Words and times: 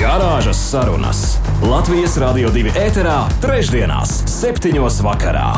Garāžas 0.00 0.56
sarunas 0.70 1.18
Latvijas 1.60 2.14
Rādio 2.16 2.48
2 2.54 2.70
ēterā, 2.72 3.18
trešdienās, 3.42 4.14
septiņos 4.32 5.02
vakarā. 5.04 5.50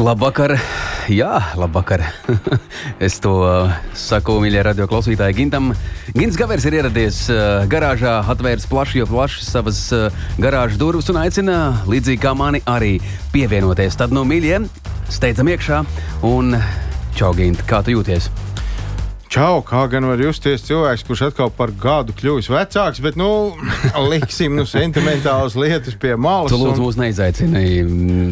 Labvakar! 0.00 0.54
Jā, 1.12 1.42
labvakar! 1.60 2.06
es 3.06 3.18
to 3.20 3.34
saku 3.92 4.38
mīļai 4.40 4.62
radio 4.70 4.88
klausītājai 4.88 5.36
Gintam. 5.36 5.74
Gins 6.16 6.40
Gavers 6.40 6.64
ir 6.70 6.78
ieradies 6.78 7.20
uh, 7.28 7.68
garāžā, 7.68 8.16
atvērs 8.32 8.64
plaši, 8.72 9.02
jo 9.02 9.10
plaši 9.12 9.44
savas 9.44 9.82
uh, 9.92 10.08
garāžas 10.40 10.80
durvis 10.80 11.12
un 11.12 11.20
aicina, 11.20 11.60
līdzīgi 11.84 12.24
kā 12.24 12.32
mani, 12.32 12.64
arī 12.64 12.94
pievienoties. 13.36 14.00
Tad 14.00 14.16
no 14.16 14.24
mīļiem 14.24 14.72
steidzam 15.12 15.52
iekšā 15.52 15.84
un 16.32 16.56
čau, 17.12 17.36
Gint, 17.36 17.60
kā 17.68 17.84
tu 17.84 17.98
jūties? 17.98 18.32
Čau, 19.26 19.58
kā 19.66 19.80
gan 19.90 20.06
var 20.06 20.20
justies 20.22 20.62
cilvēks, 20.68 21.02
kurš 21.06 21.24
atkal 21.26 21.50
par 21.50 21.72
gadu 21.82 22.14
kļuvis 22.14 22.46
vecāks, 22.52 23.00
bet, 23.02 23.16
nu, 23.18 23.28
liksim, 24.12 24.54
nu, 24.54 24.62
sentimentālas 24.70 25.56
lietas 25.58 25.96
pie 25.98 26.14
malas. 26.14 26.52
Tu 26.52 26.60
lūdzu, 26.60 26.78
un... 26.78 26.84
mūs 26.86 26.98
neizaicināji. 27.00 27.82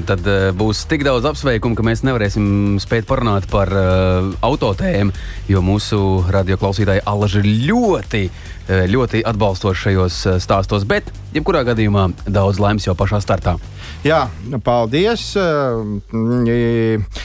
Tad 0.07 0.23
uh, 0.31 0.47
būs 0.55 0.85
tik 0.91 1.03
daudz 1.07 1.27
apsveikumu, 1.33 1.75
ka 1.75 1.87
mēs 1.87 2.05
nevarēsim 2.07 2.79
spēt 2.83 3.09
parunāt 3.11 3.51
par 3.51 3.75
uh, 3.75 4.31
autotēmu, 4.47 5.17
jo 5.51 5.65
mūsu 5.67 6.01
radioklausītāji 6.35 7.03
Allaži 7.11 7.43
ļoti, 7.43 8.25
uh, 8.31 8.85
ļoti 8.95 9.27
atbalstoši 9.27 9.89
šajos 9.89 10.21
stāstos, 10.47 10.87
bet, 10.87 11.11
jebkurā 11.35 11.67
gadījumā, 11.67 12.13
daudz 12.31 12.63
laimes 12.63 12.87
jau 12.87 12.95
pašā 12.99 13.19
startā. 13.25 13.59
Jā, 14.05 14.27
paldies. 14.61 15.23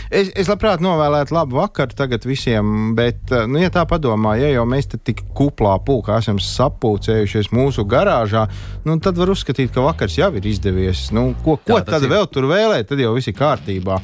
Es, 0.10 0.30
es 0.32 0.48
labprāt 0.48 0.80
novēlētu 0.80 1.36
labu 1.36 1.58
vakaru 1.58 1.92
tagad 1.98 2.24
visiem, 2.24 2.94
bet, 2.96 3.34
nu, 3.52 3.60
ja 3.60 3.68
tā 3.74 3.84
padomā, 3.90 4.38
ja 4.40 4.54
jau 4.54 4.64
mēs 4.70 4.88
te 4.94 5.00
tik 5.10 5.26
kuplā 5.36 5.74
pulkā 5.84 6.22
esam 6.24 6.40
sapulcējušies 6.40 7.52
mūsu 7.52 7.84
garāžā, 7.84 8.46
nu, 8.88 8.96
tad 9.04 9.20
var 9.20 9.34
uzskatīt, 9.36 9.74
ka 9.76 9.84
vakars 9.90 10.16
jau 10.22 10.32
ir 10.40 10.48
izdevies. 10.48 11.10
Nu, 11.12 11.34
ko 11.44 11.58
ko 11.60 11.82
tad 11.84 12.08
ir. 12.08 12.14
vēl 12.16 12.32
tur 12.32 12.48
vēlēt, 12.48 12.88
tad 12.94 13.04
jau 13.04 13.12
viss 13.18 13.28
ir 13.28 13.36
kārtībā. 13.36 14.00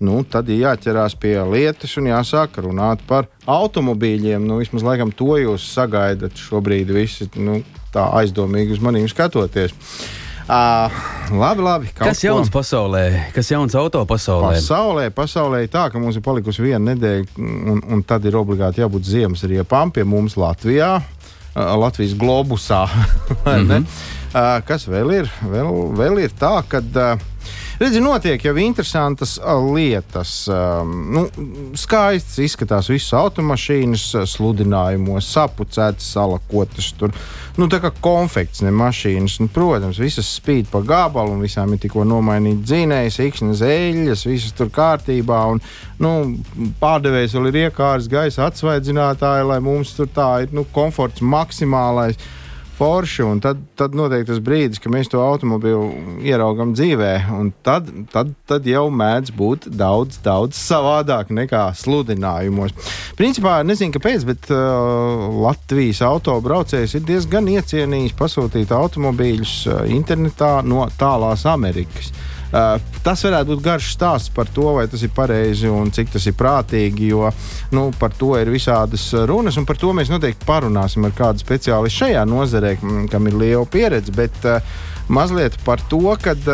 Nu, 0.00 0.22
tad 0.22 0.48
ir 0.54 0.62
jāķerās 0.62 1.18
pie 1.20 1.34
lietas 1.50 1.98
un 1.98 2.12
jāsāk 2.12 2.62
runāt 2.62 3.02
par 3.10 3.26
automobīļiem. 3.50 4.46
Nu, 4.46 4.62
vismaz 4.62 4.86
laikam 4.86 5.10
to 5.12 5.34
jūs 5.42 5.66
sagaidat 5.74 6.38
šobrīd, 6.38 6.94
visi 6.94 7.26
nu, 7.42 7.58
tā 7.90 8.06
aizdomīgi 8.22 8.78
uz 8.78 8.86
maniem 8.86 9.10
skatoties. 9.10 9.74
Uh, 10.50 10.90
labi, 11.38 11.62
labi. 11.62 11.90
Kas 11.94 12.24
jauns 12.24 12.48
ko... 12.50 12.58
pasaulē? 12.58 13.04
Kas 13.36 13.52
jauns 13.52 13.76
auto 13.78 14.02
pasaulē? 14.08 14.56
Pasaulē, 14.56 15.04
pasaulē 15.14 15.60
ir 15.62 15.70
tā, 15.70 15.84
ka 15.92 16.00
mums 16.02 16.18
ir 16.18 16.24
palikusi 16.26 16.64
viena 16.64 16.80
nedēļa, 16.88 17.26
un, 17.70 17.82
un 17.86 18.02
tad 18.02 18.26
ir 18.26 18.34
obligāti 18.40 18.82
jābūt 18.82 19.06
ziemas 19.06 19.46
riepām 19.46 19.92
pie 19.94 20.02
mums 20.02 20.34
Latvijā, 20.40 20.96
uh, 20.98 21.60
Latvijas 21.78 22.16
globusā. 22.18 22.82
mm 23.46 23.68
-hmm. 23.68 23.86
uh, 24.34 24.56
kas 24.66 24.88
vēl 24.90 25.20
ir? 25.20 25.30
Vēl, 25.46 25.70
vēl 26.02 26.24
ir 26.26 26.34
tā, 26.34 26.56
ka. 26.66 26.82
Uh, 26.82 27.28
Redzi, 27.80 27.96
notiek 28.04 28.42
jau 28.44 28.52
interesantas 28.60 29.38
lietas. 29.72 30.34
Nu, 30.84 31.22
skaists 31.80 32.36
izskatās 32.44 32.90
visas 32.92 33.14
automašīnas, 33.16 34.02
sludinājumos, 34.28 35.24
sapucētas, 35.32 36.10
salakotas. 36.12 36.90
Tur, 37.00 37.14
nu, 37.56 37.70
tā 37.72 37.78
kā 37.80 37.88
konfekts, 38.04 38.60
ne 38.66 38.72
mašīnas. 38.76 39.38
Nu, 39.40 39.48
protams, 39.54 39.96
visas 40.02 40.28
spīd 40.28 40.68
pa 40.68 40.82
gabalu, 40.84 41.38
un 41.38 41.46
visām 41.46 41.72
ir 41.72 41.80
tikko 41.80 42.04
nomainīta 42.04 42.68
dzinējas, 42.68 43.16
ikšņas 43.30 43.62
eļļas, 43.70 44.26
visas 44.28 44.52
tur 44.60 44.68
kārtībā. 44.76 45.40
Un, 45.54 45.62
nu, 46.04 46.12
pārdevējs 46.84 47.38
vēl 47.38 47.48
ir 47.48 47.58
iekārs 47.62 48.10
gaisa 48.12 48.44
atsvaidzinātāji, 48.50 49.48
lai 49.54 49.56
mums 49.64 49.96
tur 49.96 50.12
tā 50.12 50.28
ir 50.44 50.52
nu, 50.52 50.66
komforts 50.76 51.24
maksimālais 51.24 52.20
forši. 52.80 53.26
Tad, 53.44 53.60
tad 53.78 53.96
notiek 53.96 54.24
tas 54.28 54.40
brīdis, 54.44 54.80
kad 54.80 54.92
mēs 54.94 55.10
to 55.12 55.20
automobīlu 55.22 56.20
ieraugam 56.26 56.72
dzīvē. 56.76 57.12
Tad, 57.66 57.90
tad, 58.12 58.32
tad 58.48 58.68
jau 58.68 58.86
mēdz 58.94 59.34
būt 59.36 59.68
daudz, 59.76 60.20
daudz 60.24 60.58
savādāk 60.58 61.32
nekā 61.36 61.68
sludinājumos. 61.76 62.74
Principā 63.20 63.60
nezinu, 63.66 63.94
kāpēc, 63.96 64.26
bet 64.28 64.50
uh, 64.54 65.28
Latvijas 65.44 66.02
autobraucējs 66.06 66.96
ir 66.96 67.06
diezgan 67.08 67.50
iecienījis 67.52 68.16
pasūtīt 68.18 68.72
automobīļus 68.74 69.56
uh, 69.68 69.80
internetā 69.92 70.58
no 70.66 70.86
tālās 71.00 71.46
Amerikas. 71.50 72.14
Uh, 72.50 72.80
tas 73.04 73.20
varētu 73.22 73.52
būt 73.52 73.60
garš 73.62 73.92
stāsts 73.94 74.32
par 74.34 74.48
to, 74.50 74.66
vai 74.74 74.88
tas 74.90 75.02
ir 75.06 75.12
pareizi 75.14 75.70
un 75.70 75.92
cik 75.94 76.10
tas 76.16 76.24
ir 76.26 76.34
prātīgi, 76.38 77.12
jo 77.12 77.28
nu, 77.70 77.88
par 77.98 78.14
to 78.18 78.32
ir 78.40 78.50
visādas 78.50 79.04
runas, 79.30 79.58
un 79.60 79.68
par 79.68 79.78
to 79.78 79.92
mēs 79.94 80.10
noteikti 80.10 80.48
parunāsim 80.48 81.06
ar 81.06 81.14
kādu 81.14 81.44
speciālistu 81.44 82.04
šajā 82.04 82.24
nozarē, 82.26 82.76
kam 83.12 83.30
ir 83.30 83.38
liela 83.38 83.66
pieredze. 83.70 84.14
Bet 84.16 84.42
uh, 84.50 84.58
mazliet 85.08 85.58
par 85.66 85.82
to, 85.90 86.02
kad. 86.22 86.50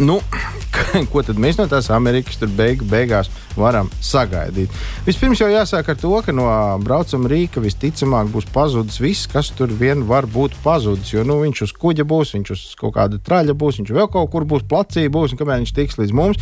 Nu, 0.00 0.18
ko 1.12 1.22
tad 1.24 1.40
mēs 1.40 1.58
no 1.60 1.66
tās 1.70 1.90
Amerikas 1.92 2.40
beigu, 2.56 2.86
beigās 2.88 3.28
varam 3.58 3.90
sagaidīt? 4.02 4.72
Vispirms 5.06 5.42
jau 5.42 5.50
jāsāk 5.52 5.92
ar 5.92 5.98
to, 6.00 6.12
ka 6.24 6.34
no 6.34 6.46
braucamā 6.82 7.30
rīka 7.32 7.62
visticamāk 7.62 8.30
būs 8.32 8.48
pazudis 8.54 9.00
viss, 9.02 9.28
kas 9.30 9.52
tur 9.56 9.72
vien 9.82 10.06
var 10.08 10.26
būt 10.26 10.56
pazudis. 10.64 11.12
Jo 11.12 11.26
nu, 11.28 11.40
viņš 11.44 11.66
uz 11.68 11.74
kuģa 11.76 12.08
būs, 12.08 12.32
viņš 12.38 12.54
uz 12.56 12.64
kaut 12.80 12.96
kāda 12.96 13.20
traļa 13.20 13.56
būs, 13.58 13.82
viņš 13.82 13.92
vēl 13.98 14.08
kaut 14.12 14.32
kur 14.32 14.48
būs, 14.48 14.64
placī 14.68 15.08
būs, 15.12 15.34
un 15.34 15.42
kamēr 15.42 15.62
viņš 15.62 15.76
tiks 15.76 16.00
līdz 16.00 16.16
mums 16.16 16.40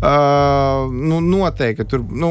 Uh, 0.00 0.88
nu, 0.92 1.18
noteikti, 1.20 1.84
tur, 1.84 2.00
nu, 2.08 2.30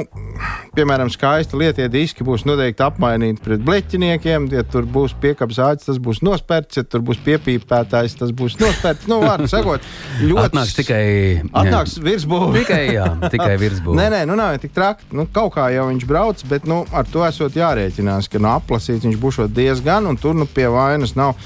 piemēram, 0.74 1.12
skaisti 1.13 1.53
lietie 1.59 1.85
diski 1.94 2.25
būs 2.25 2.41
noteikti 2.50 2.81
apmainīti 2.81 3.44
pret 3.46 3.62
bleķiniekiem. 3.62 4.47
Ja 4.56 4.63
tur 4.66 4.88
būs 4.90 5.13
piekāpes 5.22 5.59
āķis, 5.62 5.85
tas 5.91 6.00
būs 6.02 6.24
nospērts. 6.25 6.80
Ja 6.80 6.84
tur 6.90 7.03
būs 7.06 7.22
piepīpētājs, 7.28 8.18
tas 8.24 8.34
būs 8.34 8.57
nospērts. 8.57 9.06
Nu, 9.12 9.19
vārdu 9.22 9.52
sakot, 9.53 9.85
ļoti. 10.24 10.46
Atnāks 10.50 10.74
tikai. 10.80 11.06
Atnāks 11.46 12.00
virsbūve. 12.02 12.50
tikai, 12.57 12.81
jā, 12.96 13.07
tikai 13.30 13.53
virsbūve. 13.63 14.01
nē, 14.01 14.09
nē, 14.18 14.25
nu 14.31 14.41
nav 14.41 14.57
tik 14.66 14.74
traki. 14.74 15.12
Nu, 15.13 15.30
kaut 15.30 15.53
kā 15.59 15.69
jau 15.75 15.86
viņš 15.91 16.09
brauc, 16.09 16.46
bet 16.50 16.66
nu, 16.66 16.81
ar 16.90 17.06
to 17.06 17.22
esot 17.30 17.53
jārēķinās, 17.53 18.34
ka 18.34 18.41
nu, 18.41 18.50
aplasīts 18.56 19.06
viņš 19.06 19.22
būs 19.22 19.44
diezgan, 19.53 20.09
un 20.09 20.18
tur 20.18 20.34
nu 20.34 20.50
pie 20.50 20.72
vainas 20.74 21.13
nav. 21.19 21.38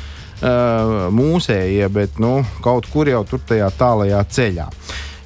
Uh, 0.43 1.05
mūsējie, 1.13 1.85
bet 1.93 2.17
nu, 2.19 2.41
kaut 2.63 2.89
kur 2.91 3.07
jau 3.07 3.21
tur 3.23 3.39
tajā 3.47 3.69
tālajā 3.79 4.17
ceļā. 4.27 4.65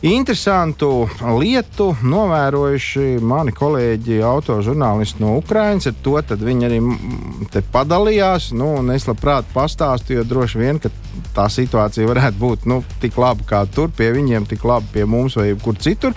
Interesantu 0.06 1.08
lietu 1.40 1.88
novērojuši 2.06 3.16
mani 3.26 3.50
kolēģi, 3.58 4.20
autožurnālisti 4.22 5.24
no 5.24 5.32
Ukrainas. 5.40 5.88
Ar 5.90 5.96
to 6.06 6.14
viņi 6.46 6.68
arī 6.68 6.82
padalījās. 7.74 8.52
Nu, 8.54 8.76
es 8.94 9.08
labprāt 9.10 9.50
pastāstīju, 9.56 10.20
jo 10.22 10.28
droši 10.30 10.62
vien 10.62 10.82
tā 11.34 11.48
situācija 11.50 12.06
varētu 12.10 12.38
būt 12.38 12.68
nu, 12.70 12.84
tik 13.02 13.18
laba 13.18 13.42
kā 13.50 13.64
tur, 13.66 13.90
pie 13.90 14.12
viņiem, 14.14 14.46
tik 14.46 14.68
laba 14.70 14.86
pie 14.94 15.08
mums 15.10 15.40
vai 15.40 15.50
kur 15.64 15.80
citur. 15.82 16.14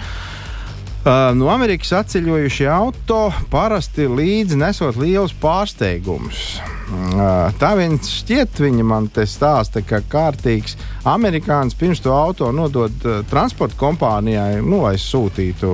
Uh, 1.00 1.30
no 1.32 1.48
Amerikas 1.48 1.94
atceļojušie 2.02 2.68
auto 2.68 3.30
parasti 3.48 4.04
līdzi 4.04 4.60
nesot 4.60 5.00
lielus 5.00 5.32
pārsteigumus. 5.40 6.60
Tā 6.90 7.68
viens 7.78 8.08
šķiet, 8.10 8.58
viņa 8.64 8.84
man 8.86 9.06
te 9.14 9.22
stāsta, 9.28 9.78
ka 9.86 10.00
kārtīgs 10.10 10.74
amerikānis 11.06 11.76
pirms 11.78 12.02
to 12.02 12.10
auto 12.10 12.48
nodod 12.54 12.94
transporta 13.30 13.78
kompānijai, 13.78 14.58
nu, 14.64 14.80
lai 14.82 14.96
sūtītu 14.98 15.70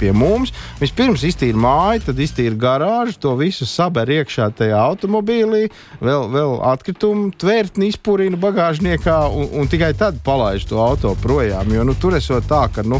pie 0.00 0.10
mums. 0.16 0.50
Vispirms 0.80 1.22
iztīra 1.28 1.60
māju, 1.62 2.08
tad 2.08 2.24
iztīra 2.24 2.58
garāžu, 2.66 3.14
to 3.22 3.36
visu 3.38 3.68
saber 3.68 4.10
iekšā 4.18 4.50
tajā 4.58 4.82
automobīlī, 4.88 5.68
vēl, 6.02 6.28
vēl 6.34 6.58
atkritumu 6.72 7.30
tvērtni 7.38 7.92
izpūrina 7.92 8.40
bagāžniekā 8.40 9.22
un, 9.30 9.50
un 9.60 9.70
tikai 9.70 9.94
tad 9.98 10.18
palaiž 10.26 10.66
to 10.66 10.82
auto 10.82 11.14
projām. 11.22 11.70
Jo 11.70 11.86
nu, 11.86 11.94
tur 11.94 12.18
esot 12.18 12.50
tā, 12.50 12.66
ka. 12.74 12.82
Nu, 12.82 12.98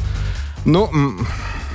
nu, 0.70 0.86
mm, 0.86 1.30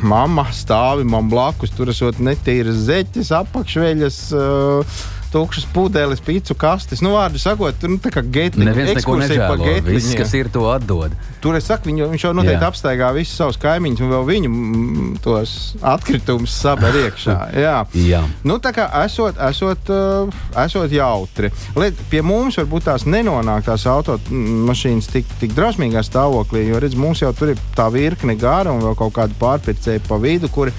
mamma 0.08 0.48
stāvi 0.56 1.04
man 1.04 1.28
blakus, 1.32 1.76
tur 1.76 1.92
esot 1.92 2.24
netīras 2.24 2.86
zeķes, 2.88 3.36
apakšveļas. 3.44 4.28
Uh, 4.32 5.02
tukšas 5.32 5.66
pudeles, 5.74 6.22
pīcu 6.24 6.56
kastes. 6.60 7.02
Nu, 7.04 7.14
vārdu 7.16 7.40
sakot, 7.42 7.78
tur 7.80 7.94
nu, 7.94 8.00
tā 8.02 8.12
kā 8.14 8.24
gētli. 8.24 8.66
Neviens 8.68 8.94
neko 8.98 9.18
nežēlo. 9.22 9.70
Viss, 9.88 10.14
kas 10.18 10.34
ir, 10.38 10.50
to 10.52 10.66
atdod. 10.72 11.16
Tur 11.42 11.58
es 11.58 11.66
saku, 11.70 11.90
viņu, 11.90 12.10
viņš 12.12 12.26
jau 12.28 12.34
noteikti 12.38 12.60
Jā. 12.60 12.70
apstaigā 12.70 13.10
visus 13.16 13.40
savus 13.40 13.58
kaimiņus 13.62 14.04
un 14.04 14.12
vēl 14.12 14.28
viņu 14.28 14.52
mm, 14.52 15.10
tos 15.26 15.56
atkritumus 15.94 16.54
saber 16.54 17.00
iekšā. 17.06 17.38
Jā. 17.66 17.78
Jā. 17.98 18.22
Nu, 18.48 18.60
tā 18.64 18.74
kā 18.76 18.86
esot, 19.06 19.40
esot, 19.50 19.92
uh, 19.92 20.42
esot 20.66 20.94
jautri. 20.94 21.52
Liet, 21.80 22.00
pie 22.12 22.22
mums 22.26 22.60
varbūt 22.62 22.90
tās 22.92 23.08
nenonāk 23.10 23.66
tās 23.68 23.88
automašīnas 23.90 25.12
tik, 25.16 25.36
tik 25.42 25.56
drausmīgā 25.58 26.04
stāvoklī, 26.06 26.68
jo 26.70 26.82
redz, 26.84 27.00
mums 27.00 27.24
jau 27.24 27.32
tur 27.38 27.56
ir 27.56 27.68
tā 27.78 27.88
virkne 27.94 28.38
gara 28.40 28.74
un 28.74 28.84
vēl 28.84 28.98
kaut 29.00 29.16
kāda 29.18 29.38
pārpircēja 29.42 30.04
pa 30.08 30.20
vidu, 30.22 30.52
kuri 30.52 30.76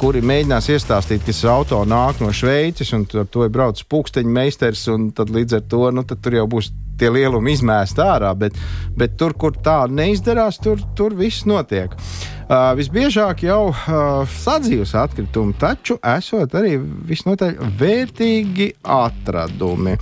kuri 0.00 0.22
mēģinās 0.24 0.70
iestāstīt, 0.74 1.24
ka 1.24 1.32
šis 1.32 1.48
auto 1.50 1.80
nāk 1.88 2.22
no 2.22 2.32
Šveices, 2.34 2.92
un 2.96 3.06
ar 3.20 3.28
to 3.30 3.46
ir 3.46 3.52
braucis 3.54 3.86
pūksteņa 3.90 4.36
meistars, 4.38 4.86
un 4.92 5.10
līdz 5.14 5.60
ar 5.60 5.66
to 5.70 5.90
nu, 5.94 6.04
tur 6.04 6.38
jau 6.40 6.46
būs 6.50 6.72
tie 6.98 7.10
lielumi 7.10 7.56
izmēst 7.56 7.98
ārā, 8.02 8.30
bet, 8.38 8.58
bet 8.98 9.18
tur, 9.18 9.34
kur 9.38 9.56
tā 9.64 9.84
neizdarās, 9.90 10.60
tur, 10.62 10.82
tur 10.98 11.16
viss 11.18 11.46
notiek. 11.48 11.94
Uh, 11.94 12.33
visbiežāk 12.48 13.44
jau 13.46 13.70
uh, 13.70 14.28
sadzīves 14.28 14.92
atkritumi, 15.00 15.54
taču 15.56 15.96
esot 16.04 16.52
arī 16.58 16.76
visnotaļ 17.08 17.56
vērtīgi 17.80 18.66
atradumi. 18.82 19.94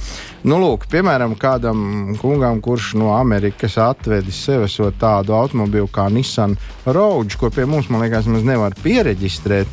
Nu, 0.43 0.59
lūk, 0.59 0.89
piemēram, 0.91 1.37
kādam 1.39 2.17
kungam, 2.19 2.59
kurš 2.65 2.97
no 2.99 3.13
Amerikas 3.15 3.79
atvedis 3.79 4.41
sev 4.43 4.67
tādu 4.99 5.37
automobīlu 5.39 5.87
kā 5.93 6.09
Nissan 6.11 6.57
Rogue, 6.87 7.39
ko 7.39 7.51
pie 7.55 7.67
mums, 7.69 7.91
man 7.93 8.03
liekas, 8.03 8.27
nevar 8.27 8.75
pieregistrēt. 8.83 9.71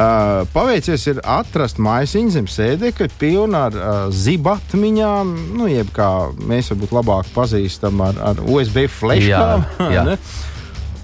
Uh, 0.00 0.44
paveicies 0.52 1.06
ir 1.10 1.24
atrast 1.24 1.80
maisiņu 1.82 2.36
zem 2.36 2.46
sēdekļa, 2.48 3.10
pilnu 3.20 3.58
ar 3.58 3.74
uh, 3.76 3.98
zibatmiņām, 4.12 5.34
nu, 5.56 5.72
jeb 5.72 5.90
kā 5.96 6.10
mēs 6.36 6.70
varbūt 6.74 6.94
labāk 7.00 7.32
pazīstam 7.34 8.00
ar, 8.04 8.20
ar 8.32 8.44
USB 8.44 8.84
flashkām. 8.92 9.66
Jā, 9.80 9.92
jā. 9.96 10.18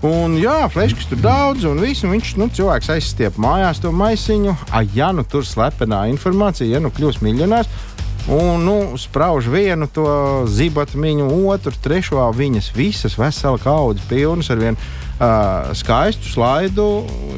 Un, 0.06 0.36
jā, 0.38 0.68
fleškas 0.70 1.08
tur 1.10 1.18
daudz, 1.18 1.64
un, 1.66 1.80
visu, 1.82 2.06
un 2.06 2.14
viņš, 2.14 2.36
nu, 2.38 2.46
cilvēks 2.54 2.92
aizstiep 2.94 3.38
mājās 3.42 3.80
to 3.82 3.90
maisiņu. 3.96 4.52
A, 4.70 4.84
ja 4.94 5.10
nu 5.14 5.24
tur 5.26 5.46
slepenā 5.46 6.04
informācija, 6.12 6.68
ja 6.76 6.82
nu 6.82 6.92
kļūs 6.94 7.18
miljonārs, 7.26 7.70
un, 8.30 8.62
nu, 8.62 8.76
sprauž 9.00 9.48
vienu 9.50 9.88
to 9.90 10.06
zibatiņu, 10.50 11.26
otru, 11.50 11.74
trešo, 11.82 12.20
viņas 12.36 12.70
visas 12.76 13.16
vesela 13.18 13.58
kaudze 13.62 14.04
pilnas 14.10 14.52
ar 14.54 14.62
vienu. 14.62 14.92
Uh, 15.16 15.70
skaistu 15.72 16.28
slaidu, 16.28 16.84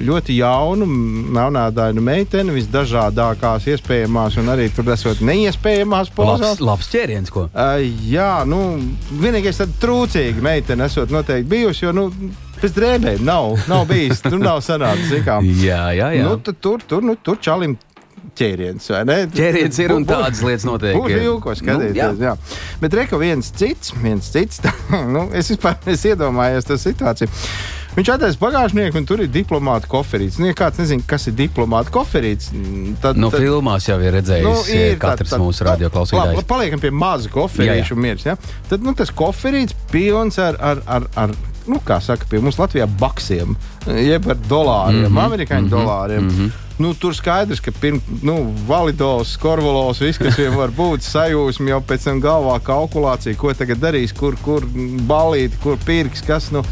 ļoti 0.03 0.35
jaunu, 0.41 0.89
melnādainu 1.37 2.03
meiteni, 2.03 2.57
visdažādākās 2.57 3.69
iespējamās, 3.71 4.35
un 4.43 4.51
arī 4.51 4.67
tur 4.75 4.91
esot 4.91 5.23
neiespējamās 5.23 6.11
pozās. 6.17 6.43
Labs, 6.43 6.65
labs 6.73 6.91
ķēriens, 6.91 7.31
ko? 7.31 7.47
Uh, 7.53 7.79
jā, 8.11 8.43
nu, 8.51 8.65
vienīgais 9.23 9.63
tad 9.63 9.79
trūcīga 9.79 10.43
meitene 10.43 10.91
esot 10.91 11.15
noteikti 11.15 11.53
bijusi, 11.55 11.87
jo, 11.87 11.95
nu, 11.95 12.09
Pēc 12.59 12.75
drēbēm 12.75 13.27
nav, 13.27 13.55
nav 13.71 13.85
bijis. 13.91 14.23
Tur 14.25 14.39
nav 14.43 14.63
sanācis. 14.67 15.21
jā, 15.63 15.83
jā, 15.95 16.09
jā. 16.17 16.25
Nu, 16.25 16.39
tur, 16.43 16.83
tur, 16.83 17.05
nu, 17.07 17.15
tur 17.23 17.39
čalim 17.43 17.77
ķēriens. 18.39 18.91
Ķēriens 19.35 19.81
ir 19.83 19.95
un 19.95 20.07
tādas 20.09 20.43
lietas 20.45 20.67
notiek. 20.69 20.99
Būs 20.99 21.15
vilko 21.15 21.57
skatīties. 21.59 21.97
Nu, 22.19 22.29
jā. 22.29 22.33
jā. 22.33 22.77
Bet 22.83 22.95
reka 22.99 23.19
viens 23.21 23.51
cits, 23.55 23.95
viens 24.03 24.31
cits. 24.35 24.63
Tā, 24.65 24.75
nu, 25.15 25.29
es 25.37 25.51
vispār 25.55 25.79
es 25.91 26.07
iedomājos 26.09 26.69
to 26.69 26.79
situāciju. 26.81 27.31
Viņš 27.99 28.11
attaisno 28.13 28.39
bagāžnieku, 28.45 29.01
un 29.01 29.07
tur 29.09 29.25
ir 29.25 29.31
diplomāta 29.33 29.89
koferīts. 29.91 30.37
Nu, 30.39 30.47
ja 30.47 30.55
kāds 30.55 30.79
nezina, 30.79 31.03
kas 31.09 31.25
ir 31.31 31.35
diplomāta 31.39 31.91
koferīts, 31.91 32.53
tad. 33.03 33.19
No 33.19 33.33
tad, 33.33 33.43
filmās 33.43 33.89
jau 33.89 33.97
ir 33.99 34.15
redzējis, 34.15 34.47
nu, 34.47 34.55
ir, 34.71 34.99
katrs 35.03 35.33
tad, 35.35 35.43
mūsu 35.43 35.67
radioklausītājs. 35.67 36.47
Paliekam 36.47 36.83
pie 36.85 36.93
maza 36.95 37.33
koferīša 37.33 37.97
un 37.97 38.05
miers. 38.05 38.29
Ja? 38.29 38.37
Tad 38.71 38.87
nu, 38.87 38.95
tas 38.99 39.11
koferīts 39.11 39.75
pilns 39.91 40.39
ar, 40.43 40.61
ar, 40.63 40.85
ar, 40.87 41.09
ar 41.19 41.35
nu, 41.69 41.81
kā 41.85 42.01
saka, 42.05 42.27
pie 42.31 42.41
mums 42.43 42.59
Latvijā 42.61 42.87
baksiem, 43.01 43.57
jeb 43.87 44.29
ar 44.29 44.41
dolāriem, 44.49 45.05
mm 45.05 45.13
-hmm, 45.13 45.25
amerikāņu 45.25 45.67
mm 45.67 45.73
-hmm, 45.73 45.77
dolāriem. 45.77 46.23
Mm 46.23 46.31
-hmm. 46.31 46.68
Nu, 46.79 46.93
tur 46.95 47.17
skaidrs, 47.17 47.63
ka 47.65 47.73
pirms 47.75 48.07
nu, 48.23 48.37
validos, 48.69 49.35
korvolos, 49.43 50.03
viss, 50.03 50.21
kas 50.21 50.39
viņam 50.39 50.59
var 50.61 50.75
būt, 50.77 51.07
sajūsmi 51.07 51.73
jau 51.73 51.81
pēc 51.83 52.07
tam 52.07 52.23
galvā 52.23 52.59
kalkulācija, 52.65 53.39
ko 53.39 53.53
tagad 53.57 53.83
darīs, 53.83 54.15
kur, 54.15 54.39
kur 54.45 54.67
balīt, 55.11 55.59
kur 55.65 55.81
pirks, 55.87 56.23
kas. 56.27 56.53
Nu, 56.55 56.65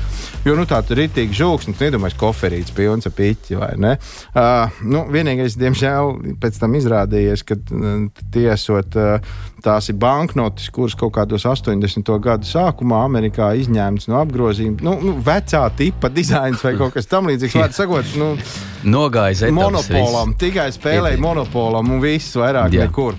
Jo 0.47 0.53
nu, 0.55 0.63
tā 0.63 0.79
tur 0.87 1.01
ir 1.03 1.11
tik 1.11 1.33
žūks, 1.35 1.67
nu, 1.67 1.75
nedomāju, 1.75 2.15
koferīts 2.21 2.71
pilns 2.75 3.09
ar 3.09 3.15
piķi 3.17 3.57
vai 3.59 3.73
ne. 3.83 3.97
Uh, 4.31 4.77
nu, 4.87 5.01
vienīgais, 5.11 5.57
diemžēl, 5.59 6.13
pēc 6.39 6.61
tam 6.63 6.77
izrādījies, 6.79 7.43
ka 7.49 7.57
uh, 7.59 8.05
tie 8.31 8.47
esot. 8.55 8.95
Uh, 8.95 9.35
tās 9.67 9.89
ir 9.91 9.97
banknotes, 9.99 10.69
kuras 10.71 10.95
kaut 10.95 11.17
kādos 11.17 11.43
80. 11.49 12.13
gadu 12.23 12.47
sākumā 12.47 13.03
Amerikā 13.09 13.51
izņēmtas 13.59 14.07
no 14.13 14.21
apgrozījuma. 14.21 14.79
Nu, 14.87 14.95
nu, 15.03 15.17
vecā 15.27 15.65
tipa 15.75 16.13
dizains 16.15 16.63
vai 16.63 16.77
kaut 16.79 16.95
kas 16.95 17.11
tamlīdzīgs. 17.11 17.59
Vārds 17.59 17.83
sakot, 17.83 18.15
nu, 18.21 18.37
nogājis 18.87 19.47
monopolam, 19.55 20.33
viss. 20.33 20.41
tikai 20.41 20.71
spēlēja 20.75 21.21
monopolam 21.23 21.91
un 21.97 22.03
viss 22.03 22.37
vairāk 22.39 22.75
Jā. 22.75 22.87
nekur. 22.87 23.19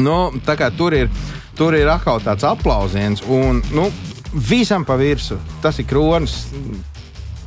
Nu, 0.00 0.32
tā 0.46 0.56
kā 0.58 0.70
tur 0.74 0.96
ir, 0.96 1.12
tur 1.58 1.76
ir 1.78 1.90
atkal 1.92 2.22
tāds 2.24 2.46
aplausiens, 2.48 3.22
un 3.30 3.62
nu, 3.76 3.86
visam 4.34 4.86
pa 4.86 4.98
virsmu 4.98 5.38
tas 5.62 5.78
ir 5.78 5.88
kronis. 5.90 6.42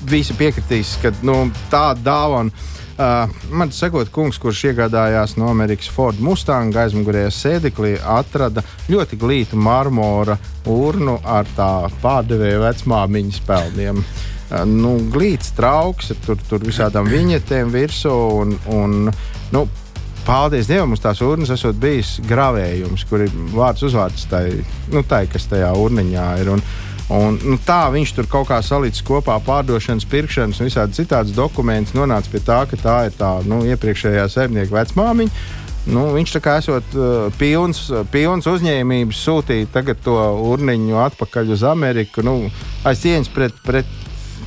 Visi 0.08 0.36
piekritīs, 0.38 0.94
ka 1.02 1.10
nu, 1.26 1.48
tāda 1.72 2.04
dāvana 2.06 2.68
Uh, 2.98 3.30
man 3.54 3.70
sakot, 3.70 4.10
kungs, 4.10 4.40
kurš 4.42 4.64
iegādājās 4.72 5.36
no 5.38 5.52
Amerikas 5.52 5.92
Ford 5.94 6.18
Mustang 6.18 6.74
aizmugurējā 6.82 7.30
sēdeklī, 7.30 7.92
atrada 8.02 8.64
ļoti 8.90 9.20
glītu 9.22 9.60
marmora 9.62 10.34
urnu 10.66 11.20
ar 11.22 11.46
tā 11.54 11.68
pārdevēja 12.02 12.64
vecmāmiņas 12.64 13.44
peldiem. 13.46 14.02
Uh, 14.48 14.64
nu, 14.70 14.96
glīts 15.12 15.52
trauks, 15.58 16.14
tur, 16.26 16.40
tur 16.48 16.64
visādām 16.64 17.10
viņetēm 17.12 17.74
virsū 17.74 18.14
un, 18.42 18.56
un 18.72 19.12
nu, 19.52 19.64
paldies 20.28 20.68
Dievam, 20.68 20.96
uz 20.96 21.04
tās 21.04 21.22
urnas 21.24 21.52
esot 21.56 21.80
bijis 21.80 22.18
gravējums, 22.28 23.06
kur 23.10 23.24
ir 23.26 23.34
vārds 23.56 23.84
uzvārds 23.88 24.28
tai, 24.32 24.46
nu, 24.92 25.04
tai 25.08 25.26
kas 25.32 25.50
tajā 25.52 25.72
urniņā 25.86 26.30
ir. 26.44 26.54
Un, 26.58 26.64
Un, 27.08 27.38
nu, 27.40 27.56
tā 27.64 27.86
viņš 27.88 28.12
tur 28.18 28.26
kaut 28.28 28.50
kā 28.50 28.58
salicis 28.60 29.06
kopā 29.08 29.38
pārdošanas, 29.46 30.04
pirkšanas 30.12 30.58
un 30.60 30.68
visādi 30.68 30.98
citādi 30.98 31.32
dokumentus, 31.38 31.96
nonāca 31.96 32.28
pie 32.34 32.42
tā, 32.44 32.58
ka 32.68 32.80
tā 32.82 32.96
ir 33.08 33.16
tā 33.16 33.30
nu, 33.48 33.62
iepriekšējā 33.64 34.26
saimnieka 34.34 34.76
vecmāmiņa. 34.76 35.46
Nu, 35.88 36.04
viņš 36.12 36.34
tā 36.36 36.42
kā 36.44 36.58
esot 36.60 36.98
uh, 37.00 37.30
pilns, 37.40 37.86
pilns 38.12 38.50
uzņēmības 38.52 39.22
sūtīt 39.24 39.80
to 40.04 40.18
urniņu 40.50 41.00
atpakaļ 41.06 41.54
uz 41.56 41.64
Ameriku. 41.64 42.26
Nu, 42.28 42.36
aiz 42.84 43.00
cieņas 43.06 43.32
pret, 43.32 43.56
pret 43.64 43.88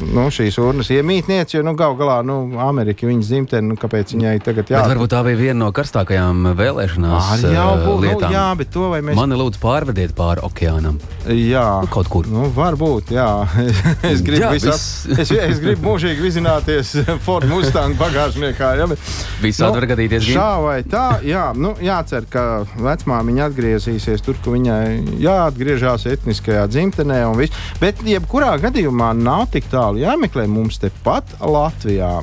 nu, 0.00 0.26
šīs 0.32 0.58
urnas 0.62 0.90
iemītniece, 0.94 1.58
jo 1.58 1.64
nu, 1.66 1.74
gal 1.78 1.96
galā 1.98 2.20
nu, 2.26 2.38
Amerika 2.62 3.04
ir 3.04 3.12
viņas 3.12 3.30
dzimtene. 3.30 3.66
Nu, 3.70 3.76
kāpēc 3.80 4.14
viņai 4.14 4.34
tagad 4.44 4.70
jāatbalsta? 4.70 4.94
Varbūt 4.94 5.12
tā 5.12 5.22
bija 5.26 5.40
viena 5.40 5.58
no 5.64 5.70
karstākajām 5.76 6.50
vēlēšanās. 6.58 7.30
Ar, 7.34 7.44
jā, 7.54 7.66
būt, 7.82 7.86
nu, 7.86 7.96
lietām. 8.04 8.26
nu, 8.26 8.36
jā, 8.36 8.46
bet 8.60 8.72
to 8.74 8.88
vai 8.92 9.00
mēs. 9.06 9.18
Mani 9.18 9.38
lūdzu 9.40 9.62
pārvediet 9.62 10.14
pāri 10.18 10.44
okeānam. 10.46 10.98
Jā, 11.28 11.64
nu, 11.84 11.90
kaut 11.92 12.10
kur. 12.12 12.28
Nu, 12.30 12.46
varbūt, 12.56 13.12
jā. 13.14 13.28
es 14.12 14.24
gribu, 14.26 14.42
jā, 14.44 14.52
visap, 14.56 14.78
vis... 14.78 15.20
es, 15.24 15.34
es 15.34 15.62
gribu 15.62 15.88
mūžīgi 15.90 16.24
vizināties 16.24 16.94
Ford 17.26 17.48
Mustang 17.50 17.98
bagāžniekā. 18.00 18.72
Ja, 18.80 18.88
bet, 18.90 19.02
Visādi 19.42 19.74
nu, 19.74 19.80
var 19.80 19.88
gadīties. 19.94 20.30
Šā 20.30 20.48
vai 20.64 20.78
tā, 20.86 21.06
jā, 21.26 21.50
nu, 21.56 21.74
jācer, 21.82 22.26
ka 22.30 22.46
vecmāmiņa 22.80 23.48
atgriezīsies 23.50 24.24
tur, 24.24 24.38
kur 24.44 24.56
viņai 24.56 25.20
jāatgriežas 25.22 26.06
etniskajā 26.10 26.66
dzimtenē 26.70 27.22
un 27.30 27.38
viss. 27.40 27.68
Bet 27.80 28.02
jebkurā 28.06 28.52
gadījumā 28.62 29.12
nav 29.16 29.48
tik 29.54 29.66
tālu 29.72 29.89
tālu 29.90 30.04
jāmeklē. 30.04 30.46
Mums 30.46 30.78
tepat 30.78 31.34
Latvijā 31.40 32.20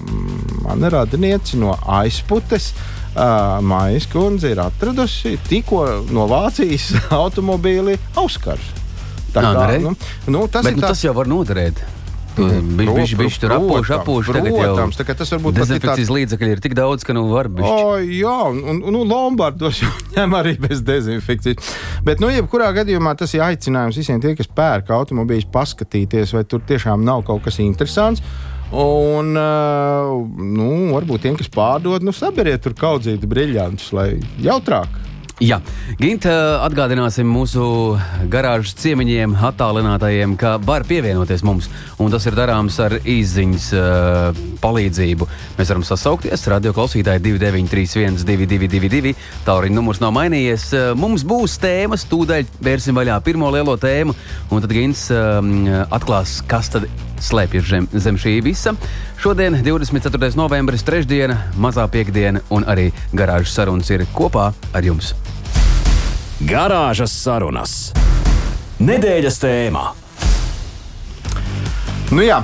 man 0.63 0.87
radinieci 0.87 1.59
no 1.59 1.75
aizputes. 1.99 2.73
Uh, 3.17 3.57
Maijas 3.65 4.05
kundze 4.11 4.51
ir 4.53 4.59
atradusi 4.61 5.39
tikko 5.49 6.03
no 6.13 6.27
Vācijas 6.29 6.91
automobīli 7.23 7.97
Auskars. 8.15 8.73
Tā 9.33 9.41
kā, 9.41 9.65
nu, 9.81 9.95
nu, 10.29 10.43
tas, 10.47 10.65
Bet, 10.65 10.77
nu, 10.77 10.85
tas 10.85 11.01
jau 11.03 11.15
var 11.17 11.27
noderēt. 11.29 11.81
Viņš 12.37 13.13
viņš 13.17 13.37
tur 13.41 13.53
apūš, 13.55 13.91
apūš. 13.97 14.31
Protams, 14.31 14.99
tā, 14.99 15.05
tas 15.17 15.31
varbūt 15.33 15.57
dezinfekcijas 15.57 16.11
līdzekļi 16.13 16.51
ir 16.53 16.61
tik 16.63 16.75
daudz, 16.77 17.05
ka 17.07 17.15
nu 17.17 17.25
var 17.31 17.49
būt. 17.49 17.65
O, 17.65 17.95
jā, 18.01 18.35
un, 18.51 18.83
nu, 18.93 19.03
Lombardos 19.07 19.81
jau 19.81 19.91
ņem 20.17 20.35
arī 20.37 20.53
bez 20.61 20.83
dezinfekcijas. 20.85 21.71
Bet, 22.05 22.21
nu, 22.23 22.29
jebkurā 22.33 22.69
gadījumā 22.77 23.15
tas 23.19 23.33
ir 23.37 23.45
aicinājums 23.47 23.97
visiem 23.97 24.21
tiem, 24.23 24.37
kas 24.37 24.51
pērk 24.57 24.93
automobīļus, 24.97 25.49
paskatīties, 25.53 26.35
vai 26.37 26.45
tur 26.49 26.63
tiešām 26.67 27.05
nav 27.07 27.25
kaut 27.27 27.45
kas 27.47 27.59
interesants. 27.63 28.23
Un, 28.67 29.31
uh, 29.39 30.13
nu, 30.43 30.71
varbūt 30.91 31.23
tiem, 31.23 31.37
kas 31.39 31.47
pārdod, 31.51 32.03
nu, 32.03 32.11
saberiet 32.15 32.65
tur 32.65 32.75
kaudzīti 32.77 33.29
brīļantus, 33.29 33.93
lai 33.95 34.09
jautrāk. 34.43 34.91
Jā, 35.37 35.59
Ginte, 36.01 36.31
atgādināsim 36.65 37.27
mūsu 37.29 37.61
garāžas 38.33 38.71
ciemiņiem, 38.81 39.35
attālinātajiem, 39.45 40.31
ka 40.33 40.55
var 40.65 40.81
pievienoties 40.89 41.43
mums. 41.45 41.67
Un 42.01 42.09
tas 42.09 42.25
ir 42.25 42.33
darāms 42.33 42.79
ar 42.81 42.95
īsiņas 42.97 43.67
uh, 43.77 44.39
palīdzību. 44.63 45.27
Mēs 45.59 45.69
varam 45.69 45.85
sasaukties. 45.85 46.47
Radio 46.49 46.73
klausītāji 46.73 47.21
2931, 47.27 48.17
222, 48.25 49.13
tālruņa 49.45 49.77
numurs 49.77 50.01
nav 50.01 50.15
mainījies. 50.17 50.65
Uh, 50.73 50.89
mums 50.97 51.21
būs 51.21 51.59
tēmas, 51.61 52.07
tūdaļ 52.09 52.49
vērsim 52.65 52.97
vaļā 52.97 53.19
pirmo 53.21 53.53
lielo 53.53 53.77
tēmu, 53.77 54.17
un 54.49 54.65
tad 54.65 54.73
Ginte 54.73 55.13
uh, 55.13 55.85
atklās, 55.93 56.39
kas 56.49 56.73
tad 56.73 56.89
slēpjas 57.21 57.69
zem, 57.69 57.91
zem 57.93 58.17
šī 58.17 58.39
visa. 58.41 58.73
Šodien, 59.21 59.61
24. 59.61 60.33
novembris, 60.33 60.85
trešdiena, 60.87 61.37
mazā 61.61 61.85
piekdiena, 61.93 62.41
un 62.49 62.65
arī 62.65 62.89
garāžas 63.13 63.53
sarunas 63.53 63.93
ir 63.93 64.09
kopā 64.17 64.49
ar 64.73 64.93
jums. 64.93 65.13
Garāžas 66.37 67.09
sarunas. 67.17 67.71
Nedēļas 68.77 69.39
tēmā. 69.41 69.87
Nu 72.13 72.21
jā, 72.21 72.37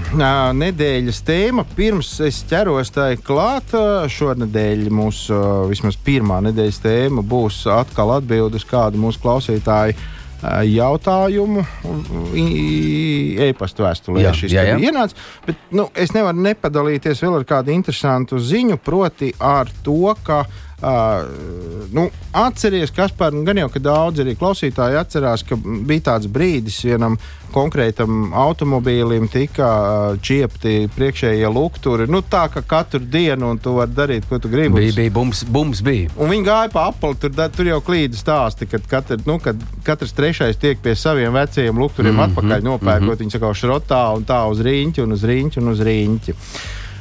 nedēļas 0.58 1.20
tēma. 1.28 1.62
Pirms 1.78 2.10
es 2.26 2.40
ķeros 2.50 2.90
tai 2.96 3.12
klāt, 3.22 3.70
šonadēļ 4.16 4.90
mūsu 4.90 5.38
vismaz 5.70 6.00
pirmā 6.02 6.42
nedēļas 6.48 6.82
tēma 6.82 7.22
būs 7.22 7.62
atkal 7.70 8.16
atbild 8.16 8.58
uz 8.58 8.66
kādu 8.66 8.98
mūsu 8.98 9.22
klausītāju 9.22 9.94
jautājumu, 10.74 11.62
e-pasta 13.46 13.86
vēstulē. 13.86 14.26
Jā, 14.26 14.36
šis 14.42 14.58
jā, 14.58 14.68
jā. 14.74 14.82
ienāca. 14.90 15.22
Bet 15.46 15.70
nu, 15.70 15.92
es 15.94 16.18
nevaru 16.18 16.42
nepadalīties 16.50 17.22
vēl 17.22 17.44
ar 17.44 17.50
kādu 17.54 17.78
interesantu 17.78 18.42
ziņu, 18.42 18.82
proti 18.82 19.36
ar 19.38 19.70
to, 19.86 20.18
ka. 20.26 20.48
Uh, 20.84 21.88
nu, 21.96 22.10
atceries, 22.32 22.92
kas 22.92 23.14
par 23.16 23.32
gan 23.32 23.58
jau, 23.58 23.70
ka 23.72 23.80
daudz 23.80 24.20
arī 24.20 24.36
klausītāji 24.36 25.00
atcerās, 25.00 25.46
ka 25.48 25.56
bija 25.58 26.10
tāds 26.10 26.28
brīdis 26.28 26.82
vienam 26.84 27.16
konkrētam 27.54 28.34
automobīlim 28.34 29.30
tika 29.32 29.70
uh, 29.70 30.18
čiepti 30.20 30.90
priekšējie 30.96 31.52
lukturi. 31.54 32.08
Nu, 32.10 32.20
tā 32.26 32.48
kā 32.52 32.64
katru 32.68 33.00
dienu, 33.00 33.54
un 33.54 33.62
tu 33.62 33.78
vari 33.78 33.94
darīt, 33.96 34.28
ko 34.28 34.42
tu 34.42 34.52
gribi. 34.52 34.82
Bija, 34.82 34.98
bija 34.98 35.14
bums, 35.14 35.46
bums 35.46 35.84
bija. 35.86 36.10
Un 36.18 36.34
viņi 36.34 36.48
gāja 36.50 36.74
pa 36.74 36.88
apli, 36.90 37.14
tur, 37.22 37.32
tur 37.56 37.70
jau 37.70 37.80
klīda 37.86 38.20
stāsti, 38.20 38.68
kad, 38.68 38.90
katr, 38.90 39.22
nu, 39.30 39.38
kad 39.44 39.60
katrs 39.86 40.16
trešais 40.18 40.60
tiek 40.60 40.82
pie 40.84 40.98
saviem 41.00 41.34
vecajiem 41.38 41.80
lukturiem 41.80 42.12
mm 42.12 42.24
Mhm, 42.24 42.32
-hmm, 42.32 42.38
atpakaļ 42.38 42.64
nopērkot. 42.64 43.02
Mm 43.02 43.10
-hmm. 43.10 43.20
Viņi 43.20 43.32
saka, 43.32 43.54
šrotā 43.54 44.04
un 44.18 44.26
tā 44.26 44.40
uz 44.52 44.60
rīņķi 44.60 45.04
un 45.04 45.12
uz 45.12 45.24
rīņķi 45.24 45.58
un 45.60 45.68
uz 45.68 45.80
rīņķi. 45.80 46.34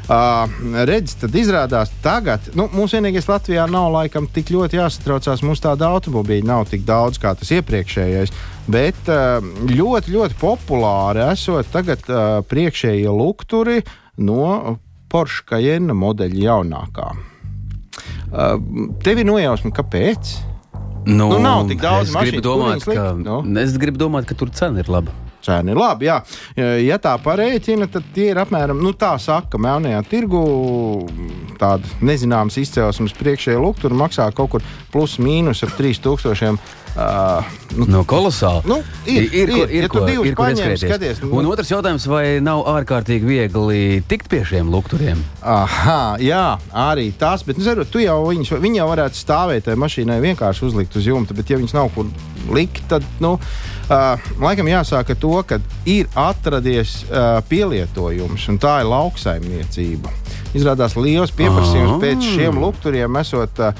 Uh, 0.02 0.50
redz, 0.82 1.14
tad 1.20 1.36
izrādās, 1.38 1.92
tagad 2.02 2.48
nu, 2.58 2.66
mums 2.74 2.90
vienīgais 2.96 3.28
Latvijā 3.30 3.68
nav 3.70 3.92
laikam 3.94 4.26
tik 4.26 4.50
ļoti 4.50 4.80
jāsatraucās. 4.80 5.44
Mums 5.46 5.62
tāda 5.62 5.92
automobīļa 5.94 6.48
nav 6.48 6.66
tik 6.72 6.82
daudz 6.88 7.20
kā 7.22 7.36
tas 7.38 7.52
iepriekšējais. 7.54 8.34
Bet 8.72 9.10
uh, 9.10 9.38
ļoti, 9.70 10.14
ļoti 10.16 10.38
populāri 10.42 11.22
esot 11.28 11.70
tagad 11.70 12.02
uh, 12.10 12.40
priekšējie 12.50 13.14
lukturi 13.14 13.78
no 14.26 14.78
Porsche 15.12 15.46
Cayenne 15.52 15.94
modeļa 15.94 16.46
jaunākā. 16.48 17.10
Uh, 18.32 18.56
tev 19.04 19.22
ir 19.22 19.28
nojausma, 19.28 19.70
kāpēc? 19.76 20.38
Nu, 21.06 21.28
Nu, 21.30 21.38
nav 21.42 21.66
tik 21.70 21.82
daudz 21.82 22.10
gribu 22.10 22.18
mašīnu, 22.18 22.42
kur 22.42 22.46
domāt, 22.46 22.74
viņas 22.74 22.88
likt, 22.90 23.00
ka, 23.00 23.14
nu? 23.22 23.60
es 23.62 23.78
gribu 23.82 24.02
domāt, 24.02 24.26
ka 24.26 24.38
tur 24.38 24.50
cena 24.54 24.82
ir 24.82 24.90
laba. 24.90 25.14
Cēni 25.42 25.74
labi. 25.76 26.08
Jā. 26.08 26.20
Ja 26.82 26.98
tā 27.02 27.16
parēķina, 27.22 27.88
tad 27.92 28.06
tie 28.14 28.30
ir 28.32 28.40
apmēram 28.42 28.82
nu, 28.82 28.94
tā, 28.98 29.14
saka, 29.22 29.60
melnajā 29.60 30.02
tirgu. 30.10 30.42
Tāda 31.60 32.02
nezināmas 32.02 32.58
izcelsmes 32.58 33.14
priekšējā 33.18 33.58
luktūra 33.62 33.98
maksā 33.98 34.28
kaut 34.34 34.54
kur 34.54 34.70
plus 34.92 35.18
mīnus 35.22 35.62
ap 35.66 35.74
3000. 35.78 36.56
Uh, 36.92 37.40
nu, 37.76 37.86
Nu, 37.88 38.00
kolosāli. 38.04 38.66
Nu, 38.68 38.76
ir, 39.08 39.22
ir, 39.32 39.48
ko, 39.48 39.56
ir. 39.64 39.70
ir, 39.72 39.82
Ja 39.86 39.88
ko, 39.88 40.00
ir 40.04 40.34
ko 40.36 40.44
ieskrieties. 40.50 40.82
skaties, 40.84 41.20
nu. 41.24 41.30
Un 41.40 41.46
otrs 41.48 41.70
jautājums, 41.72 42.04
vai 42.10 42.36
nav 42.44 42.66
ārkārtīgi 42.68 43.24
viegli 43.24 43.78
tikt 44.10 44.28
pie 44.28 44.42
šiem 44.44 44.68
lukturiem? 44.68 45.22
Aha, 45.40 46.18
jā, 46.20 46.58
arī 46.76 47.06
tas. 47.16 47.46
Bet, 47.48 47.56
nu, 47.56 47.64
zinu, 47.64 47.86
tu 47.88 48.02
jau 48.02 48.18
viņus, 48.28 48.52
viņi 48.60 48.82
jau 48.82 48.88
varētu 48.92 49.16
stāvēt 49.22 49.64
tajā 49.70 49.80
mašīnai, 49.80 50.20
vienkārši 50.20 50.66
uzlikt 50.68 50.96
uz 51.00 51.08
jumta. 51.08 51.32
Bet, 51.38 51.48
ja 51.48 51.56
viņas 51.62 51.72
nav 51.78 51.88
kur 51.96 52.12
likt, 52.52 52.84
tad, 52.92 53.06
nu, 53.24 53.38
uh, 53.40 54.28
laikam 54.44 54.68
jāsāk 54.68 55.14
ar 55.16 55.20
to, 55.24 55.32
ka 55.48 55.62
ir 55.88 56.12
atradies 56.12 56.98
uh, 57.08 57.38
pielietojums, 57.48 58.50
un 58.52 58.60
tā 58.60 58.82
ir 58.84 58.92
lauksaimniecība. 58.92 60.12
Izrādās 60.54 60.96
liels 61.00 61.32
pieprasījums 61.32 61.94
Ah. 61.96 62.00
pēc 62.02 62.26
šiem 62.34 62.58
lukturiem, 62.60 63.16
esot 63.20 63.58
uh, 63.64 63.72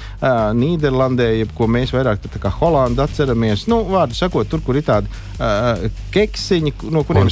Nīderlandē, 0.57 1.29
jeb 1.43 1.53
ko 1.57 1.67
mēs 1.69 1.93
vairāk 1.93 2.23
tā 2.25 2.41
kā 2.43 2.51
Holanda 2.61 3.05
atceramies. 3.05 3.67
Nu, 3.69 3.83
vārdu 3.89 4.17
sakot, 4.17 4.49
tur, 4.49 4.61
kur 4.65 4.77
ir 4.81 4.87
tādi 4.87 5.09
uh, 5.39 5.85
keksiņi, 6.15 6.73
no 6.93 7.03
kuriem 7.09 7.29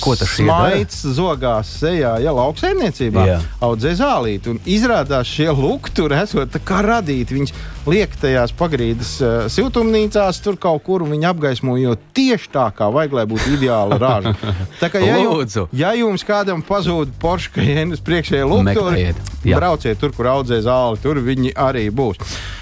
smaids 0.52 1.02
zogās 1.16 1.72
sejā, 1.80 2.16
ja 2.22 2.32
lauksaimniecībā 2.36 3.24
audzē 3.64 3.94
zālīti. 3.98 4.54
Un 4.54 4.60
izrādās 4.66 5.26
šie 5.30 5.50
lukturi 5.56 6.18
esot 6.20 6.60
kā 6.64 6.82
radīti. 6.84 7.38
Viņš 7.40 7.52
liek 7.90 8.14
tajās 8.20 8.54
pagrīdes 8.56 9.12
uh, 9.24 9.32
siltumnīcās, 9.52 10.40
tur 10.44 10.58
kaut 10.60 10.84
kur 10.86 11.04
viņi 11.08 11.28
apgaismo, 11.30 11.76
jo 11.80 11.96
tieši 12.16 12.52
tā 12.54 12.68
kā 12.76 12.90
vajag, 12.92 13.16
lai 13.18 13.26
būtu 13.30 13.56
ideāla 13.56 13.98
raža. 14.00 14.34
Tā 14.80 14.90
kā 14.92 15.02
ja, 15.02 15.18
jums, 15.20 15.58
ja 15.76 15.92
jums 15.98 16.24
kādam 16.26 16.62
pazūd 16.66 17.12
Porsche 17.20 17.52
Cayennes 17.58 18.02
priekšējie 18.06 18.46
lukturi, 18.46 18.70
Meklējiet. 18.70 19.20
Jā. 19.44 19.60
brauciet 19.60 20.00
tur, 20.00 20.14
kur 20.16 20.30
audzē 20.36 20.62
zāli, 20.64 21.00
tur 21.02 21.20
viņi 21.24 21.54
arī 21.58 21.88
būs. 21.94 22.20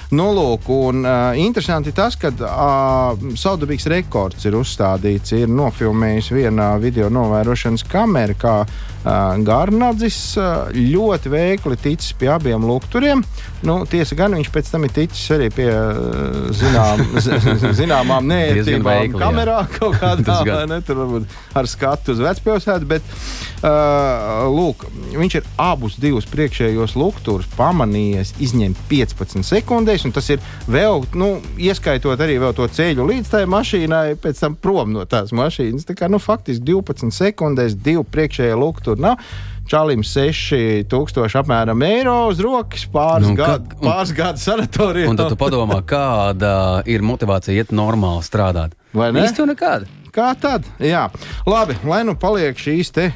Nu, 0.08 0.30
lūk, 0.32 0.70
un 0.72 1.02
uh, 1.04 1.36
interesanti 1.36 1.92
tas, 1.92 2.14
ka 2.16 2.30
uh, 2.32 3.26
saudabīgs 3.36 3.84
rekords 3.92 4.46
ir 4.48 4.56
uzstādīts. 4.56 5.34
Ir 5.36 5.52
nofilmējis 5.52 6.30
viena 6.32 6.70
video 6.80 7.10
novērošanas 7.12 7.84
kamera, 7.92 8.36
kā 8.40 8.54
uh, 8.64 9.36
Garnadzis 9.44 10.18
uh, 10.40 10.70
ļoti 10.72 11.32
veikli 11.32 11.76
ticis 11.80 12.14
pie 12.16 12.30
abiem 12.32 12.64
lukturiem. 12.64 13.20
Nu, 13.68 13.80
tiesa 13.90 14.16
gan 14.18 14.36
viņš 14.38 14.48
pēc 14.54 14.70
tam 14.70 14.86
ir 14.86 14.94
ticis 14.94 15.26
arī 15.34 15.50
pie 15.52 15.68
uh, 15.68 16.48
zinām, 16.54 17.02
zināmām 17.80 18.28
nērtībām 18.30 18.88
veikli, 18.88 19.18
jā. 19.18 19.22
kamerā 19.26 19.58
kaut 19.74 19.98
kādā 20.00 20.38
vai 20.48 20.64
ne, 20.70 20.80
tur 20.86 21.02
varbūt 21.02 21.36
ar 21.58 21.68
skatu 21.68 22.14
uz 22.14 22.22
vecpilsētu. 22.22 22.88
Bet, 22.88 23.12
uh, 23.60 24.46
lūk, 24.54 24.86
viņš 25.18 25.38
ir 25.40 25.52
abus 25.60 25.98
divus 26.00 26.28
priekšējos 26.30 26.94
lukturus 26.98 27.50
pamanījies 27.58 28.36
izņemt 28.48 28.86
15 28.88 29.46
sekundēs, 29.46 29.97
un 30.06 30.14
tas 30.14 30.28
ir 30.30 30.42
vēl, 30.70 31.04
nu, 31.18 31.30
ieskaitot 31.58 32.20
arī 32.24 32.38
vēl 32.42 32.54
to 32.56 32.66
ceļu 32.78 33.06
līdz 33.08 33.30
tai 33.34 33.44
mašīnai, 33.50 34.16
pēc 34.22 34.42
tam 34.44 34.56
prom 34.58 34.94
no 34.94 35.04
tās 35.08 35.32
mašīnas. 35.36 35.86
Tā 35.88 35.96
kā, 35.98 36.10
nu, 36.12 36.20
faktiski 36.22 36.64
12 36.70 37.14
sekundēs 37.14 37.76
divu 37.76 38.04
priekšējie 38.06 38.58
lukturi 38.58 39.04
nav. 39.04 39.22
Čalim 39.68 40.00
6000 40.00 41.34
apmēram 41.42 41.82
eiro 41.84 42.14
uz 42.30 42.38
rokas, 42.40 42.86
pāris 42.88 43.28
Nu, 43.28 43.34
gadu, 43.36 43.76
pāris 43.82 44.14
gadu 44.16 44.40
sanatorijā. 44.40 45.10
Un 45.10 45.18
tad 45.20 45.28
tu 45.34 45.36
padomā, 45.36 45.82
kāda 45.84 46.54
ir 46.88 47.04
motivācija 47.04 47.52
iet 47.52 47.74
normāli 47.76 48.24
strādāt. 48.24 48.72
Vai 48.96 49.10
ne? 49.12 49.26
Īsti 49.28 49.44
nekāda. 49.50 49.90
Kā 50.14 50.32
tad? 50.40 50.64
Jā, 50.80 51.10
labi, 51.44 51.76
lai 51.84 52.00
nu 52.08 52.16
paliek 52.16 52.56
šīs 52.56 52.94
te 52.96 53.10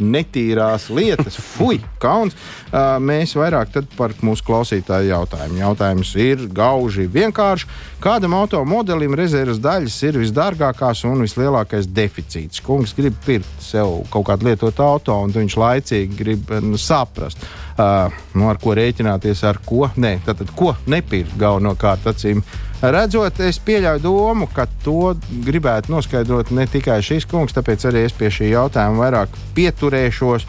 netīrās 0.00 0.88
lietas, 0.94 1.38
fuj, 1.56 1.80
kauns. 2.02 2.36
Uh, 2.68 2.96
mēs 3.02 3.34
vairāk 3.38 3.76
par 3.96 4.14
mūsu 4.24 4.44
klausītāju 4.46 5.12
jautājumu. 5.12 5.60
Jautājums 5.62 6.12
ir 6.20 6.46
gauži 6.54 7.08
vienkārši. 7.12 7.68
Kādam 8.02 8.36
automodelim 8.38 9.16
rezerves 9.18 9.60
daļas 9.62 9.96
ir 10.06 10.20
visdārgākās 10.22 11.04
un 11.08 11.24
vislielākais 11.24 11.88
deficīts? 11.90 12.62
Kungs 12.64 12.94
grib 12.98 13.16
pirkt 13.26 13.64
sev 13.64 14.04
kaut 14.12 14.28
kādu 14.30 14.50
lietotu 14.50 14.84
auto, 14.84 15.16
un 15.24 15.34
viņš 15.34 15.58
laicīgi 15.58 16.18
grib 16.18 16.54
nu, 16.62 16.78
saprast, 16.80 17.42
uh, 17.78 18.12
nu, 18.36 18.48
ar 18.50 18.60
ko 18.62 18.76
rēķināties, 18.78 19.44
ar 19.48 19.60
ko 19.66 19.88
nē, 19.96 20.18
tātad 20.28 20.52
ko 20.56 20.74
nepirkt 20.86 21.36
galvenokārt 21.40 22.06
acīm 22.12 22.44
Redzot, 22.78 23.40
es 23.42 23.56
pieļauju 23.58 24.02
domu, 24.04 24.46
ka 24.54 24.68
to 24.84 25.16
gribētu 25.42 25.90
noskaidrot 25.90 26.52
ne 26.54 26.66
tikai 26.70 27.00
šis 27.02 27.26
kungs, 27.26 27.56
tāpēc 27.56 27.88
arī 27.90 28.04
es 28.06 28.14
pie 28.14 28.30
šī 28.30 28.52
jautājuma 28.52 29.02
vairāk 29.02 29.34
pieturēšos. 29.56 30.46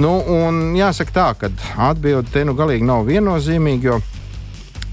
Nu, 0.00 0.14
jāsaka 0.76 1.12
tā, 1.12 1.26
ka 1.36 1.50
atbilde 1.90 2.32
te 2.32 2.46
nu 2.48 2.56
galīgi 2.56 2.84
nav 2.84 3.04
viennozīmīga, 3.08 3.92
jo 3.92 4.00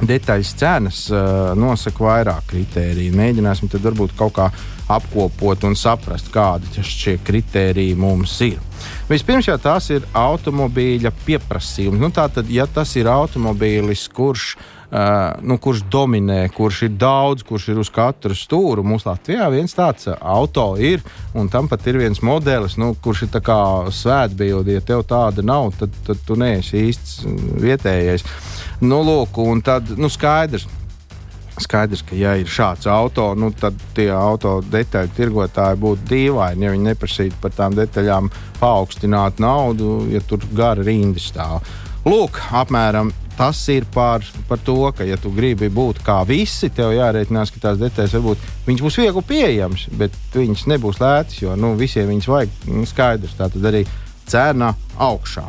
detaļas 0.04 0.54
cenas 0.60 1.00
uh, 1.14 1.54
nosaka 1.56 2.04
vairāk 2.04 2.52
kritēriju. 2.52 3.16
Mēģināsim 3.16 3.72
tad 3.72 3.88
varbūt 3.88 4.18
kaut 4.20 4.36
kā 4.36 4.52
apkopot 4.92 5.64
un 5.64 5.80
saprast, 5.80 6.28
kādi 6.36 6.84
šie 6.84 7.16
kritēriji 7.24 7.96
mums 7.96 8.36
ir. 8.44 8.60
Vispirms 9.08 9.48
jau 9.48 9.56
tās 9.56 9.88
ir 9.96 10.04
automobīļa 10.12 11.16
pieprasījums. 11.24 12.04
Nu, 12.04 12.12
tātad, 12.12 12.52
ja 12.52 12.68
tas 12.68 12.92
ir 13.00 13.08
automobīlis, 13.08 14.10
kurš 14.12 14.52
Uh, 14.54 14.83
nu, 15.42 15.58
kurš 15.58 15.82
dominē, 15.90 16.44
kurš 16.54 16.84
ir 16.86 16.98
daudz, 17.02 17.42
kurš 17.48 17.72
ir 17.74 17.80
uz 17.82 17.90
katru 17.90 18.36
stūru. 18.38 18.84
Mums 18.86 19.08
Latvijā 19.08 19.48
viens 19.50 19.74
tāds 19.74 20.06
uh, 20.06 20.20
auto 20.22 20.76
ir, 20.78 21.02
un 21.34 21.50
tam 21.50 21.70
pat 21.72 21.88
ir 21.90 21.98
viens 21.98 22.22
modelis, 22.22 22.76
nu, 22.78 22.92
kurš 23.02 23.24
ir 23.26 23.40
svētbildi. 23.90 24.78
Ja 24.78 24.84
tev 24.86 25.02
tāda 25.10 25.42
nav, 25.42 25.72
tad, 25.80 25.96
tad 26.06 26.22
tu 26.28 26.38
neesi 26.38 26.86
īsts 26.92 27.24
mm, 27.26 27.58
vietējais. 27.64 28.26
Nu, 28.86 29.02
lūk, 29.02 29.42
un 29.42 29.66
tad 29.66 29.90
nu, 29.98 30.12
skaidrs. 30.14 30.68
Skaidrs, 31.64 32.02
ka, 32.06 32.16
ja 32.18 32.36
ir 32.38 32.50
šāds 32.50 32.86
auto, 32.90 33.32
nu, 33.38 33.52
tad 33.54 33.78
tie 33.98 34.12
auto 34.14 34.60
detaļu 34.62 35.14
tirgotāji 35.18 35.82
būtu 35.82 36.10
dīvaini, 36.10 36.66
ja 36.66 36.74
viņi 36.74 36.90
neprasītu 36.92 37.42
par 37.42 37.54
tām 37.54 37.78
detaļām 37.78 38.30
paaugstināt 38.62 39.42
naudu, 39.42 40.04
ja 40.14 40.22
tur 40.26 40.42
gara 40.54 40.86
rinda 40.86 41.22
stāv. 41.22 41.62
Lūk, 42.10 42.42
apmēram 42.52 43.14
tas 43.38 43.60
ir 43.74 43.88
par, 43.94 44.26
par 44.48 44.62
to, 44.66 44.78
ka, 44.96 45.06
ja 45.08 45.18
tu 45.20 45.32
gribi 45.34 45.70
būt 45.74 46.04
kā 46.06 46.22
visi, 46.28 46.70
tev 46.74 46.94
jārēķinās, 46.96 47.52
ka 47.54 47.68
tās 47.68 47.82
detaļas 47.82 48.16
varbūt 48.18 48.80
būs 48.84 49.00
viegli 49.02 49.26
pieejamas, 49.28 49.88
bet 50.00 50.16
viņas 50.36 50.68
nebūs 50.74 51.02
lētas, 51.04 51.42
jo 51.42 51.58
nu, 51.60 51.74
visiem 51.80 52.10
viņas 52.12 52.32
vajag 52.32 52.58
nu, 52.72 52.88
skaidrs. 52.90 53.38
Tā 53.40 53.50
tad 53.54 53.70
arī 53.72 53.84
cena 54.30 54.72
augšā. 55.04 55.44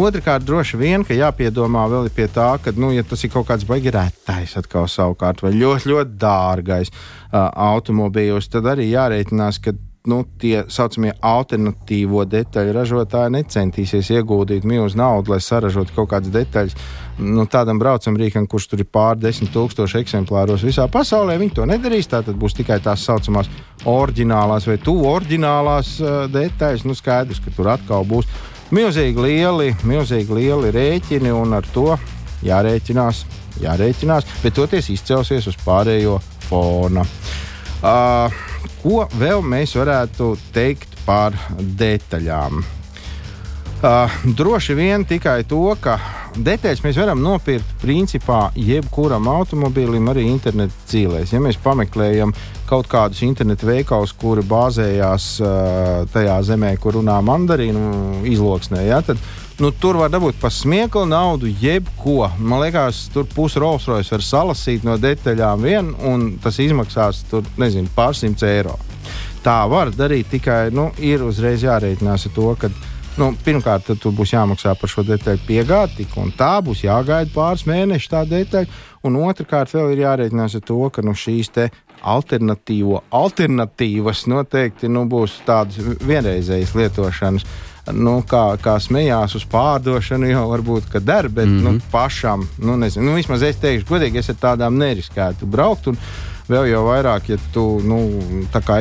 Otrakārt, 0.00 0.44
droši 0.46 0.78
vien, 0.80 1.04
ka 1.06 1.16
jāpiedomā 1.16 1.86
vēl 1.90 2.10
pie 2.14 2.28
tā, 2.30 2.52
ka, 2.62 2.72
nu, 2.76 2.92
ja 2.94 3.04
tas 3.06 3.24
ir 3.24 3.32
kaut 3.32 3.48
kāds 3.48 3.66
baigi 3.68 3.92
retais, 3.94 4.54
atkal 4.58 4.88
savukārt, 4.90 5.42
vai 5.44 5.52
ļoti, 5.56 5.90
ļoti 5.90 6.18
dārgais 6.20 6.92
uh, 6.92 7.48
automobīls, 7.72 8.50
tad 8.52 8.68
arī 8.70 8.90
jārēķinās, 8.92 9.60
ka 9.64 9.74
nu, 10.08 10.22
tie 10.40 10.62
saucamie 10.72 11.12
alternatīvo 11.20 12.22
detaļu 12.28 12.72
ražotāji 12.72 13.34
necentīsies 13.34 14.08
ieguldīt 14.14 14.64
milzu 14.68 14.96
naudu, 14.96 15.34
lai 15.34 15.40
saražotu 15.44 15.92
kaut 15.96 16.08
kādas 16.14 16.32
detaļas. 16.32 16.76
Nu, 17.20 17.44
tādam 17.50 17.80
braucamrīkam, 17.82 18.46
kurš 18.48 18.70
tur 18.70 18.80
ir 18.80 18.88
pār 18.88 19.18
desmit 19.20 19.52
tūkstoši 19.52 20.00
eksemplāros 20.00 20.64
visā 20.64 20.86
pasaulē, 20.88 21.36
viņi 21.40 21.56
to 21.58 21.66
nedarīs. 21.68 22.08
Tā 22.08 22.22
tad 22.24 22.38
būs 22.40 22.56
tikai 22.56 22.80
tās 22.84 23.04
saucamās 23.04 23.50
oriģinālās 23.88 24.68
vai 24.70 24.78
tuvu 24.80 25.04
oriģinālās 25.10 25.92
uh, 26.00 26.22
detaļas. 26.32 26.86
Nu, 26.88 26.96
skaidrs, 26.96 27.42
ka 27.44 27.52
tur 27.56 27.68
atkal 27.74 28.08
būs 28.08 28.30
milzīgi 28.72 29.20
lieli, 29.20 29.74
milzīgi 29.84 30.40
lieli 30.40 30.72
rēķini 30.76 31.34
un 31.36 31.58
ar 31.60 31.68
to 31.74 31.90
jārēķinās. 32.46 33.26
Jārēķinās, 33.60 34.38
bet 34.40 34.56
toties 34.56 34.88
izcelsies 34.94 35.50
uz 35.50 35.58
pārējo 35.60 36.16
fona. 36.48 37.04
Uh, 37.80 38.49
ko 38.82 39.06
vēl 39.20 39.42
mēs 39.44 39.76
varētu 39.78 40.34
teikt 40.54 40.98
par 41.06 41.36
detaļām? 41.58 42.62
Uh, 43.80 44.12
droši 44.36 44.74
vien 44.76 45.06
tikai 45.08 45.38
to, 45.48 45.62
ka 45.80 45.94
detaļas 46.36 46.82
mēs 46.84 46.98
varam 47.00 47.22
nopirkt 47.24 47.70
principā 47.80 48.50
jebkuram 48.52 49.24
automobīlim, 49.32 50.10
arī 50.12 50.26
interneta 50.28 50.84
cīlēs. 50.90 51.32
Ja 51.32 51.40
mēs 51.40 51.56
pameklējam 51.64 52.34
kaut 52.68 52.90
kādus 52.92 53.22
internetu 53.24 53.70
veikalus, 53.70 54.12
kuri 54.12 54.44
bāzējās 54.44 55.30
uh, 55.40 56.02
tajā 56.12 56.36
zemē, 56.50 56.74
kur 56.82 56.98
runā 57.00 57.16
mandarīnu 57.24 58.20
izloksnē, 58.28 58.84
ja, 58.84 59.00
tad 59.00 59.16
nu, 59.60 59.70
tur 59.76 59.98
var 60.00 60.12
dabūt 60.12 60.38
par 60.40 60.52
smieklu 60.54 61.04
naudu, 61.08 61.50
jebko. 61.60 62.30
Man 62.38 62.62
liekas, 62.64 63.06
tur 63.14 63.26
pusi 63.28 63.60
Rolls 63.60 63.88
Royce 63.88 64.14
var 64.14 64.24
salasīt 64.24 64.86
no 64.86 64.96
detaļām 65.00 65.66
vien, 65.66 65.90
un 66.06 66.32
tas 66.42 66.60
izmaksās 66.62 67.24
tur, 67.30 67.46
nezinu, 67.60 67.90
pārsimts 67.96 68.46
eiro. 68.46 68.78
Tā 69.44 69.62
var 69.72 69.92
darīt 69.96 70.32
tikai, 70.34 70.62
nu, 70.76 70.90
ir 71.00 71.24
uzreiz 71.24 71.64
jārēķinās 71.64 72.28
ar 72.28 72.34
to, 72.36 72.54
ka 72.60 72.72
Nu, 73.18 73.32
pirmkārt, 73.44 73.88
tur 74.00 74.14
būs 74.16 74.30
jāmaksā 74.32 74.72
par 74.78 74.88
šo 74.88 75.02
detaļu 75.04 75.42
piegādi, 75.44 75.96
tik 75.98 76.14
un 76.20 76.30
tā 76.36 76.52
būs 76.64 76.84
jāgaida 76.84 77.28
pāris 77.34 77.66
mēnešus 77.68 78.12
tā 78.12 78.22
detaļa. 78.28 78.70
Un 79.04 79.16
otrkārt, 79.20 79.72
vēl 79.74 79.94
ir 79.94 80.04
jārēķinās 80.04 80.54
ar 80.56 80.62
to, 80.64 80.78
ka 80.94 81.02
nu, 81.04 81.12
šīs 81.18 81.50
alternatīvo 82.00 83.02
alternatīvas 83.12 84.24
noteikti 84.30 84.88
nu, 84.88 85.04
būs 85.10 85.40
tādas 85.44 85.98
vienreizējas 86.06 86.72
lietošanas. 86.78 87.44
Nu, 87.92 88.20
kā, 88.28 88.44
kā 88.62 88.76
smējās 88.80 89.36
uz 89.38 89.46
pārdošanu, 89.50 90.30
jau 90.30 90.46
varbūt 90.52 90.90
ka 90.92 91.00
der, 91.00 91.28
bet 91.28 91.46
mm 91.46 91.58
-hmm. 91.58 91.62
nu, 91.62 91.70
mhm. 91.70 91.92
pašam, 91.92 92.48
nu, 92.58 92.76
nezinu, 92.76 93.06
nu, 93.10 93.14
vismaz 93.14 93.42
es 93.42 93.56
teikšu, 93.56 93.86
godīgi, 93.88 94.18
es 94.18 94.30
ar 94.30 94.36
tādām 94.40 94.78
neriskētu 94.78 95.46
braukt. 95.46 95.86
Un, 95.86 95.98
Vēl 96.50 96.66
jau 96.66 96.80
vairāk, 96.82 97.28
ja 97.30 97.36
tu 97.54 97.62
nu, 97.86 97.98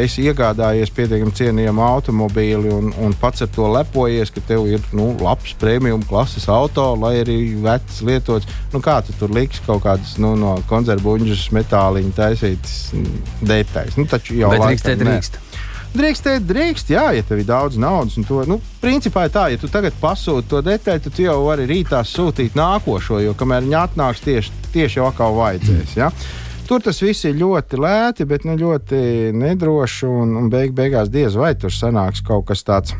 esi 0.02 0.24
iegādājies 0.26 0.90
pietiekami 0.96 1.36
cienījamu 1.38 1.84
automobīli 1.86 2.72
un, 2.74 2.90
un 2.98 3.14
pats 3.22 3.46
ar 3.46 3.52
to 3.54 3.68
lepojies, 3.70 4.32
ka 4.34 4.42
tev 4.48 4.66
ir 4.72 4.82
nu, 4.98 5.12
labs 5.22 5.54
premium 5.62 6.02
klases 6.10 6.48
auto, 6.50 6.88
lai 6.98 7.20
arī 7.22 7.38
vecs 7.62 8.02
lietots. 8.02 8.50
Nu, 8.74 8.82
kā 8.82 8.98
tu 9.06 9.14
tur 9.20 9.30
liks 9.38 9.62
kaut 9.68 9.84
kādas 9.86 10.16
nu, 10.18 10.34
no 10.40 10.56
konzervbuļģas 10.72 11.46
metāliņa 11.60 12.16
taisītas 12.18 12.74
detaļas? 13.46 14.00
Nu, 14.02 14.08
taču 14.10 14.40
jau 14.40 14.50
drīkstēt, 14.56 15.04
drīkst. 15.04 15.38
Drīkstēt, 15.90 16.44
drīkst, 16.46 16.92
jā, 16.94 17.08
ja 17.18 17.24
tev 17.26 17.42
ir 17.42 17.48
daudz 17.50 17.80
naudas. 17.82 18.20
To, 18.30 18.44
nu, 18.46 18.60
principā 18.82 19.26
tā, 19.34 19.48
ja 19.50 19.58
tu 19.58 19.70
tagad 19.72 19.96
pasūti 20.02 20.52
to 20.52 20.62
detaļu, 20.66 21.02
tad 21.06 21.16
tu 21.18 21.26
jau 21.26 21.40
vari 21.48 21.66
rītā 21.70 22.04
sūtīt 22.06 22.58
nākošo, 22.60 23.18
jo 23.24 23.34
kamēr 23.38 23.66
viņi 23.66 23.80
atnāks 23.80 24.22
tieši, 24.26 24.54
tieši 24.76 25.02
jau 25.02 25.10
atkal 25.10 25.34
vajadzēs. 25.40 25.98
Ja? 25.98 26.12
Tur 26.70 26.84
tas 26.86 27.02
viss 27.02 27.26
ir 27.26 27.40
ļoti 27.40 27.82
lēti, 27.82 28.30
bet 28.30 28.46
nu, 28.46 28.54
ļoti 28.62 29.00
nedroši. 29.34 30.06
Un, 30.06 30.36
un 30.38 30.52
beig, 30.54 30.76
beigās 30.78 31.10
diez 31.10 31.34
vai 31.34 31.56
tur 31.58 31.74
sanāks 31.74 32.22
kaut 32.22 32.46
kas 32.52 32.62
tāds 32.68 32.94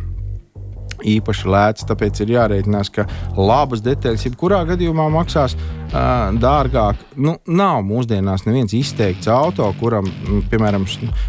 īpaši 1.06 1.50
lēts. 1.50 1.88
Tāpēc 1.90 2.24
ir 2.24 2.34
jārēķinās, 2.36 2.92
ka 2.96 3.08
labas 3.38 3.84
detaļas, 3.86 4.26
jebkurā 4.28 4.64
gadījumā, 4.70 5.10
maksās 5.14 5.56
uh, 5.56 6.30
dārgāk. 6.40 7.04
Nu, 7.16 7.38
nav 7.48 7.84
mūsdienās 7.88 8.46
neviens 8.48 8.76
izteikts 8.78 9.30
auto, 9.32 9.70
kuram, 9.80 10.10
piemēram, 10.52 10.88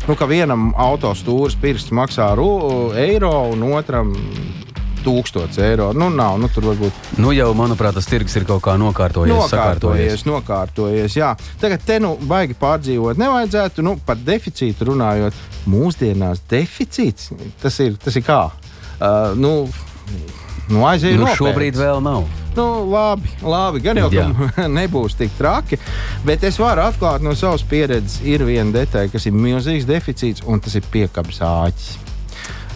nu, 0.09 0.19
vienam 0.31 0.71
auto 0.79 1.13
stūris 1.19 1.59
pirksts 1.61 1.95
maksā 1.95 2.31
eiro 3.01 3.35
un 3.51 3.65
otram 3.73 4.15
1000 5.05 5.59
eiro. 5.59 5.93
Nu, 5.93 6.09
nav, 6.09 6.39
nu, 6.39 6.49
tur 6.53 6.67
varbūt. 6.71 7.17
Nu, 7.21 7.33
jau, 7.35 7.51
manuprāt, 7.57 7.97
tas 7.97 8.09
tirgus 8.09 8.37
ir 8.37 8.47
kaut 8.49 8.63
kā 8.65 8.77
nokārtojies. 8.81 9.35
Nokārtojies, 9.35 10.25
nokārtojies. 10.29 11.17
Jā. 11.17 11.33
Tagad 11.61 11.85
te 11.87 11.99
nu 12.03 12.15
baigi 12.29 12.57
pārdzīvot 12.61 13.21
nevajadzētu. 13.21 13.85
Nu, 13.87 13.97
par 14.07 14.21
deficītu 14.21 14.91
runājot, 14.93 15.37
mūsdienās 15.71 16.45
deficīts 16.51 17.33
tas 17.63 17.81
ir, 17.85 17.97
tas 18.01 18.17
ir 18.17 18.27
kā? 18.27 18.43
Uh, 19.01 19.33
nu, 19.41 19.55
nu, 20.69 20.85
aizēju 20.85 21.17
nu, 21.17 21.25
nopērts. 21.25 21.41
šobrīd 21.41 21.81
vēl 21.81 22.05
nav. 22.05 22.29
Nu, 22.57 22.67
labi, 22.91 23.31
labi, 23.47 23.81
gan 23.85 23.99
jau 24.01 24.11
tā 24.11 24.27
nebūs 24.79 25.17
tik 25.19 25.33
traki. 25.39 25.79
Bet 26.27 26.45
es 26.47 26.59
varu 26.61 26.85
atklāt 26.89 27.25
no 27.25 27.33
savas 27.39 27.65
pieredzes, 27.67 28.21
ir 28.27 28.45
viena 28.45 28.75
detaļa, 28.75 29.13
kas 29.13 29.29
ir 29.31 29.37
milzīgs 29.37 29.89
deficīts, 29.89 30.45
un 30.45 30.63
tas 30.63 30.77
ir 30.77 30.87
piekabes 30.93 31.41
āķis. 31.47 31.91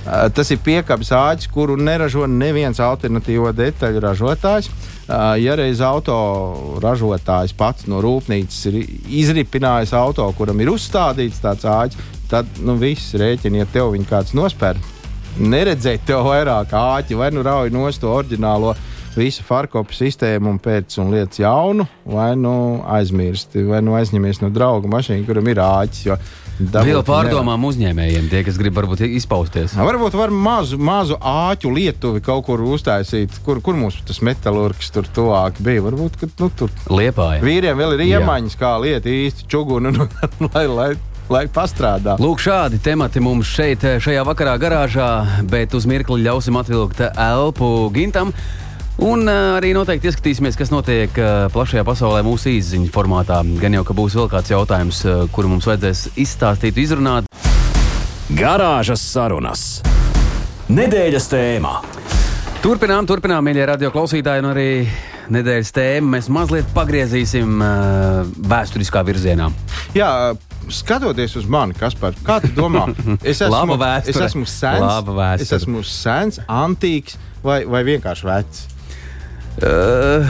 Eh, 0.05 0.27
tas 0.37 0.51
ir 0.53 0.61
piekabes 0.61 1.11
āķis, 1.17 1.49
kuru 1.53 1.79
neražo 1.81 2.27
neviens 2.29 2.81
alternatīvo 2.83 3.55
detaļu 3.57 4.03
ražotājs. 4.05 4.69
Eh, 4.69 5.15
ja 5.41 5.57
reiz 5.57 5.81
auto 5.85 6.17
ražotājs 6.85 7.57
pats 7.57 7.89
no 7.89 8.03
rūpnīcas 8.05 8.67
ir 8.71 8.83
izripinājis 9.23 9.95
auto, 9.97 10.29
kuram 10.37 10.61
ir 10.61 10.75
uzstādīts 10.75 11.41
tāds 11.41 11.65
āķis, 11.65 12.13
tad 12.29 12.61
nu, 12.61 12.77
viss 12.81 13.17
rēķina, 13.17 13.65
ja 13.65 13.71
tev 13.73 13.95
viņa 13.97 14.11
kāds 14.11 14.37
nospēr. 14.37 14.81
Neredzēt 15.35 16.05
tev 16.07 16.29
vairāk 16.29 16.75
āķi, 16.79 17.17
vai 17.19 17.33
nu 17.35 17.43
rauj 17.43 17.73
nost 17.75 18.03
to 18.05 18.13
oriģinālo 18.15 18.75
visu 19.15 19.43
farkopu 19.47 19.95
sistēmu 19.95 20.53
un 20.53 20.61
pēc 20.63 20.97
tam 20.97 21.11
lietas 21.15 21.41
jaunu, 21.43 21.87
vai 22.07 22.33
nu 22.39 22.55
aizmirsti, 22.97 23.63
vai 23.67 23.81
nu 23.83 23.95
aizņemies 23.99 24.43
no 24.43 24.51
drauga 24.55 24.91
mašīnu, 24.91 25.27
kuram 25.27 25.51
ir 25.51 25.61
āķis. 25.63 26.33
Vēl 26.55 27.01
pārdomām 27.03 27.59
nevar. 27.59 27.73
uzņēmējiem, 27.73 28.29
tie, 28.31 28.45
kas 28.47 28.59
grib 28.61 28.77
varbūt 28.79 29.01
izpausties. 29.09 29.75
Varbūt 29.75 30.15
var 30.15 30.31
mazu, 30.31 30.79
mazu 30.79 31.19
āķu 31.19 31.73
lietuvi 31.75 32.23
kaut 32.23 32.45
kur 32.47 32.63
uztaisīt, 32.63 33.41
kur, 33.47 33.59
kur 33.59 33.75
mums 33.79 33.99
tas 34.07 34.23
metālurgs 34.23 34.93
tur 34.95 35.09
tuvāk 35.17 35.59
bija. 35.67 35.83
Varbūt, 35.83 36.21
ka 36.21 36.31
nu, 36.39 36.51
tur 36.55 36.71
Liepāja. 36.95 37.43
Vīriem 37.43 37.83
vēl 37.83 37.97
ir 37.97 38.05
iemaņas, 38.13 38.55
Jā. 38.55 38.61
kā 38.63 38.77
lieta 38.87 39.11
īsti 39.11 39.51
čugunu, 39.51 39.91
nu, 39.99 40.07
lai, 40.53 40.65
lai, 40.71 40.89
lai 41.33 41.47
pastrādā. 41.49 42.17
Lūk, 42.21 42.43
šādi 42.43 42.81
temati 42.85 43.23
mums 43.25 43.49
šeit, 43.49 43.85
šajā 44.05 44.25
vakarā 44.27 44.57
garāžā, 44.61 45.09
bet 45.49 45.75
uz 45.77 45.87
mirkli 45.89 46.25
ļausim 46.27 46.59
atvilkt 46.61 47.01
elpu 47.09 47.71
gintam. 47.95 48.35
Un 49.03 49.27
uh, 49.27 49.57
arī 49.57 49.73
noteikti 49.75 50.07
ieskatīsimies, 50.07 50.55
kas 50.59 50.71
notiek 50.71 51.17
uh, 51.19 51.47
plašajā 51.51 51.83
pasaulē 51.87 52.21
mūsu 52.27 52.53
izziņu 52.55 52.93
formātā. 52.95 53.41
Gan 53.59 53.75
jau, 53.75 53.83
ka 53.89 53.97
būs 53.97 54.15
vēl 54.21 54.29
kāds 54.31 54.53
jautājums, 54.55 55.01
kuru 55.35 55.51
mums 55.51 55.67
vajadzēs 55.67 56.13
izstāstīt, 56.15 56.79
izrunāt. 56.79 57.27
Garāžas 58.39 59.03
sarunas. 59.03 59.65
Nedēļas 60.71 61.27
tēmā. 61.33 61.75
Turpinām, 62.63 63.05
turpinām, 63.05 63.45
mīļie 63.45 63.67
radio 63.69 63.91
klausītāji, 63.93 64.41
un 64.41 64.53
arī 64.55 64.69
nedēļas 65.35 65.75
tēmu 65.77 66.15
mēs 66.15 66.31
mazliet 66.33 66.71
pagriezīsim 66.77 67.61
vēsturiskā 68.49 69.03
virzienā. 69.05 69.51
Jā, 69.97 70.09
skatoties 70.73 71.37
uz 71.41 71.49
mani, 71.51 71.77
kas 71.79 71.97
par 71.99 72.17
kā 72.27 72.41
tu 72.45 72.53
domā? 72.57 72.87
Es 73.25 73.41
esmu, 73.45 73.77
es 74.05 74.21
esmu 74.29 74.47
sens, 74.49 75.11
es 75.43 75.53
esmu 75.57 75.83
sens, 75.87 76.41
antīks 76.49 77.19
vai, 77.45 77.63
vai 77.69 77.85
vienkārši 77.87 78.29
vecs. 78.29 78.65
Uh, 79.55 80.27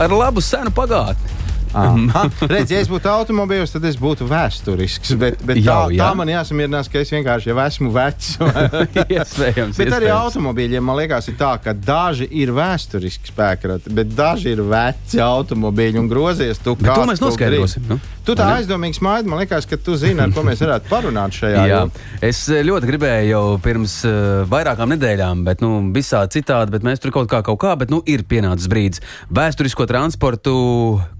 ar 0.00 0.12
labu 0.12 0.42
senu 0.44 0.72
pagātni. 0.74 1.40
Redz, 2.52 2.72
ja 2.72 2.80
es 2.82 2.88
būtu 2.90 3.08
automobīls, 3.08 3.72
tad 3.72 3.84
es 3.88 3.96
būtu 4.00 4.26
vēsturisks. 4.28 5.14
Bet, 5.20 5.40
bet 5.46 5.60
jau, 5.62 5.88
tā, 5.88 5.96
jā. 5.96 6.04
tā 6.04 6.18
man 6.18 6.28
jāsamierinās, 6.28 6.90
ka 6.92 7.00
es 7.00 7.12
vienkārši 7.14 7.52
jau 7.52 7.58
esmu 7.64 7.92
vecs. 7.94 8.32
iespējams, 9.16 9.80
bet 9.80 9.96
arī 9.96 10.10
automobīļiem 10.12 10.84
man 10.84 11.00
liekas, 11.00 11.30
tā, 11.38 11.54
ka 11.64 11.72
daži 11.72 12.28
ir 12.42 12.52
vēsturiski 12.56 13.32
spēkrati, 13.32 13.92
bet 13.96 14.12
daži 14.16 14.52
ir 14.52 14.64
veci 14.68 15.22
automobīļi 15.24 16.02
un 16.02 16.10
grozies. 16.12 16.60
Tu, 16.62 16.76
to 16.76 17.06
mēs 17.08 17.24
noskaidrosim. 17.24 17.88
Nu? 17.88 18.00
Tu 18.22 18.34
tā 18.38 18.44
aizdomīgi 18.60 19.00
smaidi, 19.00 19.26
man 19.30 19.40
liekas, 19.42 19.64
ka 19.66 19.74
tu 19.82 19.96
zini, 19.98 20.20
ar 20.22 20.30
ko 20.34 20.44
mēs 20.46 20.60
varētu 20.62 20.86
parunāt 20.86 21.34
šajā. 21.34 21.62
Jā, 21.66 21.80
es 22.22 22.44
eh, 22.52 22.60
ļoti 22.62 22.86
gribēju 22.86 23.32
jau 23.32 23.40
pirms 23.62 23.96
uh, 24.06 24.44
vairākām 24.50 24.92
nedēļām, 24.94 25.42
bet 25.48 25.64
nu, 25.64 25.72
visā 25.94 26.20
citādi, 26.30 26.70
bet 26.76 26.86
mēs 26.86 27.02
tur 27.02 27.10
kaut 27.14 27.26
kā, 27.32 27.40
kaut 27.42 27.58
kā, 27.64 27.72
bet 27.80 27.90
nu, 27.90 27.98
ir 28.06 28.22
pienācis 28.30 28.70
brīdis. 28.70 29.02
Vēsturisko 29.34 29.88
transportu 29.90 30.54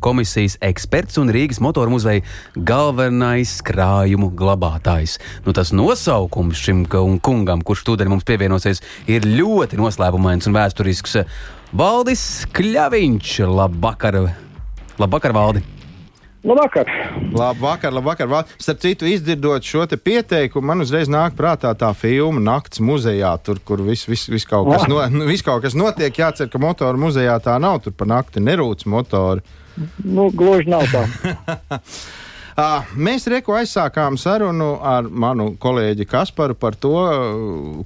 komisijas 0.05 0.61
eksperts 0.63 1.19
un 1.19 1.35
Rīgas 1.35 1.59
motoru 1.65 1.97
muzeja 1.97 2.23
galvenais 2.55 3.57
krājumu 3.67 4.31
glabātājs. 4.39 5.19
Nu, 5.43 5.57
tas 5.59 5.75
nosaukums 5.75 6.63
šim 6.63 6.87
kungam, 6.87 7.67
kurš 7.67 7.83
tūdaļ 7.91 8.15
mums 8.15 8.31
pievienosies, 8.31 8.85
ir 9.11 9.27
ļoti 9.27 9.83
noslēpumains 9.83 10.47
un 10.47 10.59
vēsturisks. 10.61 11.19
Valdis 11.75 12.27
Kļaviņš, 12.55 13.39
labvakar! 13.51 14.27
Labvakar, 15.03 15.35
Valdi! 15.35 15.82
Labvakar! 16.45 16.87
Labvakar, 17.33 17.93
labvakar. 17.93 18.45
Starp 18.59 18.81
citu, 18.81 19.07
izdzirdot 19.07 19.63
šo 19.63 19.87
pieteikumu, 19.87 20.67
man 20.67 20.83
uzreiz 20.83 21.07
nāk 21.07 21.37
prātā 21.39 21.71
tā 21.79 21.93
filma 21.95 22.43
Nakts 22.43 22.81
muzejā, 22.83 23.31
tur, 23.47 23.61
kur 23.63 23.83
viss 23.87 24.09
vis, 24.11 24.27
vis 24.27 24.47
kaut, 24.51 24.67
kas 24.67 24.89
no, 24.91 24.99
nu, 25.15 25.29
vis 25.31 25.45
kaut 25.47 25.63
kas 25.63 25.79
notiek. 25.79 26.19
Jācer, 26.19 26.51
ka 26.51 26.59
motoru 26.59 26.99
muzejā 26.99 27.39
tā 27.45 27.55
nav. 27.63 27.79
Tur 27.85 27.95
pa 27.95 28.09
nakti 28.11 28.43
nerūc 28.43 28.83
motori. 28.91 29.47
Nu, 30.03 30.33
gluži 30.35 30.73
nav 30.73 30.91
tā. 30.91 31.07
Mēs 33.07 33.25
reku 33.31 33.55
aizsākām 33.57 34.19
sarunu 34.21 34.75
ar 34.83 35.07
manu 35.07 35.53
kolēģi 35.63 36.09
Kasparu 36.11 36.59
par 36.59 36.75
to, 36.75 36.99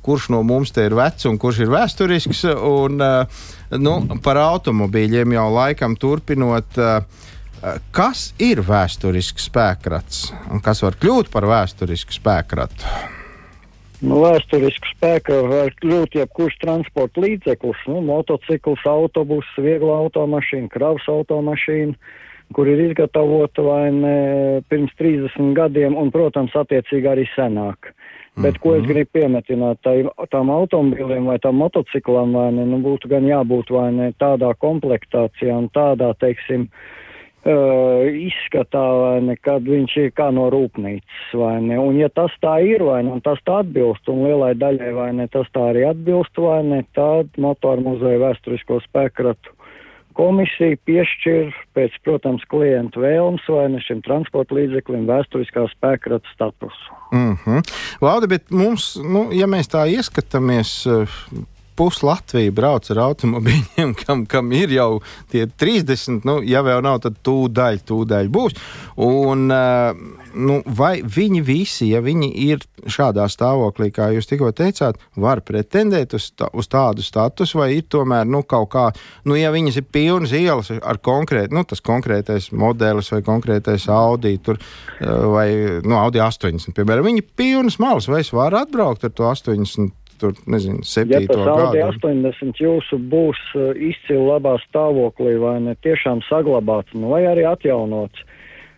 kurš 0.02 0.30
no 0.32 0.40
mums 0.42 0.72
te 0.74 0.88
ir 0.88 0.96
vecs 0.96 1.28
un 1.28 1.36
kurš 1.38 1.60
ir 1.66 1.76
vēsturisks. 1.76 2.42
Un, 2.56 3.04
nu, 3.84 3.94
par 4.24 4.40
automobīļiem 4.48 5.36
jau 5.36 5.46
laikam 5.60 6.00
turpinot. 6.00 6.80
Kas 7.94 8.30
ir 8.42 8.60
vēsturisks 8.60 9.46
spēkrats 9.48 10.26
un 10.52 10.60
kas 10.64 10.82
var 10.84 10.96
kļūt 11.00 11.30
par 11.32 11.46
vēsturisku 11.48 12.12
spēkratu? 12.12 12.84
Nu, 14.04 14.18
vēsturisku 14.20 14.90
spēku 14.92 15.38
var 15.48 15.72
kļūt 15.80 16.18
jebkurš 16.18 16.58
transporta 16.60 17.22
līdzeklis, 17.24 17.80
nu, 17.88 18.02
motocikls, 18.04 18.82
autobus, 18.84 19.48
viegla 19.56 20.02
automašīna, 20.04 20.68
kravas 20.74 21.06
automašīna, 21.08 21.96
kur 22.52 22.68
ir 22.68 22.82
izgatavota 22.90 23.64
vai 23.64 23.86
ne 23.94 24.18
pirms 24.68 24.92
30 25.00 25.56
gadiem 25.56 25.96
un, 25.96 26.12
protams, 26.12 26.52
attiecīgi 26.52 27.08
arī 27.08 27.24
senāk. 27.32 27.88
Bet, 28.36 28.36
mm 28.36 28.44
-hmm. 28.44 28.60
ko 28.60 28.74
es 28.74 28.82
mhm. 28.82 28.90
gribu 28.92 29.10
piemetināt, 29.12 29.80
tā, 29.80 29.96
tām 30.28 30.50
automobīliem 30.52 31.24
vai 31.24 31.38
tām 31.38 31.56
motociklām, 31.56 32.36
vai 32.36 32.52
ne, 32.52 32.68
nu, 32.68 32.78
būtu 32.84 33.08
gan 33.08 33.24
jābūt 33.24 33.70
vai 33.70 33.92
ne 33.92 34.12
tādā 34.12 34.52
komplektācijā 34.60 35.56
un 35.56 35.70
tādā, 35.72 36.12
teiksim, 36.20 36.68
uh, 36.68 37.05
uh, 37.46 38.04
izskatā, 38.26 38.84
vai 39.00 39.20
ne, 39.24 39.36
kad 39.40 39.66
viņš 39.66 39.96
ir 40.02 40.12
kā 40.18 40.28
no 40.34 40.48
rūpnīcas, 40.52 41.32
vai 41.38 41.56
ne, 41.64 41.78
un 41.80 41.98
ja 42.00 42.10
tas 42.12 42.34
tā 42.42 42.58
ir, 42.66 42.84
vai 42.86 43.02
ne, 43.06 43.16
un 43.16 43.24
tas 43.24 43.40
tā 43.46 43.60
atbilst, 43.64 44.08
un 44.12 44.24
lielai 44.26 44.54
daļai, 44.58 44.92
vai 44.96 45.10
ne, 45.16 45.28
tas 45.32 45.48
tā 45.54 45.70
arī 45.72 45.86
atbilst, 45.88 46.36
vai 46.42 46.62
ne, 46.66 46.82
tad 46.98 47.30
motoru 47.40 47.86
muzeja 47.90 48.22
vēsturisko 48.26 48.82
spēkratu 48.88 49.56
komisija 50.16 50.78
piešķir 50.88 51.50
pēc, 51.76 51.96
protams, 52.06 52.44
klientu 52.50 53.02
vēlmes 53.04 53.44
vai 53.52 53.66
ne 53.74 53.82
šim 53.84 54.00
transporta 54.06 54.56
līdzeklim 54.56 55.04
vēsturiskā 55.08 55.66
spēkrata 55.74 56.32
statusu. 56.32 56.96
Mm 57.12 57.36
-hmm. 57.44 57.74
Valdi, 58.00 58.30
bet 58.32 58.50
mums, 58.50 58.96
nu, 58.96 59.28
ja 59.32 59.46
mēs 59.46 59.68
tā 59.72 59.84
ieskatāmies 59.92 60.86
pus 61.76 62.02
Latvija 62.06 62.52
brauc 62.56 62.88
ar 62.92 63.02
automobīļiem, 63.10 63.94
kam, 64.02 64.24
kam 64.30 64.52
ir 64.56 64.72
jau 64.74 64.90
tie 65.32 65.46
30, 65.46 66.24
nu, 66.28 66.38
ja 66.46 66.62
vēl 66.66 66.82
nav, 66.84 67.02
tad 67.04 67.18
tūdaļ, 67.26 67.82
tūdaļ 67.86 68.30
būs. 68.32 68.56
Un, 69.06 69.46
uh, 69.52 70.24
nu, 70.36 70.60
vai 70.78 71.00
viņi 71.02 71.42
visi, 71.44 71.90
ja 71.92 72.02
viņi 72.04 72.30
ir 72.46 72.64
šādā 72.90 73.26
stāvoklī, 73.30 73.90
kā 73.94 74.08
jūs 74.14 74.28
tikko 74.30 74.52
teicāt, 74.56 75.00
var 75.20 75.42
pretendēt 75.46 76.16
uz, 76.16 76.30
tā, 76.36 76.48
uz 76.56 76.70
tādu 76.72 77.04
statusu, 77.04 77.60
vai 77.60 77.70
ir 77.76 77.86
tomēr 77.92 78.26
nu, 78.28 78.42
kaut 78.48 78.70
kā, 78.72 78.86
nu, 79.28 79.36
ja 79.38 79.52
viņas 79.54 79.80
ir 79.80 79.88
pilnas 79.92 80.34
ielas 80.36 80.72
ar 80.76 81.00
konkrētu, 81.04 81.56
nu, 81.56 81.64
tas 81.68 81.84
konkrētais 81.84 82.50
modelis 82.56 83.12
vai 83.14 83.22
konkrētais 83.26 83.88
Audi, 83.92 84.36
tur, 84.42 84.60
vai 85.00 85.48
nu, 85.84 85.98
Audi 86.00 86.22
80, 86.22 86.74
piemēram, 86.76 87.06
viņi 87.06 87.24
ir 87.24 87.30
pilnas 87.38 87.80
malas, 87.82 88.08
vai 88.10 88.22
es 88.24 88.32
varu 88.34 88.60
atbraukt 88.60 89.06
ar 89.06 89.14
to 89.16 89.28
80 89.28 89.94
tur, 90.20 90.36
nezinu, 90.50 90.84
septīto 90.86 91.38
ja 91.40 91.46
gadu. 91.48 91.78
Ja 91.78 91.90
80 91.92 92.62
jūsu 92.62 92.98
būs 93.12 93.40
uh, 93.56 93.70
izcili 93.76 94.22
labā 94.22 94.56
stāvoklī 94.66 95.36
vai 95.42 95.56
ne 95.64 95.76
tiešām 95.86 96.24
saglabāts, 96.28 96.94
nu, 96.96 97.10
vai 97.14 97.24
arī 97.30 97.46
atjaunots, 97.48 98.24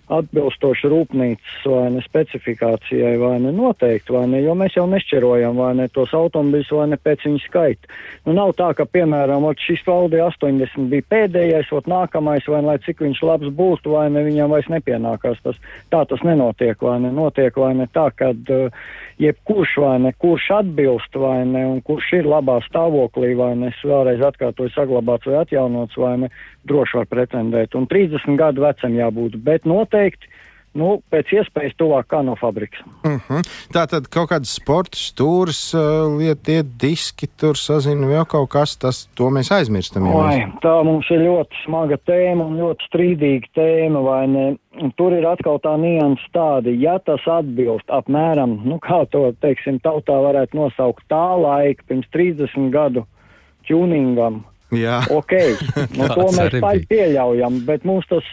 atbilstoši 0.09 0.89
rūpnīcas 0.93 1.65
vai 1.69 1.89
ne 1.95 2.03
specifikācijai 2.05 3.17
vai 3.21 3.35
ne 3.45 3.53
noteikti, 3.55 4.15
vai 4.15 4.25
ne, 4.31 4.41
jo 4.45 4.55
mēs 4.59 4.79
jau 4.79 4.87
nešķirojam 4.91 5.59
vai 5.61 5.73
ne 5.79 5.89
tos 5.93 6.15
automobiļus 6.17 6.73
vai 6.79 6.87
ne 6.93 6.99
pēc 7.01 7.27
viņa 7.29 7.43
skaita. 7.45 7.93
Nu, 8.27 8.37
nav 8.39 8.55
tā, 8.59 8.71
ka, 8.79 8.87
piemēram, 8.89 9.47
ot, 9.49 9.61
šis 9.65 9.85
valdi 9.87 10.23
80 10.25 10.89
bija 10.93 11.07
pēdējais, 11.13 11.73
ot 11.77 11.91
nākamais, 11.91 12.49
vai 12.49 12.63
ne, 12.63 12.71
lai 12.73 12.79
cik 12.85 13.05
viņš 13.05 13.23
labs 13.29 13.53
būtu, 13.61 13.93
vai 13.97 14.09
ne, 14.15 14.25
viņam 14.27 14.55
vairs 14.55 14.71
nepienākās 14.73 15.45
tas. 15.45 15.61
Tā 15.93 16.05
tas 16.09 16.25
nenotiek, 16.27 16.81
vai 16.83 16.99
ne, 17.05 17.13
notiek, 17.15 17.57
vai 17.61 17.75
ne 17.79 17.89
tā, 17.93 18.09
kad 18.17 18.55
uh, 18.55 18.73
jebkurš 19.21 19.77
vai 19.83 19.95
ne, 20.07 20.13
kurš 20.19 20.51
atbilst 20.61 21.17
vai 21.19 21.43
ne, 21.47 21.65
un 21.69 21.81
kurš 21.85 22.13
ir 22.21 22.29
labā 22.29 22.59
stāvoklī 22.67 23.35
vai 23.39 23.53
ne, 23.59 23.73
es 23.73 23.85
vēlreiz 23.85 24.23
atkārtoju, 24.31 24.73
saglabāts 24.75 25.29
vai 25.29 25.43
atjaunots 25.43 25.99
vai 26.01 26.15
ne, 26.25 26.33
droši 26.69 27.01
var 27.01 27.09
pretendēt. 27.11 27.75
Un 27.79 27.89
30 27.91 28.37
gadu 28.39 28.65
vecam 28.67 28.95
jābūt, 28.95 29.39
bet 29.45 29.67
noteikti 29.69 29.98
nu, 30.79 30.99
pēc 31.13 31.33
iespējas 31.39 31.77
tuvāk 31.79 32.09
kā 32.13 32.21
no 32.25 32.35
fabrikas. 32.39 32.81
Uh 33.03 33.11
mhm. 33.11 33.21
-huh. 33.29 33.43
Tā 33.75 33.87
tad 33.91 34.09
kaut 34.13 34.31
kāds 34.31 34.53
sports, 34.55 35.11
stūris, 35.11 35.63
uh, 35.75 36.07
lietie 36.19 36.63
diski, 36.63 37.27
tur 37.27 37.57
sazina 37.57 38.07
vēl 38.07 38.27
kaut 38.27 38.51
kas, 38.51 38.77
tas 38.77 39.09
to 39.15 39.31
mēs 39.31 39.53
aizmirstam. 39.53 40.07
Ja 40.07 40.13
Oi, 40.13 40.37
mēs... 40.37 40.61
Tā 40.63 40.77
mums 40.85 41.11
ir 41.11 41.25
ļoti 41.25 41.65
smaga 41.65 41.97
tēma 41.97 42.45
un 42.45 42.59
ļoti 42.61 42.89
strīdīga 42.89 43.47
tēma, 43.55 44.03
vai 44.03 44.27
ne? 44.29 44.57
Tur 44.97 45.13
ir 45.13 45.27
atkal 45.27 45.59
tā 45.59 45.75
nianses 45.81 46.27
tāda, 46.33 46.71
ja 46.71 46.99
tas 46.99 47.21
atbilst 47.27 47.89
apmēram, 47.91 48.61
nu 48.65 48.79
kā 48.79 49.07
to, 49.11 49.33
teiksim, 49.41 49.81
tautā 49.81 50.21
varētu 50.23 50.57
nosaukt 50.57 51.03
tā 51.09 51.27
laika, 51.43 51.83
pirms 51.89 52.07
30 52.15 52.71
gadu 52.71 53.07
tuningam. 53.67 54.45
Jā. 54.71 55.01
Ok, 55.11 55.33
nu, 55.99 56.09
to 56.15 56.29
mēs 56.37 56.87
pieļaujam, 56.89 57.65
bet 57.67 57.85
mums 57.85 58.07
tas 58.07 58.25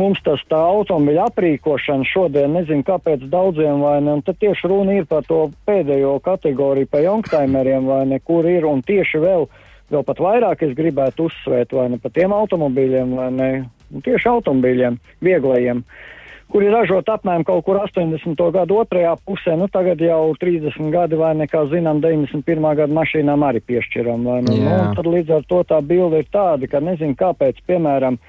mums 0.00 0.20
tas 0.24 0.42
tā 0.50 0.58
automobiļa 0.60 1.28
aprīkošana 1.30 2.06
šodien, 2.08 2.56
nezinu, 2.56 2.84
kāpēc 2.86 3.26
daudziem 3.32 3.82
vai 3.84 3.98
ne, 4.04 4.16
un 4.18 4.24
tad 4.24 4.38
tieši 4.42 4.70
runa 4.70 4.98
ir 4.98 5.06
par 5.10 5.24
to 5.28 5.46
pēdējo 5.68 6.16
kategoriju, 6.24 6.90
pa 6.90 7.04
jongtaimeriem 7.04 7.88
vai 7.88 8.02
ne, 8.12 8.20
kur 8.20 8.48
ir, 8.48 8.66
un 8.68 8.82
tieši 8.86 9.22
vēl, 9.22 9.48
vēl 9.92 10.04
pat 10.06 10.20
vairāk 10.22 10.66
es 10.66 10.76
gribētu 10.76 11.30
uzsvērt 11.30 11.72
vai 11.76 11.88
ne, 11.94 12.00
pa 12.02 12.12
tiem 12.12 12.34
automobīļiem 12.36 13.16
vai 13.16 13.30
ne, 13.34 13.48
tieši 14.04 14.30
automobīļiem, 14.32 15.00
vieglajiem, 15.24 15.82
kuri 16.52 16.70
ražot 16.70 17.08
apmēram 17.10 17.44
kaut 17.46 17.64
kur 17.66 17.80
80. 17.82 18.38
gadu 18.54 18.80
otrajā 18.82 19.16
pusē, 19.26 19.56
nu 19.58 19.66
tagad 19.72 20.02
jau 20.02 20.30
30 20.38 20.92
gadi 20.94 21.18
vai 21.18 21.34
ne, 21.38 21.48
kā 21.50 21.64
zinām, 21.72 22.02
91. 22.04 22.70
gada 22.78 22.92
mašīnām 23.00 23.46
arī 23.48 23.64
piešķiram, 23.66 24.28
nu, 24.46 24.56
tad 24.98 25.10
līdz 25.10 25.38
ar 25.40 25.46
to 25.48 25.62
tā 25.66 25.80
bilde 25.82 26.22
ir 26.22 26.32
tāda, 26.32 26.68
ka 26.70 26.84
nezinu, 26.84 27.16
kāpēc, 27.18 27.64
piemēram, 27.66 28.20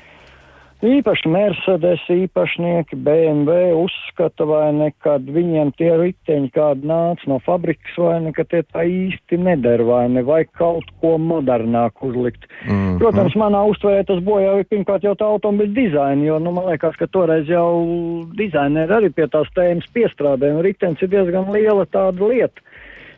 Īpaši 0.85 1.29
Mercedes 1.33 2.03
īpašnieki, 2.13 2.99
BMW 3.01 3.71
uzskata, 3.79 4.45
vai 4.45 4.67
ne, 4.77 4.91
kad 5.01 5.25
viņiem 5.25 5.71
tie 5.73 5.89
riteņi 5.97 6.51
kādi 6.53 6.85
nāca 6.85 7.25
no 7.31 7.39
fabrikas, 7.41 7.95
vai 7.97 8.19
ne, 8.21 8.33
ka 8.35 8.45
tie 8.45 8.61
tā 8.61 8.85
īsti 8.85 9.39
neder, 9.41 9.81
vai 9.87 10.03
ne, 10.13 10.21
vai 10.21 10.43
kaut 10.45 10.85
ko 11.01 11.15
modernāk 11.17 11.97
uzlikt. 12.05 12.45
Mm 12.67 12.77
-hmm. 12.77 12.99
Protams, 13.01 13.33
manā 13.33 13.63
uztverē 13.71 14.05
tas 14.05 14.21
bojā 14.21 14.59
ir 14.59 14.69
pirmkārt 14.69 15.03
jau 15.03 15.15
tā 15.15 15.25
automobiļa 15.25 15.73
dizaina, 15.73 16.23
jo, 16.23 16.39
nu, 16.39 16.51
man 16.51 16.69
liekas, 16.69 16.95
ka 16.95 17.07
toreiz 17.07 17.49
jau 17.49 18.27
dizaineri 18.37 18.93
arī 18.93 19.09
pie 19.09 19.27
tās 19.27 19.49
tēmas 19.57 19.89
piestrādē, 19.93 20.53
un 20.53 20.61
ritenis 20.61 21.01
ir 21.01 21.09
diezgan 21.09 21.51
liela 21.51 21.85
tāda 21.85 22.27
lieta. 22.27 22.61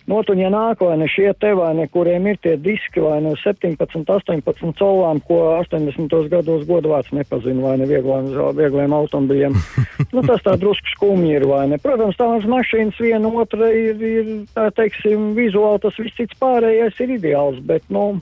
Not, 0.09 0.29
un 0.33 0.39
ja 0.41 0.49
nāk 0.49 0.79
vai 0.81 0.95
ne 0.97 1.05
šie 1.11 1.27
te 1.37 1.51
vai 1.53 1.69
ne, 1.77 1.85
kuriem 1.91 2.25
ir 2.31 2.39
tie 2.41 2.55
diski 2.57 3.01
vai 3.03 3.19
ne 3.21 3.35
17, 3.37 3.77
18 4.09 4.71
colām, 4.79 5.19
ko 5.27 5.37
80. 5.59 6.15
gados 6.31 6.63
godvārds 6.65 7.11
nepazina 7.13 7.61
vai 7.67 7.75
ne 7.77 7.85
vieglām, 7.89 8.31
viegliem 8.57 8.95
automobiļiem, 8.97 9.57
nu 10.15 10.23
tas 10.25 10.41
tā 10.47 10.55
drusku 10.57 10.95
skumji 10.95 11.35
ir 11.37 11.45
vai 11.49 11.67
ne. 11.69 11.77
Protams, 11.83 12.17
tās 12.17 12.47
mašīnas 12.49 12.97
viena 13.03 13.29
otra 13.29 13.69
ir, 13.69 14.01
ir 14.01 14.31
tā 14.55 14.71
teiksim, 14.79 15.35
vizuāli 15.37 15.83
tas 15.83 16.01
viss 16.01 16.17
cits 16.17 16.41
pārējais 16.41 16.97
ir 17.05 17.19
ideāls, 17.19 17.61
bet, 17.69 17.85
nu, 17.93 18.15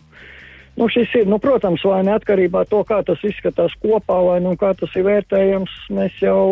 Nu, 0.78 0.86
šis 0.94 1.10
ir, 1.18 1.24
nu, 1.26 1.40
protams, 1.42 1.82
vai 1.90 2.04
neatkarībā 2.06 2.60
no 2.62 2.70
tā, 2.70 2.80
kā 2.86 3.00
tas 3.02 3.24
izskatās 3.26 3.74
kopā, 3.82 4.20
vai 4.28 4.36
nu, 4.46 4.52
kā 4.62 4.76
tas 4.78 4.92
ir 4.94 5.08
vērtējams, 5.08 5.72
mēs 5.90 6.20
jau 6.22 6.44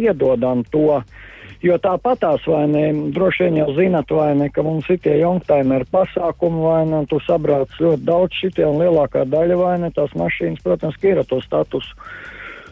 iedodam 0.00 0.62
to. 0.72 0.86
Uh, 0.96 1.26
Jo 1.60 1.76
tāpatās, 1.76 2.46
vai 2.48 2.64
ne, 2.72 2.86
droši 3.12 3.44
vien 3.46 3.58
jau 3.60 3.68
zinat, 3.76 4.08
vai 4.16 4.30
ne, 4.38 4.48
ka 4.48 4.64
mums 4.64 4.88
ir 4.88 4.96
tie 5.04 5.18
jungtaimeri 5.20 5.84
pasākumi, 5.92 6.62
vai 6.64 6.80
ne, 6.88 7.02
tu 7.10 7.20
sabrauc 7.26 7.74
ļoti 7.76 8.06
daudz 8.08 8.38
šitie 8.40 8.64
un 8.64 8.80
lielākā 8.80 9.26
daļa, 9.28 9.58
vai 9.60 9.74
ne, 9.82 9.90
tās 9.92 10.14
mašīnas, 10.16 10.62
protams, 10.64 10.96
ir 11.04 11.20
ar 11.20 11.28
to 11.28 11.42
statusu. 11.44 11.96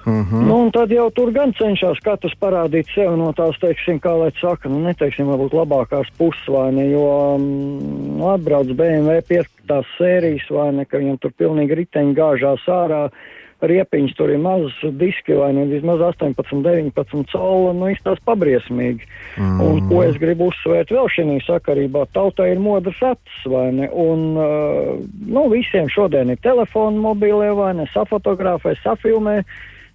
Uh 0.08 0.14
-huh. 0.14 0.46
nu, 0.46 0.56
un 0.56 0.70
tad 0.70 0.90
jau 0.90 1.10
tur 1.10 1.32
gan 1.32 1.52
cenšas 1.52 1.98
katrs 2.00 2.32
parādīt 2.40 2.88
sevi 2.94 3.16
no 3.16 3.32
tās, 3.32 3.58
teiksim, 3.60 4.00
kā 4.00 4.14
lai 4.18 4.30
saka, 4.40 4.68
nu, 4.68 4.78
neteiksim, 4.80 5.26
varbūt 5.26 5.52
labākās 5.52 6.08
puses, 6.18 6.48
vai 6.48 6.72
ne, 6.72 6.86
jo 6.90 7.34
um, 7.34 8.22
atbrauc 8.32 8.66
BMW 8.66 9.20
piektās 9.28 9.84
sērijas, 9.98 10.48
vai 10.50 10.72
ne, 10.72 10.84
ka 10.84 10.98
viņam 10.98 11.18
tur 11.18 11.32
pilnīgi 11.36 11.74
riteņi 11.74 12.14
gāžās 12.14 12.64
ārā 12.68 13.10
riepiņš, 13.66 14.14
tur 14.18 14.30
ir 14.32 14.40
mazs 14.42 14.74
diski 15.00 15.36
vai 15.38 15.50
ne 15.56 15.64
vismaz 15.70 16.02
18, 16.10 16.60
19 16.64 17.24
colu, 17.32 17.72
nu 17.76 17.90
izstās 17.92 18.20
pabriesmīgi. 18.28 19.06
Mm. 19.38 19.62
Un 19.64 19.88
ko 19.90 20.02
es 20.06 20.18
gribu 20.20 20.50
uzsvērt 20.52 20.92
vēl 20.94 21.10
šī 21.14 21.38
sakarībā, 21.46 22.06
tautai 22.14 22.52
ir 22.54 22.62
modrs 22.62 23.00
acis 23.02 23.40
vai 23.50 23.68
ne, 23.74 23.88
un 23.90 24.28
nu 25.28 25.48
visiem 25.52 25.90
šodien 25.92 26.30
ir 26.30 26.40
telefoni 26.44 27.02
mobīlie 27.02 27.50
vai 27.58 27.74
ne, 27.80 27.88
safotografē, 27.94 28.76
safilmē. 28.84 29.42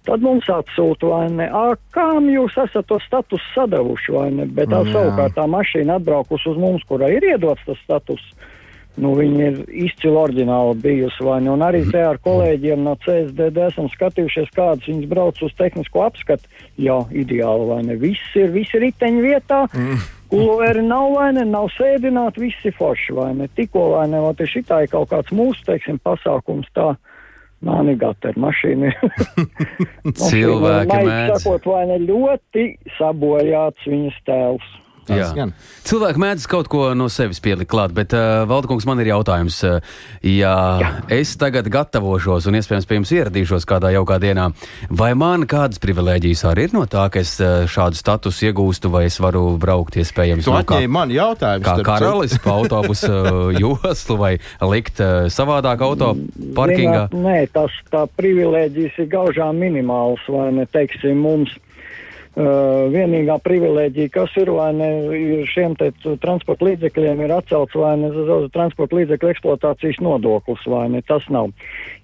Tad 0.04 0.20
mums 0.20 0.44
atsūta, 0.52 1.08
vai 1.08 1.30
ne? 1.32 1.46
À, 1.48 1.78
kām 1.96 2.26
jūs 2.28 2.58
esat 2.60 2.84
to 2.90 2.98
statusu 3.00 3.46
sadavuši, 3.54 4.12
vai 4.12 4.26
ne? 4.36 4.44
Bet 4.44 4.68
tā 4.68 4.82
savukārt 4.90 5.32
tā 5.38 5.46
mašīna 5.48 5.96
atbraukusi 5.96 6.50
uz 6.50 6.58
mums, 6.60 6.84
kurai 6.84 7.14
ir 7.16 7.24
iedots 7.30 7.64
tas 7.64 7.80
status. 7.86 8.26
Uh, 8.34 8.50
Nu, 8.94 9.10
viņi 9.18 9.40
ir 9.42 9.56
izcili 9.88 10.14
oriģināli 10.14 10.74
bijusi. 10.84 11.24
Vai, 11.26 11.40
un 11.50 11.62
arī 11.66 11.80
te 11.90 12.02
ar 12.06 12.20
kolēģiem 12.22 12.84
no 12.86 12.94
CSDD 13.02 13.64
esam 13.66 13.88
skatījušies, 13.90 14.52
kādas 14.54 14.86
viņas 14.86 15.08
brauc 15.10 15.40
uz 15.42 15.54
tehnisko 15.58 16.04
apskatu. 16.06 16.46
Jā, 16.78 17.00
ideāli, 17.10 17.66
vai 17.72 17.80
ne? 17.88 17.96
Viss 17.98 18.36
ir, 18.38 18.52
visi 18.54 18.78
riteņi 18.84 19.24
vietā. 19.24 19.64
Mm. 19.74 20.04
Kulovēri 20.30 20.84
nav 20.86 21.10
vai 21.14 21.32
ne, 21.34 21.42
nav 21.48 21.66
sēdināti, 21.74 22.46
visi 22.46 22.70
forši 22.74 23.18
vai 23.18 23.32
ne. 23.40 23.50
Tikko 23.58 23.90
vai 23.96 24.06
ne, 24.12 24.22
vai 24.22 24.48
šitā 24.54 24.84
ir 24.84 24.94
kaut 24.94 25.10
kāds 25.10 25.34
mūsu, 25.34 25.66
teiksim, 25.66 25.98
pasākums 26.02 26.70
tā. 26.76 26.94
Nāni 27.64 27.94
gatava 27.96 28.36
mašīna. 28.44 28.90
Cilvēki 30.28 30.98
mēdz. 31.00 31.38
Sakot, 31.40 31.66
vai 31.72 31.84
ne 31.88 31.98
ļoti 32.02 32.66
sabojāts 32.98 33.86
viņas 33.88 34.18
tēls. 34.28 34.72
Cilvēki 35.84 36.20
mēdz 36.22 36.46
kaut 36.50 36.68
ko 36.72 36.86
no 36.96 37.10
sevis 37.12 37.42
pielikt 37.44 37.70
klāt, 37.72 37.92
bet, 37.96 38.14
uh, 38.16 38.44
Valdkungs, 38.48 38.86
man 38.88 39.02
ir 39.02 39.10
jautājums. 39.12 39.58
Uh, 39.66 39.94
ja 40.24 40.54
Jā. 40.80 40.90
es 41.20 41.34
tagad 41.40 41.68
gatavošos 41.72 42.48
un 42.48 42.58
iespējams 42.58 42.88
pie 42.88 42.98
jums 42.98 43.12
ieradīšos 43.14 43.66
kādā 43.68 43.92
jaukā 43.94 44.18
dienā, 44.22 44.48
vai 44.88 45.12
man 45.18 45.46
kādas 45.50 45.82
privilēģijas 45.82 46.44
arī 46.50 46.68
ir 46.68 46.76
no 46.76 46.86
tā, 46.90 47.06
ka 47.12 47.20
es 47.20 47.36
uh, 47.42 47.66
šādu 47.70 47.98
statusu 48.00 48.48
iegūstu, 48.48 48.92
vai 48.92 49.06
es 49.10 49.18
varu 49.22 49.44
braukt 49.60 49.98
iespējams 50.00 50.48
no 50.48 50.56
kā, 50.68 50.80
man 50.88 51.12
jautājums, 51.12 51.66
kā 51.66 51.76
karalis 51.86 52.38
pa 52.44 52.56
autobusu 52.58 53.12
uh, 53.12 53.42
joslu 53.64 54.18
vai 54.20 54.32
likt 54.74 55.02
uh, 55.04 55.26
savādāk 55.32 55.84
auto 55.84 56.14
parkingā? 56.56 57.06
Nē, 57.12 57.44
tas 57.54 57.74
tā 57.92 58.06
privilēģijas 58.16 59.04
ir 59.04 59.12
gaužām 59.12 59.60
minimāls, 59.60 60.24
vai 60.32 60.50
ne, 60.56 60.66
teiksim, 60.70 61.20
mums 61.24 61.52
Uh, 62.34 62.88
vienīgā 62.90 63.36
privilēģija, 63.46 64.10
kas 64.10 64.32
ir 64.42 64.48
vai 64.50 64.72
ne, 64.74 64.88
šiem 65.46 65.76
te 65.78 65.92
transporta 66.18 66.66
līdzekļiem, 66.66 67.20
ir 67.22 67.30
atcelts 67.30 67.76
vai 67.78 67.92
ne 68.00 68.08
transporta 68.50 68.98
līdzekļu 68.98 69.30
eksploatācijas 69.30 70.00
nodoklis 70.02 70.64
vai 70.66 70.88
ne, 70.90 71.02
tas 71.06 71.28
nav. 71.30 71.52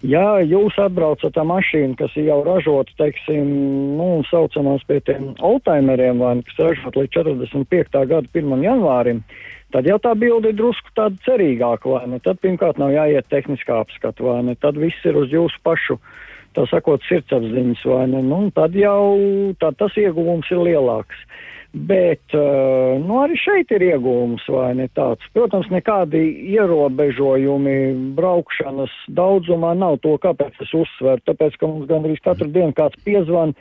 Ja 0.07 0.39
jūs 0.39 0.79
atbraucat 0.79 1.35
ar 1.35 1.49
mašīnu, 1.51 1.99
kas 1.99 2.15
ir 2.15 2.31
jau 2.31 2.39
ražota, 2.47 2.95
teiksim, 3.03 3.51
nu, 3.99 4.09
saucamās 4.31 4.87
pie 4.87 5.01
tiem 5.03 5.33
oldtimeriem 5.43 6.23
vai 6.23 6.37
ne, 6.39 6.47
kas 6.47 6.63
ražot 6.63 7.03
līdz 7.03 7.17
45. 7.19 8.07
gada 8.15 8.31
1. 8.31 8.55
janvārim, 8.69 9.27
tad 9.75 9.91
jau 9.91 9.99
tā 9.99 10.15
bilde 10.15 10.55
ir 10.55 10.61
drusku 10.63 10.95
tāda 10.95 11.19
cerīgāka 11.27 11.91
vai 11.91 12.07
ne, 12.15 12.23
tad 12.23 12.39
pirmkārt 12.39 12.79
nav 12.79 12.95
jāiet 12.95 13.27
tehniskā 13.35 13.83
apskata 13.83 14.31
vai 14.31 14.45
ne, 14.47 14.55
tad 14.55 14.79
viss 14.79 15.11
ir 15.11 15.19
uz 15.19 15.35
jūsu 15.35 15.59
pašu 15.67 15.99
tā 16.61 16.67
sakot, 16.69 17.05
sirdsapziņas 17.09 17.87
vai 17.89 18.05
ne, 18.13 18.21
nu, 18.27 18.43
tad 18.57 18.77
jau 18.77 19.17
tad 19.63 19.79
tas 19.81 19.97
ieguvums 20.01 20.51
ir 20.53 20.61
lielāks. 20.69 21.25
Bet 21.71 22.35
uh, 22.35 22.99
nu, 22.99 23.21
arī 23.23 23.37
šeit 23.39 23.71
ir 23.71 23.85
iegūms, 23.93 24.43
vai 24.51 24.73
ne 24.75 24.89
tāds. 24.99 25.23
Protams, 25.37 25.69
nekādi 25.71 26.19
ierobežojumi 26.51 27.77
braukšanas 28.19 28.97
daudzumā 29.15 29.77
nav 29.79 30.01
to, 30.03 30.17
kāpēc 30.19 30.59
es 30.67 30.73
uzsveru. 30.75 31.23
Tāpēc, 31.31 31.61
ka 31.61 31.71
mums 31.71 31.87
gandrīz 31.87 32.19
katru 32.27 32.51
dienu 32.51 32.75
kāds 32.75 32.99
piezvan 33.07 33.55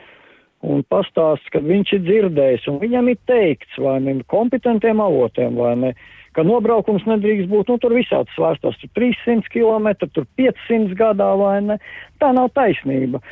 un 0.66 0.82
pastāst, 0.90 1.46
ka 1.54 1.62
viņš 1.62 1.94
ir 1.96 2.02
dzirdējis 2.08 2.66
un 2.72 2.82
viņam 2.82 3.12
ir 3.14 3.20
teikts, 3.30 3.78
vai 3.78 4.00
ne, 4.02 4.18
kompetentiem 4.34 5.06
avotiem, 5.06 5.54
vai 5.62 5.76
ne. 5.78 5.94
Uh, 5.94 6.19
ka 6.36 6.44
nobraukums 6.46 7.04
nedrīkst 7.08 7.50
būt, 7.50 7.70
nu, 7.72 7.78
tur 7.82 7.94
visādi 7.96 8.30
svārstās, 8.36 8.78
tur 8.80 8.92
300 8.98 9.50
km, 9.52 9.90
tur 10.14 10.26
500 10.40 10.96
gadā 10.98 11.30
vai 11.40 11.58
ne. 11.66 11.78
Tā 12.20 12.32
nav 12.36 12.50
taisnība. 12.52 13.22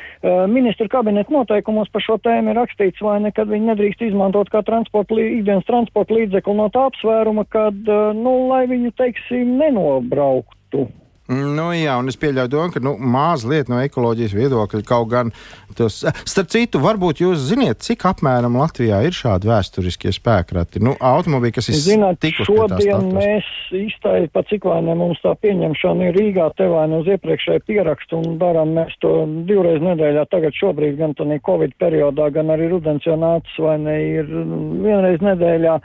Ministru 0.49 0.87
kabineta 0.89 1.33
noteikumos 1.33 1.91
par 1.93 2.01
šo 2.01 2.17
tēmu 2.25 2.51
ir 2.51 2.57
rakstīts, 2.57 3.03
vai 3.05 3.19
ne, 3.21 3.33
kad 3.35 3.51
viņi 3.51 3.69
nedrīkst 3.69 4.01
izmantot 4.07 4.49
kā 4.49 4.63
transporta, 4.65 5.17
ikdienas 5.21 5.67
transporta 5.69 6.17
līdzekli 6.17 6.57
no 6.57 6.69
tā 6.73 6.87
apsvēruma, 6.89 7.45
kad, 7.53 7.77
nu, 8.17 8.33
lai 8.49 8.63
viņu, 8.71 8.95
teiksim, 8.97 9.59
nenobrauktu. 9.61 10.87
Nu, 11.29 11.67
jā, 11.77 11.93
un 12.01 12.09
es 12.09 12.17
pieļauju 12.17 12.49
domu, 12.49 12.73
ka 12.73 12.81
nu, 12.81 12.95
mazliet 12.97 13.67
no 13.69 13.77
ekoloģijas 13.85 14.33
viedokļa 14.33 14.81
kaut 14.87 15.11
gan 15.11 15.29
tas. 15.77 15.99
Starp 16.25 16.49
citu, 16.49 16.81
varbūt 16.81 17.21
jūs 17.21 17.43
ziniet, 17.51 17.83
cik 17.85 18.07
apmēram 18.09 18.57
Latvijā 18.57 19.03
ir 19.05 19.13
šādi 19.13 19.51
vēsturiskie 19.51 20.13
spēkrati. 20.15 20.81
Nu, 20.81 20.95
automobīļi, 20.97 21.55
kas 21.59 21.69
ir 21.69 21.77
Zināt, 21.85 22.25
šodien 22.41 23.11
mēs 23.13 23.47
īstai, 23.77 24.25
pa 24.33 24.41
cik 24.49 24.65
vai 24.71 24.81
ne 24.87 24.97
mums 24.97 25.21
tā 25.21 25.35
pieņemšana 25.37 26.09
ir 26.09 26.17
Rīgā, 26.17 26.49
te 26.57 26.65
vai 26.71 26.87
ne 26.89 27.03
uz 27.03 27.13
iepriekšēju 27.13 27.65
pierakstu 27.69 28.23
un 28.23 28.39
darām 28.41 28.73
mēs 28.79 28.97
to 29.05 29.13
divreiz 29.49 29.85
nedēļā. 29.85 30.25
Tagad 30.33 30.57
šobrīd 30.57 30.97
gan 30.97 31.13
tā 31.13 31.29
Covid 31.45 31.77
periodā, 31.77 32.31
gan 32.33 32.49
arī 32.55 32.71
rudens 32.73 33.05
jau 33.05 33.19
nācis 33.21 33.61
vai 33.61 33.77
ne 33.85 33.99
ir 34.17 34.33
vienreiz 34.81 35.21
nedēļā 35.21 35.77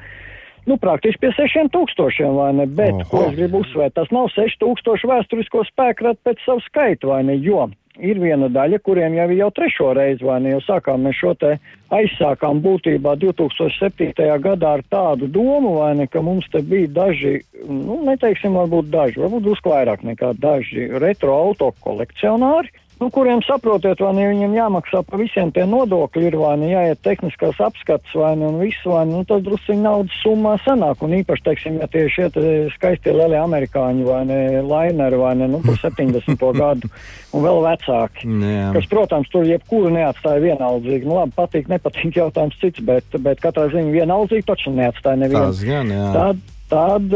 nu, 0.67 0.77
praktiski 0.81 1.27
pie 1.27 1.33
6000, 1.37 2.35
vai 2.37 2.51
ne? 2.57 2.67
Bet, 2.67 2.95
Oho. 3.05 3.09
ko 3.11 3.23
es 3.29 3.39
gribu 3.39 3.63
uzsvērt, 3.65 3.97
tas 3.99 4.13
nav 4.15 4.31
6000 4.35 5.09
vēsturisko 5.11 5.65
spēku 5.71 6.15
pēc 6.25 6.45
savu 6.47 6.65
skaitu, 6.69 7.13
vai 7.15 7.23
ne? 7.29 7.39
Jo 7.41 7.69
ir 8.03 8.19
viena 8.19 8.49
daļa, 8.51 8.81
kuriem 8.83 9.15
jau 9.15 9.27
ir 9.31 9.39
jau 9.39 9.51
trešo 9.55 9.93
reizi, 9.95 10.25
vai 10.27 10.41
ne? 10.43 10.55
Jau 10.55 10.63
sākām 10.67 11.05
mēs 11.07 11.19
šo 11.21 11.35
te 11.39 11.53
aizsākām 11.95 12.61
būtībā 12.65 13.15
2007. 13.23 14.15
gadā 14.43 14.73
ar 14.79 14.83
tādu 14.91 15.29
domu, 15.31 15.77
vai 15.79 15.93
ne, 16.01 16.09
ka 16.11 16.23
mums 16.25 16.49
te 16.51 16.63
bija 16.63 16.91
daži, 16.91 17.37
nu, 17.69 18.01
neteiksim, 18.09 18.57
varbūt 18.59 18.91
daži, 18.91 19.21
varbūt 19.23 19.53
uzklājāk 19.55 20.03
nekā 20.11 20.33
daži 20.43 20.89
retro 20.99 21.37
auto 21.37 21.71
kolekcionāri 21.85 22.73
nu, 23.01 23.09
kuriem 23.11 23.43
saprotiet, 23.45 24.01
vai 24.01 24.13
ne 24.17 24.29
viņiem 24.31 24.55
jāmaksā 24.57 25.03
par 25.07 25.21
visiem 25.21 25.51
tie 25.55 25.65
nodokļi, 25.69 26.29
ir 26.29 26.37
vai 26.41 26.55
ne 26.61 26.71
jāiet 26.71 27.01
tehniskās 27.05 27.59
apskats, 27.63 28.15
vai 28.17 28.35
ne 28.39 28.49
un 28.49 28.61
viss, 28.63 28.87
vai 28.89 29.03
ne, 29.09 29.19
nu, 29.19 29.27
tas 29.29 29.43
drusciņ 29.45 29.83
naudas 29.85 30.21
summā 30.23 30.55
sanāk, 30.65 31.03
un 31.05 31.17
īpaši, 31.19 31.45
teiksim, 31.49 31.81
ja 31.83 31.91
tie 31.91 32.07
šie 32.13 32.31
te 32.35 32.55
skaistie 32.77 33.15
lielie 33.17 33.41
amerikāņi, 33.41 34.07
vai 34.07 34.23
ne, 34.31 34.41
laineri, 34.65 35.21
vai 35.21 35.35
ne, 35.41 35.51
nu, 35.57 35.63
par 35.65 35.79
70. 35.83 36.47
gadu, 36.65 36.91
un 37.35 37.45
vēl 37.45 37.61
vecāki, 37.67 38.31
jā. 38.47 38.71
kas, 38.79 38.89
protams, 38.91 39.31
tur 39.33 39.47
jebkuru 39.49 39.93
neatstāja 39.95 40.43
vienaldzīgi, 40.45 41.09
nu, 41.09 41.19
labi, 41.21 41.35
patīk, 41.37 41.71
nepatīk 41.73 42.21
jautājums 42.23 42.59
cits, 42.63 42.83
bet, 42.87 43.21
bet 43.27 43.43
katrā 43.43 43.69
ziņā 43.75 43.95
vienaldzīgi 43.95 44.47
taču 44.49 44.75
neatstāja 44.75 45.25
nevienu. 45.25 45.51
Tas 45.51 45.65
gan, 45.67 45.91
jā. 45.93 46.11
Tad, 46.15 46.54
tad, 46.69 47.15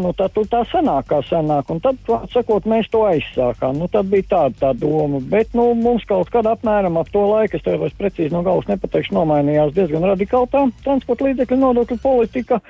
nu, 0.00 0.12
tad 0.16 0.38
tā 0.50 0.62
sanāk, 0.70 1.08
kā 1.10 1.20
sanāk. 1.26 1.70
Un 1.72 1.82
tad, 1.84 1.98
sakot, 2.32 2.68
mēs 2.70 2.88
to 2.92 3.04
aizsākām. 3.08 3.78
Nu, 3.80 3.88
tad 3.92 4.08
bija 4.12 4.28
tāda 4.30 4.60
tā 4.60 4.72
doma. 4.78 5.20
Bet 5.20 5.54
nu, 5.56 5.72
mums 5.78 6.06
kaut 6.08 6.32
kādā 6.34 6.54
apmēram 6.54 6.98
ap 7.00 7.12
to 7.14 7.26
laiku, 7.28 7.58
es 7.58 7.66
tev 7.66 7.82
vairs 7.82 7.98
precīzi 7.98 8.34
no 8.34 8.44
galvas 8.46 8.70
nepateikšu, 8.70 9.16
nomainījās 9.18 9.74
diezgan 9.76 10.08
radikāli 10.14 10.50
tā 10.52 10.66
transporta 10.86 11.28
līdzekļu 11.28 11.60
nodokļu 11.60 12.02
politika. 12.02 12.60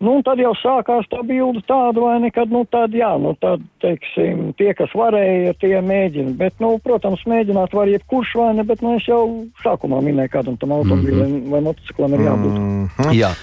Nu, 0.00 0.14
tad 0.24 0.40
jau 0.40 0.54
sākās 0.56 1.04
tā 1.12 1.20
bilde 1.28 1.60
tāda, 1.68 2.00
vai 2.00 2.14
nekad, 2.22 2.48
nu, 2.48 2.62
tāda, 2.72 2.96
jā, 2.96 3.10
nu, 3.20 3.34
tad, 3.36 3.60
teiksim, 3.84 4.54
tie, 4.56 4.70
kas 4.78 4.94
varēja, 4.96 5.52
tie 5.60 5.74
mēģina. 5.84 6.32
Bet, 6.40 6.56
nu, 6.64 6.72
protams, 6.80 7.26
mēģināt 7.28 7.76
var 7.76 7.90
jebkurš 7.92 8.32
vai 8.40 8.48
ne, 8.56 8.64
bet, 8.64 8.80
nu, 8.80 8.94
es 8.96 9.04
jau 9.10 9.20
sākumā 9.60 10.00
minēju, 10.06 10.32
kādam 10.32 10.56
tam 10.56 10.72
automobīlim 10.78 11.20
mm 11.20 11.34
-hmm. 11.34 11.52
vai 11.52 11.60
motociklam 11.68 12.16
ir 12.16 12.24
jābūt. 12.30 12.56
Mm 12.56 12.88
-hmm. 12.96 13.12
Jā. 13.20 13.34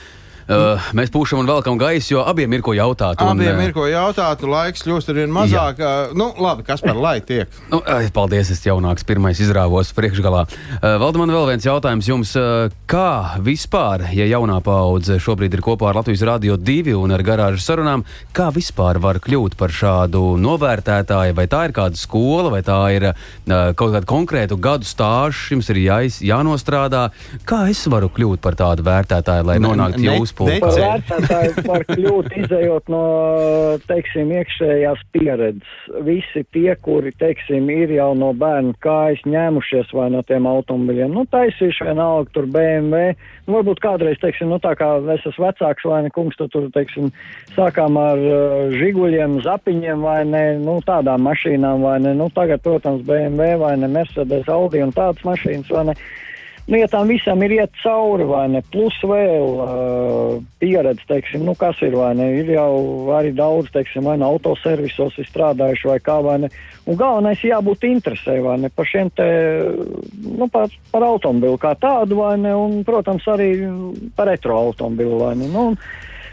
Uh, 0.48 0.80
mēs 0.96 1.10
pūšam 1.12 1.42
un 1.42 1.48
velkam 1.50 1.76
gaisu, 1.76 2.14
jo 2.14 2.22
abiem 2.24 2.54
ir 2.56 2.62
ko 2.64 2.72
jautāt. 2.72 3.20
Un, 3.20 3.36
abiem 3.36 3.58
ir 3.66 3.74
ko 3.76 3.84
jautāt, 3.90 4.46
laiks 4.48 4.86
kļūst 4.86 5.10
ar 5.12 5.18
vien 5.20 5.34
mazāk. 5.36 5.82
Uh, 5.84 6.14
nu, 6.16 6.30
labi, 6.40 6.64
kas 6.64 6.80
par 6.86 6.96
laiku 6.96 7.28
tiek? 7.28 7.58
Nu, 7.68 7.82
paldies, 8.16 8.54
es 8.56 8.64
jaunāks, 8.64 9.04
pirmais 9.08 9.42
izrāvos 9.44 9.92
priekšgalā. 9.98 10.46
Uh, 10.78 10.96
Valda, 11.02 11.20
man 11.20 11.34
vēl 11.36 11.50
viens 11.50 11.68
jautājums 11.68 12.08
jums. 12.08 12.32
Uh, 12.40 12.72
kā 12.88 13.36
vispār, 13.44 14.06
ja 14.16 14.30
jaunā 14.30 14.62
paudze 14.64 15.18
šobrīd 15.20 15.58
ir 15.58 15.64
kopā 15.66 15.90
ar 15.92 16.00
Latvijas 16.00 16.24
Rādio 16.30 16.56
2 16.56 16.96
un 16.96 17.12
ar 17.12 17.26
garāžu 17.28 17.60
sarunām, 17.66 18.06
kā 18.32 18.48
vispār 18.56 19.02
var 19.04 19.20
kļūt 19.20 19.60
par 19.60 19.76
šādu 19.76 20.38
novērtētāju? 20.40 21.36
Vai 21.36 21.48
tā 21.52 21.66
ir 21.68 21.76
kāda 21.76 22.00
skola, 22.00 22.54
vai 22.56 22.64
tā 22.64 22.80
ir 22.96 23.10
uh, 23.12 23.28
kaut 23.76 23.98
kāda 23.98 24.08
konkrēta 24.08 24.56
gadu 24.56 24.88
stāža, 24.88 25.52
jums 25.58 25.68
ir 25.76 25.84
jāiz, 25.84 26.24
jānostrādā? 26.24 27.10
Kā 27.44 27.66
es 27.68 27.84
varu 27.92 28.08
kļūt 28.16 28.40
par 28.48 28.56
tādu 28.56 28.88
vērtētāju, 28.88 29.50
lai 29.52 29.60
nonāktu 29.60 30.08
jūsu 30.08 30.37
pulka. 30.38 30.70
Vērtētāji 30.78 31.54
var 31.70 31.86
kļūt 31.90 32.36
izējot 32.44 32.92
no, 32.94 33.04
teiksim, 33.90 34.32
iekšējās 34.38 35.04
pieredzes. 35.16 35.80
Visi 36.06 36.44
tie, 36.56 36.70
kuri, 36.84 37.14
teiksim, 37.20 37.70
ir 37.74 37.94
jau 37.96 38.12
no 38.18 38.32
bērnu 38.38 38.76
kājas 38.84 39.24
ņēmušies 39.28 39.94
vai 39.98 40.10
no 40.14 40.24
tiem 40.28 40.48
automobiļiem, 40.50 41.14
nu, 41.16 41.26
taisījuši 41.34 41.90
vienalga 41.90 42.34
tur 42.36 42.50
BMW, 42.54 43.16
nu, 43.48 43.58
varbūt 43.58 43.82
kādreiz, 43.84 44.20
teiksim, 44.24 44.52
nu, 44.54 44.62
tā 44.64 44.76
kā 44.80 44.94
es 45.16 45.26
esmu 45.28 45.48
vecāks 45.48 45.88
vai 45.88 46.04
ne 46.06 46.14
kungs, 46.14 46.38
tad 46.40 46.54
tur, 46.54 46.70
teiksim, 46.76 47.10
sākām 47.56 48.00
ar 48.02 48.22
uh, 48.22 48.78
žiguļiem, 48.78 49.40
zapiņiem 49.46 50.06
vai 50.06 50.22
ne, 50.30 50.46
nu, 50.62 50.80
tādām 50.88 51.26
mašīnām 51.28 51.84
vai 51.86 51.98
ne, 52.06 52.14
nu, 52.18 52.30
tagad, 52.36 52.64
protams, 52.66 53.04
BMW 53.08 53.58
vai 53.62 53.76
ne, 53.82 53.92
Mercedes, 53.92 54.50
Audi 54.52 54.84
un 54.86 54.96
tādas 54.96 55.26
mašīnas 55.28 55.74
vai 55.74 55.90
ne. 55.92 56.00
Nu, 56.68 56.76
ja 56.76 56.88
tam 56.92 57.08
visam 57.08 57.40
ir 57.46 57.54
iet 57.56 57.78
cauri, 57.80 58.26
vai 58.28 58.44
ne, 58.52 58.60
plus 58.74 58.96
vēl 59.00 59.46
uh, 59.64 60.34
pieredze, 60.60 61.06
teiksim, 61.08 61.46
nu, 61.48 61.54
kas 61.56 61.80
ir, 61.80 61.94
vai 61.96 62.10
ne, 62.20 62.26
ir 62.42 62.50
jau 62.58 62.74
arī 63.16 63.32
daudz, 63.38 63.70
teiksim, 63.72 64.04
vai 64.04 64.18
ne, 64.20 64.28
autoservisos 64.28 65.16
ir 65.16 65.30
strādājuši, 65.30 65.88
vai 65.88 65.96
kā, 66.04 66.18
vai 66.26 66.36
ne, 66.44 66.50
un 66.84 67.00
galvenais 67.00 67.46
jābūt 67.48 67.88
interesē, 67.88 68.36
vai 68.44 68.58
ne, 68.66 68.72
par 68.76 68.90
šiem 68.92 69.14
te, 69.16 69.30
nu, 70.28 70.50
par, 70.52 70.68
par 70.92 71.08
automobilu 71.08 71.56
kā 71.62 71.72
tādu, 71.80 72.20
vai 72.20 72.34
ne, 72.44 72.52
un, 72.60 72.82
protams, 72.88 73.24
arī 73.32 73.54
par 74.20 74.28
retro 74.28 74.60
automobilu, 74.68 75.22
vai 75.24 75.38
ne, 75.40 75.48
nu, 75.54 75.70
un, 75.72 75.80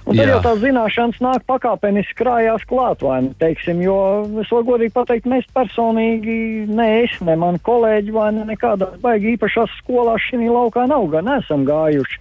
Un 0.04 0.18
tad 0.18 0.26
Jā. 0.26 0.32
jau 0.34 0.40
tās 0.44 0.58
zināšanas 0.60 1.20
nāk 1.24 1.44
pakāpeniski 1.48 2.18
krājās 2.18 2.64
klāt, 2.68 3.00
vai 3.06 3.22
ne, 3.24 3.30
teiksim, 3.40 3.78
jo 3.80 3.96
es 4.42 4.50
varu 4.52 4.66
godīgi 4.74 4.92
pateikt, 4.92 5.28
mēs 5.32 5.46
personīgi, 5.56 6.66
ne 6.68 6.88
es, 7.00 7.14
ne 7.24 7.36
mani 7.40 7.62
kolēģi, 7.64 8.12
vai 8.12 8.26
ne 8.36 8.44
nekādā 8.50 8.90
baigi 9.00 9.32
īpašās 9.32 9.72
skolās 9.80 10.26
šī 10.28 10.44
laukā 10.44 10.84
nav, 10.90 11.08
gan 11.14 11.32
esam 11.38 11.64
gājuši. 11.68 12.20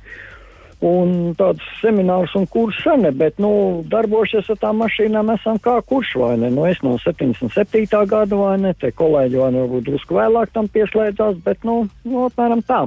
Un 0.84 1.32
tāds 1.40 1.64
seminārs 1.80 2.32
un 2.36 2.48
kurs 2.52 2.80
sen, 2.84 3.04
bet, 3.20 3.38
nu, 3.40 3.52
darbošies 3.92 4.50
ar 4.52 4.60
tām 4.60 4.80
mašīnām 4.84 5.32
esam 5.36 5.60
kā 5.64 5.78
kurš, 5.88 6.16
vai 6.20 6.34
ne, 6.40 6.50
nu, 6.56 6.66
es 6.68 6.80
no 6.84 6.96
77. 7.04 7.84
gada, 8.08 8.40
vai 8.40 8.58
ne, 8.64 8.74
te 8.80 8.92
kolēģi, 8.96 9.40
vai 9.40 9.52
ne, 9.56 9.64
varbūt 9.64 9.88
drusku 9.92 10.20
vēlāk 10.20 10.56
tam 10.56 10.72
pieslēdzās, 10.72 11.40
bet, 11.44 11.64
nu, 11.68 11.84
nu 12.08 12.28
apmēram 12.30 12.64
tā. 12.68 12.86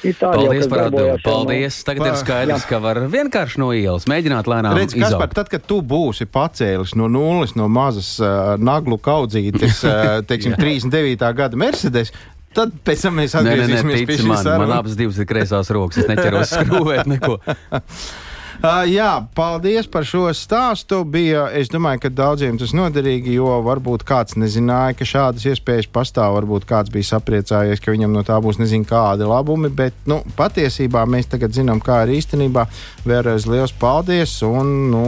Itālijā, 0.00 0.48
Paldies 0.48 0.68
par 0.70 0.82
atbildi. 0.86 1.22
Paldies. 1.24 1.78
Tagad 1.84 2.04
pa, 2.04 2.08
ir 2.08 2.18
skaidrs, 2.22 2.64
jā. 2.64 2.68
ka 2.70 2.80
var 2.80 3.02
vienkārši 3.12 3.60
no 3.60 3.68
ielas 3.76 4.08
mēģināt 4.08 4.48
lēnām. 4.48 4.76
Redz, 4.78 4.96
kas 4.96 5.16
par 5.20 5.34
tad, 5.36 5.50
kad 5.52 5.66
tu 5.68 5.82
būsi 5.84 6.24
pacēlis 6.30 6.96
no 6.96 7.10
nulles, 7.12 7.52
no 7.58 7.68
mazas 7.68 8.14
uh, 8.22 8.54
naglu 8.60 8.96
kaudzītes, 9.02 9.82
uh, 9.84 10.18
teiksim, 10.30 10.56
39. 10.60 11.32
gada 11.36 11.60
Mercedes, 11.60 12.14
Tad 12.50 12.72
pēc 12.82 13.04
tam 13.04 13.14
mēs 13.20 13.34
atgriezīsimies 13.38 14.00
pie 14.08 14.16
šīs 14.18 14.24
sarunas. 14.24 14.48
Man, 14.48 14.64
man 14.64 14.72
abas 14.80 14.96
divas 14.98 15.20
ir 15.22 15.26
kreisās 15.30 15.68
rokas, 15.70 16.00
es 16.02 16.08
neķeros 16.10 16.50
skrūvēt 16.56 17.06
neko. 17.12 17.36
Uh, 18.60 18.82
jā, 18.84 19.22
paldies 19.32 19.86
par 19.88 20.04
šo 20.04 20.26
stāstu. 20.36 20.98
Bija, 21.08 21.46
es 21.56 21.70
domāju, 21.72 22.02
ka 22.02 22.08
daudziem 22.12 22.58
tas 22.60 22.74
noderīgi, 22.76 23.38
jo 23.38 23.54
varbūt 23.64 24.02
kāds 24.04 24.36
nezināja, 24.36 24.98
ka 24.98 25.06
šādas 25.08 25.46
iespējas 25.48 25.86
pastāv. 25.88 26.34
Varbūt 26.36 26.66
kāds 26.68 26.92
bija 26.92 27.08
sapriecājies, 27.14 27.80
ka 27.80 27.94
viņam 27.94 28.12
no 28.12 28.20
tā 28.20 28.36
būs 28.44 28.60
nezinu 28.60 28.84
kādi 28.84 29.24
labumi. 29.24 29.70
Bet 29.72 29.96
nu, 30.04 30.18
patiesībā 30.36 31.06
mēs 31.08 31.30
tagad 31.32 31.56
zinām, 31.56 31.80
kā 31.80 32.02
ir 32.04 32.12
īstenībā. 32.18 32.66
Vēlreiz 33.08 33.46
liels 33.48 33.72
paldies! 33.80 34.34
Un, 34.44 34.74
nu, 34.92 35.06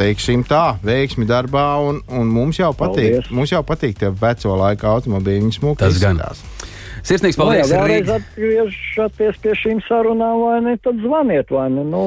teiksim 0.00 0.46
tā, 0.48 0.78
veiksmi 0.80 1.28
darbā, 1.28 1.66
un, 1.84 2.00
un 2.08 2.32
mums 2.32 2.62
jau 2.62 2.72
patīk, 2.72 3.18
paldies. 3.18 3.28
mums 3.28 3.52
jau 3.52 3.60
patīk 3.74 4.00
tie 4.00 4.08
veco 4.08 4.56
laika 4.62 4.88
automobīļi. 4.94 5.44
Viņi 5.44 5.58
smūgi 5.58 5.82
tas 5.84 6.00
gan. 6.00 6.24
Sirsnīgs 7.04 7.36
paldies! 7.36 7.68
Nu, 7.68 7.76
jā, 7.76 7.84
vēlreiz 7.84 8.16
atgriežoties 8.16 9.44
pie 9.44 9.60
šīm 9.60 9.84
sarunām, 9.84 10.40
vai 10.48 10.58
ne, 10.64 10.78
tad 10.80 11.04
zvaniet, 11.04 11.52
vai 11.52 11.68
ne? 11.76 11.84
Nu, 11.92 12.06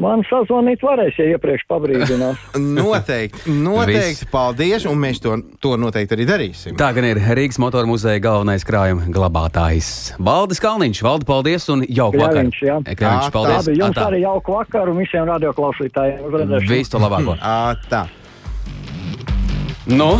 Man 0.00 0.24
sazvanīt 0.26 0.82
varēs, 0.82 1.14
ja 1.20 1.36
iepriekš 1.36 1.68
pabrīdinās. 1.70 2.40
noteikti, 2.80 3.52
noteikti. 3.62 4.26
paldies, 4.32 4.88
un 4.90 4.98
mēs 4.98 5.20
to, 5.22 5.36
to 5.62 5.76
noteikti 5.78 6.16
arī 6.16 6.26
darīsim. 6.26 6.74
Tā 6.80 6.88
gan 6.96 7.06
ir 7.06 7.20
Rīgas 7.38 7.60
motoru 7.62 7.92
muzeja 7.92 8.22
galvenais 8.24 8.66
krājuma 8.66 9.06
glabātājs. 9.14 9.92
Valdis 10.18 10.62
Kalniņš, 10.64 11.04
Valdi, 11.06 11.28
paldies 11.30 11.68
un 11.70 11.86
jauku 11.86 12.24
vakaru. 12.24 12.50
Jā, 12.58 12.80
Kļaviņš, 12.90 13.30
paldies. 13.36 13.60
Labi, 13.62 13.78
jums 13.84 14.00
tā. 14.00 14.08
arī 14.10 14.24
jauku 14.24 14.58
vakaru 14.58 14.96
un 14.96 15.00
visiem 15.04 15.30
radioklausītājiem. 15.30 16.60
Visu 16.66 16.96
to 16.96 17.02
labāko. 17.04 17.38
tā. 17.92 18.04
Nu, 19.84 20.14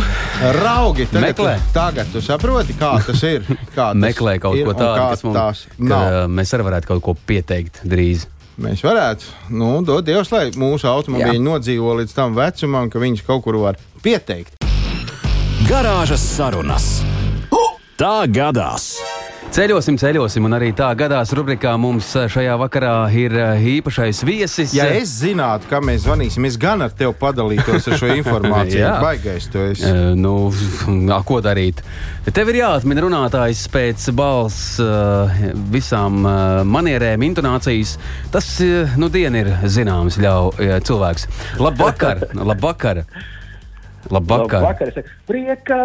Raugi, 0.61 1.07
tagad, 1.09 1.23
meklē. 1.33 1.55
Tagad 1.73 2.09
tu 2.13 2.21
saproti, 2.21 2.75
kā 2.77 2.91
tas 3.01 3.23
ir. 3.25 3.47
Kā 3.73 3.89
tas 3.95 3.97
meklē 3.97 4.35
kaut 4.43 4.59
ir, 4.59 4.67
ko 4.67 4.75
tādu, 4.77 5.07
kas 5.09 5.25
mums, 5.25 5.63
ka, 5.89 5.99
mēs 6.29 6.53
arī 6.53 6.67
varētu 6.67 6.91
kaut 6.91 7.01
ko 7.07 7.15
pieteikt 7.17 7.81
drīz. 7.81 8.27
Mēs 8.55 8.85
varētu, 8.85 9.27
nu, 9.51 9.81
dot 9.83 10.05
Dievs, 10.07 10.31
lai 10.31 10.45
mūsu 10.55 10.87
automobīļi 10.87 11.41
nodzīvo 11.43 11.97
līdz 11.99 12.13
tam 12.15 12.37
vecumam, 12.37 12.87
ka 12.91 13.01
viņš 13.03 13.25
kaut 13.27 13.43
kur 13.43 13.59
var 13.59 13.79
pieteikt. 14.05 14.55
Garāžas 15.67 16.23
sarunas. 16.23 16.87
Tā 17.99 18.25
gadās! 18.31 18.93
Ceļosim, 19.55 19.95
ceļosim, 19.95 20.43
un 20.49 20.51
arī 20.57 20.73
tā 20.75 20.89
gadās 20.99 21.29
rubrikā 21.37 21.71
mums 21.79 22.09
šajā 22.11 22.57
vakarā 22.59 22.95
ir 23.15 23.31
eh, 23.39 23.61
īpašais 23.77 24.19
viesis. 24.27 24.73
Ja 24.75 24.89
es 24.91 25.13
zinātu, 25.21 25.69
kā 25.71 25.79
mēs 25.79 26.01
zvanīsim, 26.03 26.43
es 26.49 26.57
gan 26.59 26.83
ar 26.83 26.91
tevi 26.91 27.13
padalītos 27.21 27.87
ar 27.87 27.95
šo 28.01 28.09
informāciju. 28.19 28.89
Baigais 28.99 29.47
tu 29.53 29.61
esi. 29.69 29.87
Uh, 29.87 30.11
nu, 30.19 30.33
ko 31.29 31.39
darīt? 31.45 31.79
Tev 32.35 32.51
ir 32.51 32.59
jāatmin 32.65 32.99
runātājs 33.05 33.63
pēc 33.71 34.09
balss 34.19 34.75
uh, 34.83 35.31
visām 35.71 36.19
uh, 36.25 36.59
manierēm, 36.67 37.23
intonācijas. 37.29 37.95
Tas, 38.35 38.51
uh, 38.65 38.91
nu, 38.99 39.07
diena 39.13 39.45
ir 39.45 39.53
zināms, 39.71 40.19
ļauj 40.19 40.51
uh, 40.67 40.75
cilvēks. 40.83 41.29
Labvakar! 41.63 42.27
labvakar. 42.51 43.05
Labvakar! 44.11 44.61
Labvakar. 44.61 44.89
Es 44.91 44.97
saku, 44.99 45.13
priekā, 45.29 45.79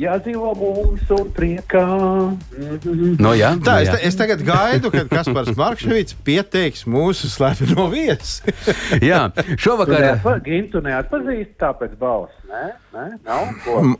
jādzīvo 0.00 0.52
mums 0.58 1.10
un 1.14 1.28
priekā. 1.36 1.84
Mm 1.86 2.78
-hmm. 2.82 3.20
no, 3.20 3.34
jā, 3.34 3.52
Tā, 3.60 3.72
no, 3.72 3.78
jā. 3.80 3.94
es, 3.94 4.06
es 4.10 4.16
tagad 4.16 4.42
gaidu, 4.42 4.90
kad 4.90 5.08
Kaspars 5.08 5.56
Markševits 5.56 6.16
pieteiks 6.24 6.86
mūsu 6.86 7.28
slepeno 7.30 7.88
viesi. 7.90 8.42
jā, 9.10 9.30
šovakar. 9.58 10.20
Gintu 10.44 10.80
neatpazīst 10.80 11.54
tāpēc 11.58 11.94
balss, 11.98 12.32
ne? 12.48 12.72
ne? 12.94 13.18
Nav, 13.24 13.46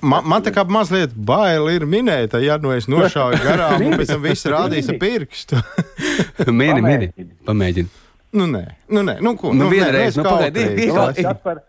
man, 0.00 0.22
man 0.24 0.42
tā 0.42 0.52
kā 0.54 0.64
mazliet 0.68 1.14
bail 1.14 1.68
ir 1.68 1.86
minēta, 1.86 2.38
ja 2.42 2.58
nu 2.58 2.72
es 2.72 2.88
nošauju 2.88 3.38
garām 3.44 3.86
un 3.86 3.96
pēc 3.98 4.12
tam 4.14 4.22
viss 4.22 4.46
rādīs 4.56 4.90
ar 4.90 4.98
pirkstu. 4.98 5.56
mini, 6.60 6.82
mini, 6.82 7.12
pamēģini. 7.46 7.88
Nu, 8.36 8.44
nē, 8.50 8.64
nu, 8.92 9.02
nē, 9.06 9.16
nu, 9.24 9.36
ko? 9.36 9.54
Nu, 9.54 9.64
nu 9.64 9.70
vienreiz, 9.70 10.16
nu, 10.18 10.24
pagaidi. 10.26 10.90
Kaspar, 11.22 11.62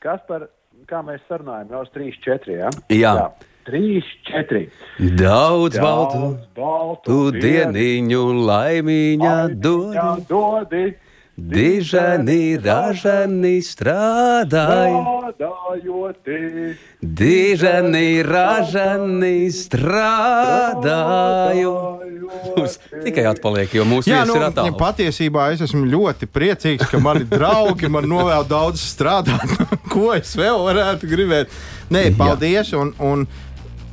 Kaspar, 0.00 0.46
kā 0.90 1.00
mēs 1.06 1.22
sarunājam, 1.30 1.70
jau 1.74 1.84
uz 1.86 1.92
3, 1.94 2.18
4. 2.26 2.56
Ja? 2.58 2.70
Jā. 2.90 3.14
Jā. 3.20 3.28
3, 3.70 4.02
4. 4.30 4.62
Daudz, 4.98 5.76
Daudz 5.76 5.78
baltu, 5.78 6.30
baltu 6.56 7.18
dieniņu 7.36 8.22
laimīņā 8.48 9.34
dodi. 9.62 10.26
dodi. 10.30 10.84
Dižani, 11.40 12.58
ražani 12.60 13.62
strādāja. 13.64 15.32
Dižani, 17.00 18.22
ražani 18.26 19.48
strādāju. 19.54 20.90
Mums 22.56 22.76
tikai 23.04 23.24
atpaliek, 23.30 23.72
jo 23.74 23.84
mūsu 23.88 24.12
viesis 24.12 24.28
nu, 24.28 24.36
ir 24.36 24.44
attālināts. 24.50 24.80
Patiesībā 24.82 25.48
es 25.54 25.64
esmu 25.64 25.84
ļoti 25.88 26.28
priecīgs, 26.30 26.86
ka 26.92 27.00
mani 27.02 27.24
draugi 27.30 27.88
man 27.92 28.04
novēl 28.10 28.44
daudz 28.50 28.84
strādāt. 28.92 29.48
Ko 29.92 30.12
es 30.16 30.36
vēl 30.38 30.58
varētu 30.68 31.08
gribēt? 31.10 31.46
Nē, 31.90 32.10
paldies! 32.20 32.74
Un, 32.76 32.92
un, 33.00 33.24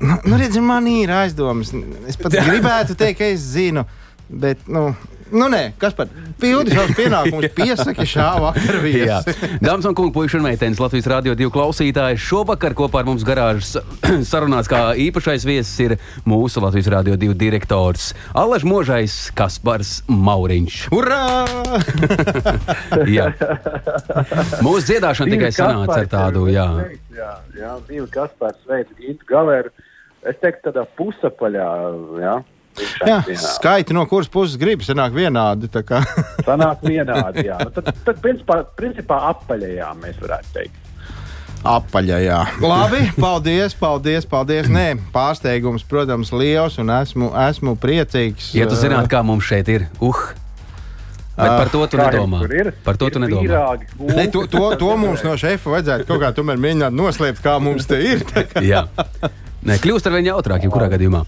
nu, 0.03 0.35
redzi, 0.35 0.59
man 0.61 0.87
ir 0.91 1.09
aizdomas. 1.23 1.71
Es 2.09 2.19
pat 2.19 2.31
gribētu 2.49 2.97
teikt, 2.99 3.17
ka 3.23 3.25
es 3.31 3.41
zinu, 3.55 3.87
bet, 4.27 4.67
nu, 4.67 4.91
Nu, 5.31 5.47
nē, 5.51 5.73
kas 5.79 5.95
par 5.97 6.07
pildi 6.39 6.71
savus 6.75 6.95
pienākumus 6.99 7.51
piesaka 7.55 8.05
šā 8.07 8.27
viesi. 8.85 9.33
Dāmas 9.63 9.87
un 9.89 9.95
kungi, 9.97 10.13
puiši 10.15 10.39
un 10.39 10.45
meitenes, 10.47 10.79
Latvijas 10.81 11.09
Rādio 11.11 11.35
2 11.37 11.49
klausītāji, 11.53 12.19
šovakar 12.21 12.75
kopā 12.77 13.01
ar 13.01 13.09
mums 13.09 13.25
garāžas 13.27 13.77
sarunās 14.31 14.69
kā 14.71 14.81
īpašais 15.07 15.47
viesis 15.47 15.73
ir 15.83 15.97
mūsu 16.27 16.63
Latvijas 16.63 16.91
Rādio 16.93 17.17
2 17.19 17.35
direktors 17.39 18.11
Alaž 18.37 18.65
Možais 18.67 19.17
Kaspars 19.37 20.01
Mauriņš. 20.07 20.79
Urā! 20.95 21.23
jā. 23.17 23.31
Mūsu 24.63 24.85
dziedāšana 24.91 25.35
tikai 25.35 25.51
sanāca 25.55 26.01
ar 26.03 26.11
tādu, 26.11 26.47
jā. 26.53 26.67
Jā, 27.17 27.33
jā, 27.57 27.73
divi 27.89 28.07
Kaspars 28.13 28.59
veids, 28.69 28.93
Gintu 29.01 29.27
Gaveru. 29.29 29.73
Es 30.27 30.37
teiktu 30.41 30.69
tādā 30.69 30.83
pusapaļā, 30.97 31.67
jā. 32.21 32.37
Jā, 33.07 33.21
skaiti 33.41 33.95
no 33.95 34.03
kuras 34.09 34.29
puses 34.31 34.57
gribas, 34.59 34.89
sanāk 34.89 35.15
vienādi. 35.15 35.69
sanāk 36.47 36.83
vienādi, 36.85 37.47
jā. 37.47 37.57
Nu, 37.63 37.71
tad, 37.73 37.89
tad 38.05 38.21
principā, 38.23 38.61
principā 38.77 39.21
apaļajā 39.31 39.93
mēs 40.01 40.19
varētu 40.21 40.53
teikt. 40.57 40.83
Apaļajā. 41.67 42.39
Labi, 42.61 43.03
paldies, 43.17 43.73
paldies, 43.77 44.27
paldies. 44.29 44.69
Nē, 44.71 44.91
pārsteigums, 45.13 45.85
protams, 45.89 46.31
liels 46.31 46.77
un 46.81 46.93
esmu, 46.93 47.31
esmu 47.47 47.73
priecīgs. 47.81 48.53
Ja 48.55 48.69
tu 48.69 48.77
zinātu, 48.77 49.09
kā 49.11 49.23
mums 49.25 49.49
šeit 49.49 49.71
ir, 49.73 49.89
uh! 49.97 50.27
Bet 51.37 51.51
par 51.53 51.69
to 51.69 51.83
tu 51.85 51.97
nedomā. 52.01 52.39
Par 52.85 52.97
to 52.97 53.09
tu 53.13 53.19
nedomā. 53.21 53.43
Pīrāgi, 53.45 53.89
ne, 54.09 54.23
to, 54.33 54.47
to, 54.49 54.71
to 54.81 54.93
mums 54.97 55.21
no 55.21 55.35
šefa 55.37 55.75
vajadzētu 55.75 56.07
kaut 56.09 56.23
kā 56.23 56.31
tomēr 56.33 56.57
mēģināt 56.63 56.97
noslēpt, 56.97 57.43
kā 57.45 57.59
mums 57.61 57.85
te 57.89 57.99
ir. 58.01 58.25
Jā. 58.65 58.87
Nē, 59.65 59.79
kļūst 59.81 60.05
ar 60.05 60.13
vien 60.13 60.27
jautrāk, 60.29 60.65
jebkurā 60.67 60.89
gadījumā. 60.93 61.23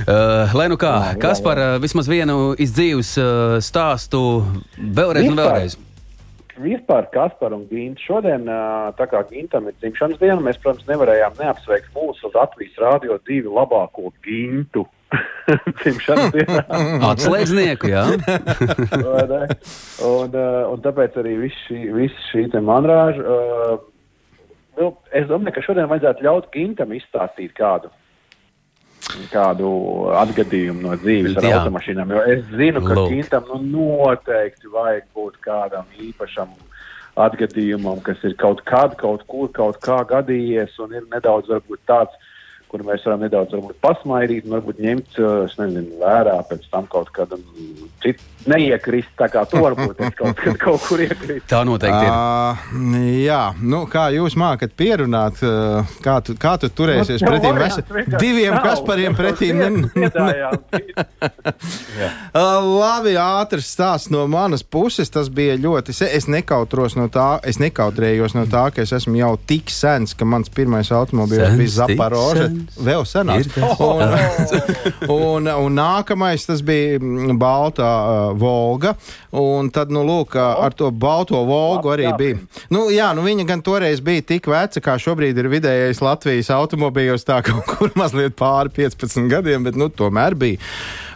Uh, 0.00 0.52
lai 0.56 0.66
nu 0.72 0.76
kā, 0.80 0.92
kas 1.20 1.40
par 1.44 1.60
uh, 1.60 1.76
vismaz 1.80 2.08
vienu 2.10 2.52
izdzīvus 2.60 3.14
uh, 3.20 3.56
stāstu 3.64 4.20
vēlreiz 4.76 5.30
un 5.30 5.40
vēlreiz? 5.40 5.78
Vispār 6.60 7.08
Kaspar 7.14 7.54
un 7.56 7.64
Ginta. 7.70 8.02
Šodien, 8.04 8.44
uh, 8.44 8.90
tā 8.98 9.08
kā 9.08 9.22
Gintam 9.30 9.68
ir 9.70 9.76
dzimšanas 9.80 10.20
diena, 10.20 10.40
mēs, 10.44 10.60
protams, 10.60 10.84
nevarējām 10.90 11.38
neapsveikt 11.40 11.92
mūsu 11.96 12.32
Latvijas 12.34 12.80
rādio 12.84 13.16
divu 13.28 13.56
labāko 13.56 14.12
Gintu. 14.26 14.84
dzimšanas 15.80 16.34
dienā. 16.36 16.64
Atslēdznieku, 17.10 17.90
jā. 17.90 18.04
un, 20.06 20.28
uh, 20.36 20.68
un 20.70 20.84
tāpēc 20.84 21.16
arī 21.22 21.38
viss 21.46 21.64
šī, 21.66 21.80
vis 21.96 22.20
šī 22.28 22.46
manrāža. 22.60 23.24
Uh, 23.24 23.89
nu, 24.78 24.92
es 25.16 25.26
domāju, 25.30 25.56
ka 25.56 25.64
šodien 25.66 25.90
vajadzētu 25.90 26.26
ļaut 26.26 26.48
Gintam 26.54 26.94
izstāstīt 26.96 27.54
kādu. 27.56 27.90
Kādu 29.32 29.68
atgadījumu 30.20 30.84
no 30.84 30.96
dzīves 31.00 31.38
ar 31.40 31.46
Jā. 31.48 31.60
automašīnām. 31.60 32.12
Jo 32.14 32.24
es 32.30 32.42
zinu, 32.52 32.82
ka 32.84 32.96
Lūk. 32.98 33.14
Gintam 33.14 33.48
nu, 33.50 33.62
noteikti 33.74 34.70
vajag 34.70 35.08
būt 35.16 35.40
kādam 35.44 35.88
īpašam 35.98 36.52
atgadījumam, 37.20 37.98
kas 38.06 38.20
ir 38.28 38.36
kaut 38.38 38.62
kad, 38.68 38.94
kaut 39.00 39.26
kur, 39.26 39.48
kaut 39.56 39.80
kā 39.82 40.02
gadījies 40.08 40.76
un 40.84 40.94
ir 40.94 41.08
nedaudz 41.10 41.50
varbūt 41.50 41.82
tāds 41.90 42.28
kur 42.70 42.84
mēs 42.86 43.02
varam 43.06 43.24
nedaudz 43.24 43.54
varbūt, 43.56 43.78
pasmaidīt 43.82 44.46
un 44.46 44.54
varbūt 44.56 44.82
ņemt 44.84 45.16
nezinu, 45.58 45.98
vērā 46.00 46.36
pēc 46.50 46.68
tam 46.70 46.86
kaut 46.92 47.10
kādam 47.16 47.42
citam. 48.04 48.28
Neiekrist 48.48 49.10
tā 49.20 49.26
kā 49.28 49.42
to 49.48 49.60
varbūt 49.60 49.98
kaut, 50.16 50.38
kad, 50.38 50.56
kaut 50.64 50.80
kur 50.86 51.02
iekrist. 51.04 51.44
Tā 51.50 51.60
noteikti 51.68 52.06
ir. 52.06 52.12
Uh, 52.12 52.54
jā, 53.20 53.40
nu, 53.60 53.82
kā 53.90 54.06
jūs 54.14 54.36
mākat 54.40 54.72
pierunāt, 54.78 55.42
uh, 55.44 55.84
kā 56.04 56.16
tu, 56.24 56.36
kā 56.40 56.54
tu 56.60 56.70
turēsies 56.72 57.20
nu, 57.20 57.28
pretī 57.28 57.50
mēs 57.56 57.76
diviem 58.22 58.56
nav, 58.56 58.64
Kaspariem 58.64 59.16
pretī? 59.18 59.50
uh, 59.52 59.68
labi, 62.80 63.12
ātrs 63.20 63.68
stāsts 63.74 64.12
no 64.14 64.24
manas 64.30 64.64
puses. 64.64 65.12
Tas 65.12 65.28
bija 65.28 65.58
ļoti. 65.60 65.92
Es 66.08 66.28
nekautros 66.30 66.96
no 66.96 67.10
tā, 67.12 67.28
es 67.44 67.60
nekautrējos 67.60 68.36
no 68.38 68.46
tā, 68.48 68.68
ka 68.72 68.84
es 68.86 68.94
esmu 68.96 69.18
jau 69.20 69.34
tik 69.50 69.72
sens, 69.74 70.14
ka 70.16 70.24
mans 70.28 70.48
pirmais 70.54 70.88
automobilis 70.94 71.58
bija 71.58 71.74
Zaparoža 71.82 72.48
vēl 72.80 73.04
senāk. 73.08 73.52
Un, 73.90 74.16
un, 75.10 75.50
un 75.50 75.76
nākamais 75.76 76.46
tas 76.48 76.64
bija 76.64 77.00
Balta 77.40 77.90
uh, 77.90 78.29
Volga. 78.36 78.94
Un 79.36 79.70
tad, 79.74 79.92
nu, 79.94 80.02
lūk, 80.06 80.36
ar 80.38 80.74
to 80.76 80.90
Balto 80.90 81.42
Volgu 81.48 81.92
arī 81.94 82.08
bija. 82.18 82.40
Nu, 82.72 82.88
jā, 82.94 83.10
nu, 83.16 83.24
viņa 83.26 83.46
gan 83.48 83.64
toreiz 83.66 84.02
bija 84.04 84.24
tik 84.34 84.50
veca, 84.50 84.82
kā 84.84 84.96
šobrīd 85.00 85.38
ir 85.40 85.50
vidējais 85.52 86.02
Latvijas 86.04 86.52
automobīļos, 86.54 87.26
tā 87.28 87.40
kaut 87.46 87.66
kur 87.72 87.94
mazliet 87.98 88.36
pāri 88.38 88.72
15 88.82 89.30
gadiem, 89.30 89.66
bet, 89.66 89.78
nu, 89.78 89.90
tomēr 89.92 90.38
bija. 90.38 90.60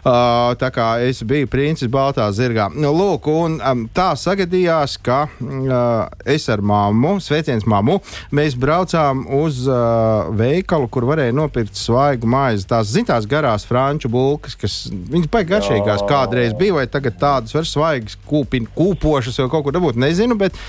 Uh, 0.05 0.52
tā 0.61 0.68
kā 0.68 0.86
es 1.00 1.22
biju 1.24 1.48
princis 1.48 1.88
Baltā 1.88 2.26
zirgā. 2.36 2.66
Nu, 2.76 2.90
lūk, 2.92 3.24
un 3.32 3.55
um, 3.57 3.86
tā 3.88 4.11
sagadījās, 4.20 4.98
ka 5.00 5.22
uh, 5.32 6.11
es 6.28 6.44
ar 6.52 6.61
māmu, 6.61 7.14
sveiciens 7.24 7.64
māmu, 7.64 7.96
mēs 8.28 8.52
braucām 8.61 9.22
uz 9.40 9.62
uh, 9.64 10.28
veikalu, 10.36 10.90
kur 10.92 11.09
varēja 11.09 11.32
nopirkt 11.32 11.80
svaigu 11.80 12.28
maizi. 12.28 12.68
Tās 12.68 12.92
zināmas 12.92 13.30
garās 13.30 13.64
franču 13.64 14.12
bulkas, 14.12 14.59
kas 14.61 14.76
viņas 14.92 15.32
baigi 15.32 15.55
garšīgās 15.55 16.05
kādreiz 16.11 16.52
bija, 16.59 16.76
vai 16.82 16.84
tagad 16.84 17.16
tādas 17.24 17.57
var 17.57 17.64
svaigas, 17.64 18.20
kūpin, 18.28 18.68
kūpošas 18.76 19.40
vai 19.40 19.48
kaut 19.57 19.64
ko 19.64 19.72
dabūt, 19.72 19.96
nezinu. 20.05 20.36
Bet, 20.36 20.61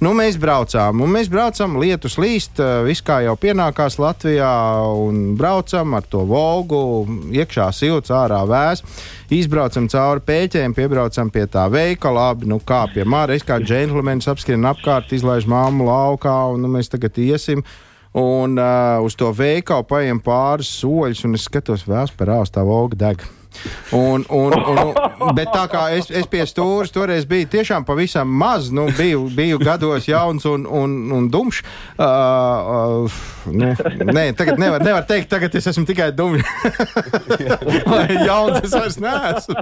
Nu, 0.00 0.14
mēs 0.16 0.38
braucām, 0.40 1.02
un 1.04 1.10
mēs 1.12 1.26
braucām, 1.28 1.74
lietus 1.76 2.14
līst, 2.16 2.56
viss 2.86 3.04
kā 3.04 3.18
jau 3.20 3.34
pienākās 3.36 3.98
Latvijā, 4.00 4.48
un 4.96 5.34
braucam 5.36 5.92
ar 5.98 6.06
to 6.08 6.22
volgu, 6.24 6.78
iekšā 7.36 7.66
silts, 7.76 8.08
ārā 8.08 8.38
vēs. 8.48 8.80
Izbraucam 9.36 9.90
cauri 9.92 10.24
pēķiem, 10.24 10.72
piebraucam 10.72 11.28
pie 11.34 11.44
tā 11.52 11.66
veikala, 11.68 12.30
labi, 12.30 12.48
nu 12.48 12.56
kā 12.64 12.86
pie 12.94 13.04
māra. 13.04 13.36
Es 13.36 13.44
kā 13.44 13.58
džentlmenis 13.60 14.30
apskrien 14.32 14.64
apkārt, 14.70 15.12
izlaiž 15.12 15.44
māmu 15.44 15.90
laukā, 15.90 16.32
un 16.54 16.64
nu, 16.64 16.72
mēs 16.72 16.88
tagad 16.88 17.20
iesim. 17.20 17.60
Un 18.16 18.56
uh, 18.56 19.04
uz 19.04 19.18
to 19.20 19.28
veikalu 19.36 19.84
paiem 19.84 20.22
pāris 20.24 20.72
soļus, 20.80 21.26
un 21.28 21.36
es 21.36 21.44
skatos, 21.44 21.84
vēs 21.84 22.16
par 22.16 22.32
ārstu 22.40 22.56
tā 22.56 22.64
volga 22.64 23.02
deg. 23.04 23.28
Un, 23.92 24.24
un, 24.28 24.54
un, 24.54 24.92
bet 25.38 25.50
tā 25.52 25.64
kā 25.70 25.86
es, 25.96 26.10
es 26.14 26.28
pie 26.30 26.44
stūres 26.48 26.92
toreiz 26.94 27.26
biju 27.28 27.48
tiešām 27.50 27.84
pavisam 27.88 28.30
maz, 28.30 28.70
nu, 28.74 28.86
biju, 28.96 29.26
biju 29.34 29.58
gados 29.62 30.06
jauns 30.08 30.46
un, 30.48 30.66
un, 30.66 30.96
un 31.16 31.28
dumšs. 31.32 31.64
Uh, 31.98 32.04
uh, 33.04 33.20
nu, 33.50 33.72
nē, 34.12 34.30
tagad 34.38 34.60
nevar, 34.62 34.84
nevar 34.84 35.06
teikt, 35.08 35.30
tagad 35.32 35.54
es 35.58 35.66
esmu 35.72 35.84
tikai 35.88 36.10
dumšs. 36.16 36.46
jauns 38.28 38.60
es 38.62 38.76
vairs 38.76 39.00
neesmu. 39.02 39.56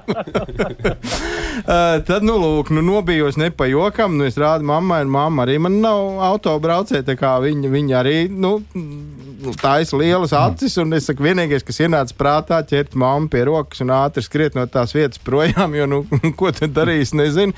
uh, 1.64 1.98
tad, 2.04 2.20
nu, 2.26 2.36
lūk, 2.42 2.72
nu, 2.74 2.84
nobijos 2.84 3.40
ne 3.40 3.50
pa 3.50 3.68
jokam. 3.70 4.18
Nu, 4.18 4.28
es 4.28 4.38
rādu 4.40 4.68
mammai, 4.68 5.02
un 5.06 5.14
mamma 5.14 5.46
arī 5.46 5.58
man 5.62 5.80
nav 5.82 6.20
autobraucēja, 6.32 7.06
tā 7.08 7.16
kā 7.18 7.36
viņa, 7.42 7.72
viņa 7.72 7.98
arī, 8.02 8.18
nu, 8.28 8.58
taisa 9.60 9.96
lielas 9.96 10.32
acis, 10.36 10.76
un 10.82 10.94
es 10.96 11.08
saku, 11.08 11.24
vienīgais, 11.26 11.64
kas 11.66 11.80
ienāca 11.84 12.16
prātā, 12.18 12.60
ķert 12.66 12.96
mammu 12.98 13.30
pie 13.32 13.44
rokas 13.48 13.77
un 13.84 13.94
ātri 13.96 14.24
skriet 14.24 14.58
no 14.58 14.66
tās 14.70 14.94
vietas 14.96 15.20
projām, 15.22 15.74
jo, 15.78 15.88
nu, 15.90 16.04
ko 16.38 16.52
tad 16.54 16.76
darīs, 16.76 17.14
nezinu 17.16 17.56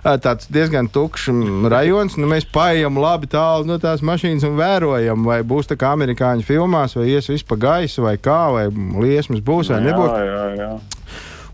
tāds 0.00 0.48
diezgan 0.48 0.88
tukšs 0.88 1.28
rajonus. 1.70 2.16
Nu, 2.16 2.28
mēs 2.30 2.46
paejam 2.48 2.98
labi 3.00 3.28
tālu 3.30 3.68
no 3.68 3.78
tās 3.82 4.00
mašīnas 4.06 4.46
un 4.48 4.56
vērojam, 4.56 5.26
vai 5.28 5.42
būs 5.44 5.68
tā 5.70 5.76
kā 5.80 5.92
amerikāņu 5.96 6.46
filmās, 6.46 6.96
vai 6.96 7.10
ies 7.12 7.28
vispār 7.28 7.50
pa 7.50 7.60
gaisu, 7.66 8.04
vai 8.06 8.16
kā, 8.16 8.40
vai 8.54 8.66
liesmas 9.04 9.42
būs 9.44 9.72
vai 9.74 9.82
nebūs. 9.84 10.10
Jā, 10.14 10.24
jā, 10.24 10.48
jā. 10.62 10.99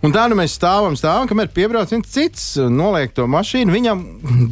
Un 0.05 0.12
tā 0.12 0.26
nu 0.28 0.36
mēs 0.36 0.57
stāvam, 0.59 0.97
stāvam, 0.99 1.28
kamēr 1.30 1.49
piebrauc 1.57 1.92
viens 1.92 2.11
cits, 2.12 2.44
noliek 2.72 3.14
to 3.16 3.24
mašīnu. 3.30 3.72
Viņam 3.72 4.03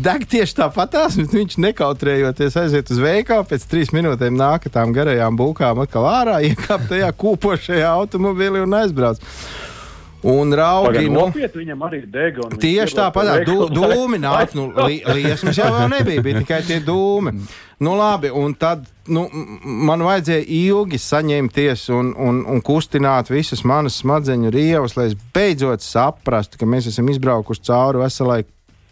deg 0.05 0.25
tieši 0.31 0.57
tāpatās, 0.63 1.19
bet 1.21 1.35
viņš 1.37 1.59
nekautrējoties 1.67 2.57
aiziet 2.63 2.93
uz 2.95 3.03
veikalu. 3.03 3.45
Pēc 3.51 3.67
trīs 3.69 3.93
minūtēm 3.95 4.39
nāk 4.41 4.71
ar 4.71 4.75
tām 4.79 4.95
garajām 4.97 5.37
būkām 5.39 5.85
atkal 5.85 6.09
ārā, 6.09 6.41
iekāp 6.49 6.89
tajā 6.91 7.13
kūpošajā 7.21 7.93
automobilī 7.93 8.65
un 8.65 8.81
aizbrauc. 8.81 9.23
Un 10.25 10.57
raugi, 10.57 11.05
nu, 11.13 11.27
viņam 11.37 11.83
arī 11.85 11.99
dega. 12.09 12.47
Tieši 12.57 12.97
tāpat, 12.97 13.45
dūmi 13.45 14.17
nāk, 14.23 14.55
nu, 14.57 14.71
li, 14.87 15.03
liesmas 15.19 15.61
jau 15.61 15.69
nebija, 15.93 16.25
bija 16.25 16.41
tikai 16.41 16.63
tie 16.65 16.79
dūmi. 16.81 17.35
Nu, 17.85 17.93
labi, 17.99 18.31
un 18.33 18.57
tad 18.57 18.87
nu, 19.13 19.25
man 19.65 20.03
vajadzēja 20.05 20.45
ilgi 20.49 20.99
saņemties 21.01 21.87
un, 21.95 22.13
un, 22.21 22.43
un 22.51 22.63
kustināt 22.65 23.31
visas 23.33 23.65
manas 23.69 23.99
smadzeņu 24.03 24.53
rievas, 24.55 24.97
lai 24.99 25.11
es 25.11 25.17
beidzot 25.35 25.85
saprastu, 25.85 26.61
ka 26.61 26.69
mēs 26.69 26.89
esam 26.93 27.11
izbraukuši 27.13 27.67
cauri 27.69 28.05
veselai 28.05 28.43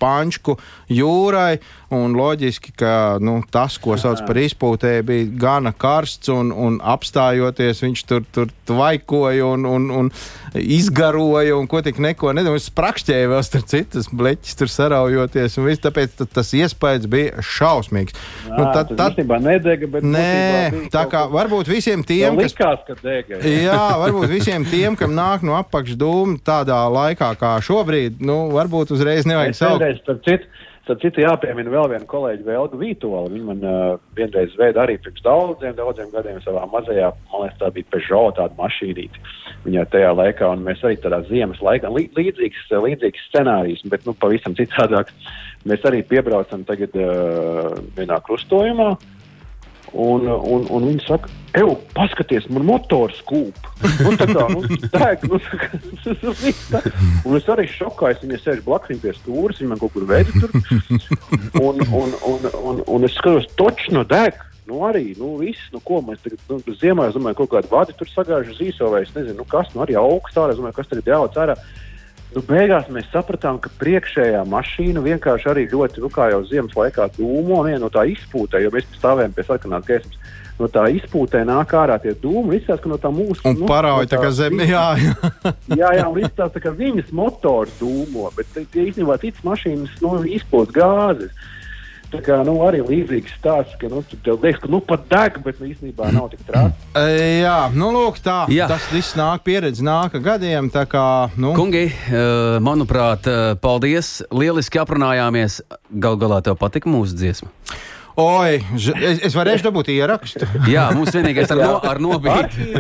pančku 0.03 0.59
jūrai. 0.93 1.61
Un 1.93 2.15
loģiski, 2.17 2.71
ka 2.81 3.19
nu, 3.21 3.43
tas, 3.53 3.75
ko 3.77 3.99
sauc 4.01 4.23
par 4.25 4.39
izpūtēju, 4.41 5.05
bija 5.05 5.27
gana 5.43 5.75
karsts 5.77 6.31
un, 6.33 6.49
un 6.49 6.79
apstājoties, 6.81 7.83
viņš 7.85 8.05
tur, 8.09 8.23
tur 8.33 8.49
tvaikoja 8.69 9.51
un, 9.53 9.67
un, 9.69 9.91
un 10.01 10.09
izgaroja 10.57 11.59
un 11.59 11.69
ko 11.69 11.83
tik 11.85 12.01
neko 12.01 12.33
nedarīja. 12.33 12.65
Sprakšķēja 12.71 13.29
vēl 13.29 13.43
starp 13.45 13.69
citas 13.69 14.09
bleķis 14.09 14.57
tur 14.57 14.73
saraujoties. 14.73 15.59
Viss, 15.67 15.83
tāpēc 15.85 16.17
tas 16.33 16.55
iespējas 16.57 17.11
bija 17.13 17.45
šausmīgs. 17.45 18.17
Jā, 18.17 18.57
nu, 18.57 18.65
tad, 18.73 18.95
tad, 18.97 19.21
nedega, 19.45 20.01
nē, 20.01 20.89
tā 20.95 21.05
kā 21.13 21.27
varbūt 21.33 21.69
visiem 21.69 22.07
tiem, 22.09 22.41
kas. 22.41 22.57
Likās, 22.57 22.87
ka 22.89 22.97
dega, 23.03 23.37
jā. 23.37 23.67
jā, 23.69 23.85
varbūt 24.01 24.33
visiem 24.33 24.65
tiem, 24.69 24.97
kam 24.97 25.13
nāk 25.17 25.45
no 25.45 25.59
apakšdūma 25.61 26.41
tādā 26.47 26.81
laikā 26.93 27.35
kā 27.41 27.53
šobrīd, 27.69 28.21
nu, 28.25 28.47
varbūt 28.57 28.97
uzreiz 28.97 29.29
nevajag 29.29 29.61
saukt. 29.61 29.92
Tad 30.83 30.99
citu 30.99 31.23
jāpiemina 31.23 31.71
vēl 31.71 31.93
viena 31.93 32.07
kolēģa 32.11 32.43
Velga 32.43 32.79
Vītola. 32.81 33.31
Viņa 33.31 33.47
man 33.47 33.61
uh, 33.63 34.01
vienreiz 34.19 34.55
veida 34.59 34.83
arī 34.83 34.97
pirms 34.99 35.23
daudziem, 35.23 35.77
daudziem 35.79 36.11
gadiem 36.11 36.41
savā 36.43 36.65
mazajā, 36.73 37.13
man 37.31 37.45
liekas, 37.45 37.61
tā 37.61 37.71
bija 37.77 37.91
Peugeot 37.93 38.35
tāda 38.41 38.59
mašīnīte. 38.59 39.23
Viņā 39.63 39.85
tajā 39.93 40.11
laikā, 40.19 40.51
un 40.57 40.67
mēs 40.67 40.83
arī 40.83 40.99
tādā 41.05 41.21
ziemas 41.29 41.63
laikā, 41.63 41.93
lī, 41.95 42.09
līdzīgs, 42.19 42.67
līdzīgs 42.75 43.29
scenārijs, 43.31 43.87
bet 43.95 44.09
nu 44.09 44.17
pavisam 44.19 44.59
citādāk. 44.59 45.15
Mēs 45.71 45.87
arī 45.87 46.03
piebraucam 46.03 46.67
tagad 46.67 46.99
uh, 46.99 47.77
vienā 47.95 48.19
krustojumā. 48.27 48.97
Un, 49.93 50.25
un, 50.25 50.63
un 50.73 50.85
viņi 50.89 51.03
saka, 51.05 51.29
ej, 51.59 51.67
paskaties, 51.93 52.47
man 52.49 52.65
motors 52.65 53.19
kūp. 53.29 53.59
Nu, 54.01 54.13
tā 54.17 54.25
kā 54.31 54.47
nu, 54.49 54.63
dēk, 54.95 55.27
nu, 55.29 55.41
tā, 56.73 56.81
un 57.29 57.37
es 57.37 57.51
arī 57.53 57.67
šokā, 57.69 58.15
es 58.15 58.23
viņai 58.23 58.39
sēžu 58.41 58.65
blakus 58.65 59.03
pie 59.03 59.13
stūres, 59.19 59.61
viņa 59.61 59.75
man 59.75 59.83
kaut 59.83 59.93
kur 59.93 60.09
veida 60.09 60.33
tur. 60.39 60.55
Un, 61.61 61.83
un, 61.85 62.17
un, 62.25 62.49
un, 62.63 62.81
un 62.89 63.05
es 63.05 63.19
skatos, 63.19 63.51
točno 63.61 64.01
no 64.01 64.07
dēk. 64.09 64.41
Nu, 64.71 64.79
arī, 64.87 65.11
nu, 65.19 65.35
viss, 65.41 65.69
nu, 65.75 65.83
ko 65.85 65.99
mēs 66.07 66.23
tagad, 66.23 66.41
nu, 66.49 66.77
ziemā, 66.79 67.11
es 67.11 67.17
domāju, 67.19 67.43
kaut 67.43 67.51
kādu 67.57 67.73
vadi 67.73 67.97
tur 67.99 68.09
sagājuši 68.09 68.55
zīso, 68.61 68.93
vai 68.95 69.03
es 69.05 69.11
nezinu, 69.13 69.43
nu, 69.43 69.47
kas, 69.51 69.73
nu, 69.75 69.83
arī 69.85 69.99
augstā, 69.99 70.47
es 70.53 70.61
domāju, 70.61 70.79
kas 70.79 70.89
tagad 70.89 71.11
jāvāc 71.11 71.41
ārā. 71.43 71.57
Nu, 72.33 72.41
beigās 72.49 72.87
mēs 72.89 73.11
sapratām, 73.13 73.59
ka 73.61 73.69
priekšējā 73.81 74.41
mašīna 74.49 75.03
vienkārši 75.05 75.51
arī 75.53 75.67
ļoti, 75.69 76.01
nu, 76.01 76.09
kā 76.13 76.31
jau 76.33 76.41
ziemas 76.49 76.73
laikā, 76.79 77.11
dūmo 77.19 77.61
no 77.83 77.91
tā 77.93 78.07
izpūtē, 78.09 78.63
jo 78.65 78.71
mēs 78.73 78.89
stāvējam 78.97 79.35
pie 79.37 79.45
sarkanās 79.49 79.85
gaismas. 79.89 80.31
No 80.61 80.69
tā 80.71 80.85
izpūtē 80.95 81.43
nāk 81.49 81.73
ārā 81.75 81.97
tie 82.01 82.13
dūmi, 82.23 82.59
izskatās, 82.59 82.83
ka 82.85 82.91
no 82.93 82.99
tā 83.01 83.11
mūsu 83.13 83.53
nu, 83.57 83.67
parauj 83.69 84.05
no 84.05 84.11
tā 84.13 84.21
kā 84.21 84.31
zeme, 84.37 84.67
jā, 84.69 84.85
jā. 85.01 85.15
jā, 85.81 85.93
jā, 85.99 86.05
un 86.07 86.21
izskatās, 86.21 86.53
tā, 86.55 86.63
ka 86.63 86.75
viņas 86.77 87.11
motors 87.17 87.73
dūmo, 87.81 88.29
bet 88.37 88.53
tie 88.55 88.87
īstenībā 88.87 89.17
citas 89.21 89.45
mašīnas 89.49 89.97
nu, 90.05 90.13
izpūst 90.39 90.75
gāzes. 90.77 91.33
Tā 92.13 92.21
kā 92.21 92.43
nu, 92.45 92.59
arī 92.67 92.83
līdzīgs 92.85 93.39
stāsts, 93.39 93.77
ka 93.81 93.89
nu, 93.89 94.03
tev 94.25 94.43
liekas, 94.45 94.61
ka 94.61 94.69
nu 94.69 94.83
pat 94.85 95.07
deg, 95.09 95.39
bet 95.47 95.61
nu, 95.63 95.69
īstenībā 95.73 96.11
nav 96.13 96.27
tik 96.35 96.43
traki. 96.45 96.77
E, 96.99 97.05
jā, 97.41 97.57
nu 97.73 97.89
lūk, 97.95 98.19
tā. 98.21 98.43
Jā. 98.53 98.67
Tas 98.69 98.85
viss 98.93 99.17
nāk, 99.17 99.41
pieredze 99.47 99.85
nāk 99.87 100.19
gadiem. 100.21 100.69
Kā, 100.93 101.07
nu, 101.41 101.55
Kungi, 101.57 101.87
eh, 101.89 102.59
manuprāt, 102.61 103.25
eh, 103.31 103.55
paldies. 103.63 104.21
Lieliski 104.29 104.83
aprunājāmies. 104.83 105.63
Gal 106.05 106.21
galā 106.21 106.43
tev 106.45 106.61
patika 106.61 106.93
mūsu 106.93 107.17
dziesma. 107.17 107.49
oi, 108.21 108.61
es, 108.77 109.23
es 109.31 109.33
varēšu 109.33 109.71
dabūt 109.71 109.89
ierakstu. 109.95 110.45
Jā, 110.69 110.91
mums 110.93 111.17
vienīgais 111.17 111.49
ar, 111.55 111.63
no, 111.65 111.81
ar 111.81 111.97
nobīdi. 111.97 112.75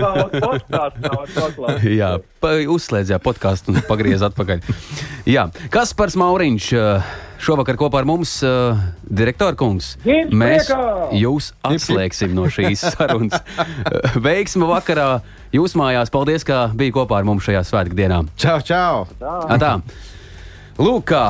Jā, 1.88 2.14
pa, 2.44 2.54
uzslēdz 2.76 3.16
jā, 3.16 3.22
podkāstu 3.22 3.72
un 3.72 3.80
pagriez 3.88 4.20
atpakaļ. 4.28 4.60
Jā, 5.24 5.48
Kaspars 5.72 6.20
Mauriņš 6.20 6.72
eh, 6.76 7.12
šovakar 7.42 7.76
kopā 7.80 8.02
ar 8.02 8.08
mums, 8.08 8.36
eh, 8.46 8.80
direktora 9.02 9.56
kungs. 9.58 9.96
Gints 10.04 10.34
Mēs 10.34 10.70
priekā! 10.70 11.20
jūs 11.20 11.50
atslēgsim 11.66 12.34
no 12.36 12.46
šīs 12.52 12.84
sarunas. 12.94 13.42
Eh, 13.58 14.16
Veiksma 14.22 14.68
vakarā 14.70 15.10
jūs 15.54 15.76
mājās. 15.78 16.12
Paldies, 16.14 16.46
ka 16.46 16.68
bija 16.74 16.94
kopā 17.00 17.18
ar 17.20 17.28
mums 17.28 17.44
šajā 17.48 17.64
svētdienā. 17.68 18.22
Čau, 18.36 18.58
čau! 18.66 19.06
Tā. 19.20 19.76
Lūk, 20.78 21.04
kā. 21.12 21.26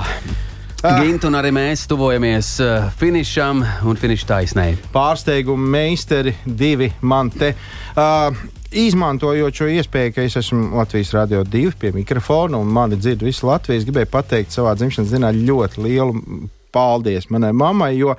Gint 0.83 1.23
un 1.29 1.37
arī 1.39 1.53
mēs 1.55 1.85
tuvojamies 1.87 2.49
uh, 2.63 2.89
finišam 2.99 3.61
un 3.87 3.99
finiša 4.01 4.27
taisnē. 4.33 4.65
Pārsteigumu 4.91 5.69
meistari 5.71 6.33
divi 6.43 6.89
man 7.07 7.31
te. 7.31 7.53
Uh, 7.95 8.35
Izmantojot 8.73 9.55
šo 9.57 9.68
iespēju, 9.68 10.14
ka 10.16 10.25
es 10.25 10.39
esmu 10.41 10.70
Latvijas 10.79 11.12
Rādio 11.12 11.43
2 11.45 11.75
pie 11.79 11.91
mikrofona 11.93 12.57
un 12.57 12.73
mani 12.73 12.97
dzird 12.97 13.25
visu 13.27 13.47
Latviju, 13.51 13.83
es 13.83 13.87
gribēju 13.89 14.09
pateikt 14.12 14.55
savā 14.55 14.73
dzimšanas 14.79 15.12
dienā 15.12 15.33
ļoti 15.37 15.85
lielu 15.85 16.25
paldies 16.73 17.29
manai 17.31 17.53
mammai, 17.53 17.93
jo 17.99 18.16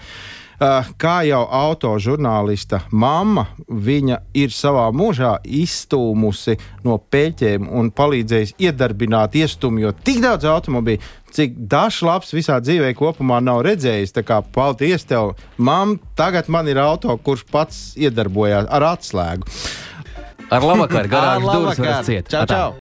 Uh, 0.64 0.86
kā 1.01 1.24
jau 1.26 1.41
autožurnālista 1.49 2.84
mamma, 2.93 3.47
viņa 3.68 4.20
ir 4.38 4.51
savā 4.54 4.84
mūžā 4.93 5.32
izstūmusi 5.43 6.54
no 6.86 6.99
peļķiem 7.01 7.66
un 7.74 7.89
palīdzējusi 7.91 8.56
iedarbināt, 8.62 9.34
iestumjot 9.41 10.04
tik 10.06 10.22
daudz 10.24 10.45
automobīļu, 10.47 11.01
cik 11.34 11.58
dažs 11.58 12.04
labs 12.06 12.36
visā 12.38 12.60
dzīvē 12.62 12.93
kopumā 12.95 13.41
nav 13.43 13.64
redzējis. 13.66 14.14
Tā 14.14 14.24
kā 14.28 14.39
paldies 14.56 15.04
tev, 15.10 15.34
mam, 15.58 15.97
tagad 16.16 16.47
man 16.54 16.70
ir 16.70 16.80
auto, 16.80 17.18
kurš 17.18 17.47
pats 17.49 17.82
iedarbojās 17.97 18.70
ar 18.70 18.88
atslēgu. 18.93 19.49
Ar 20.52 20.66
labvakar, 20.68 21.08
garāžas 21.12 21.48
Ar 21.48 21.54
durvis 21.54 21.80
varat 21.84 22.08
ciet. 22.08 22.32
Čau, 22.32 22.46
čau. 22.50 22.72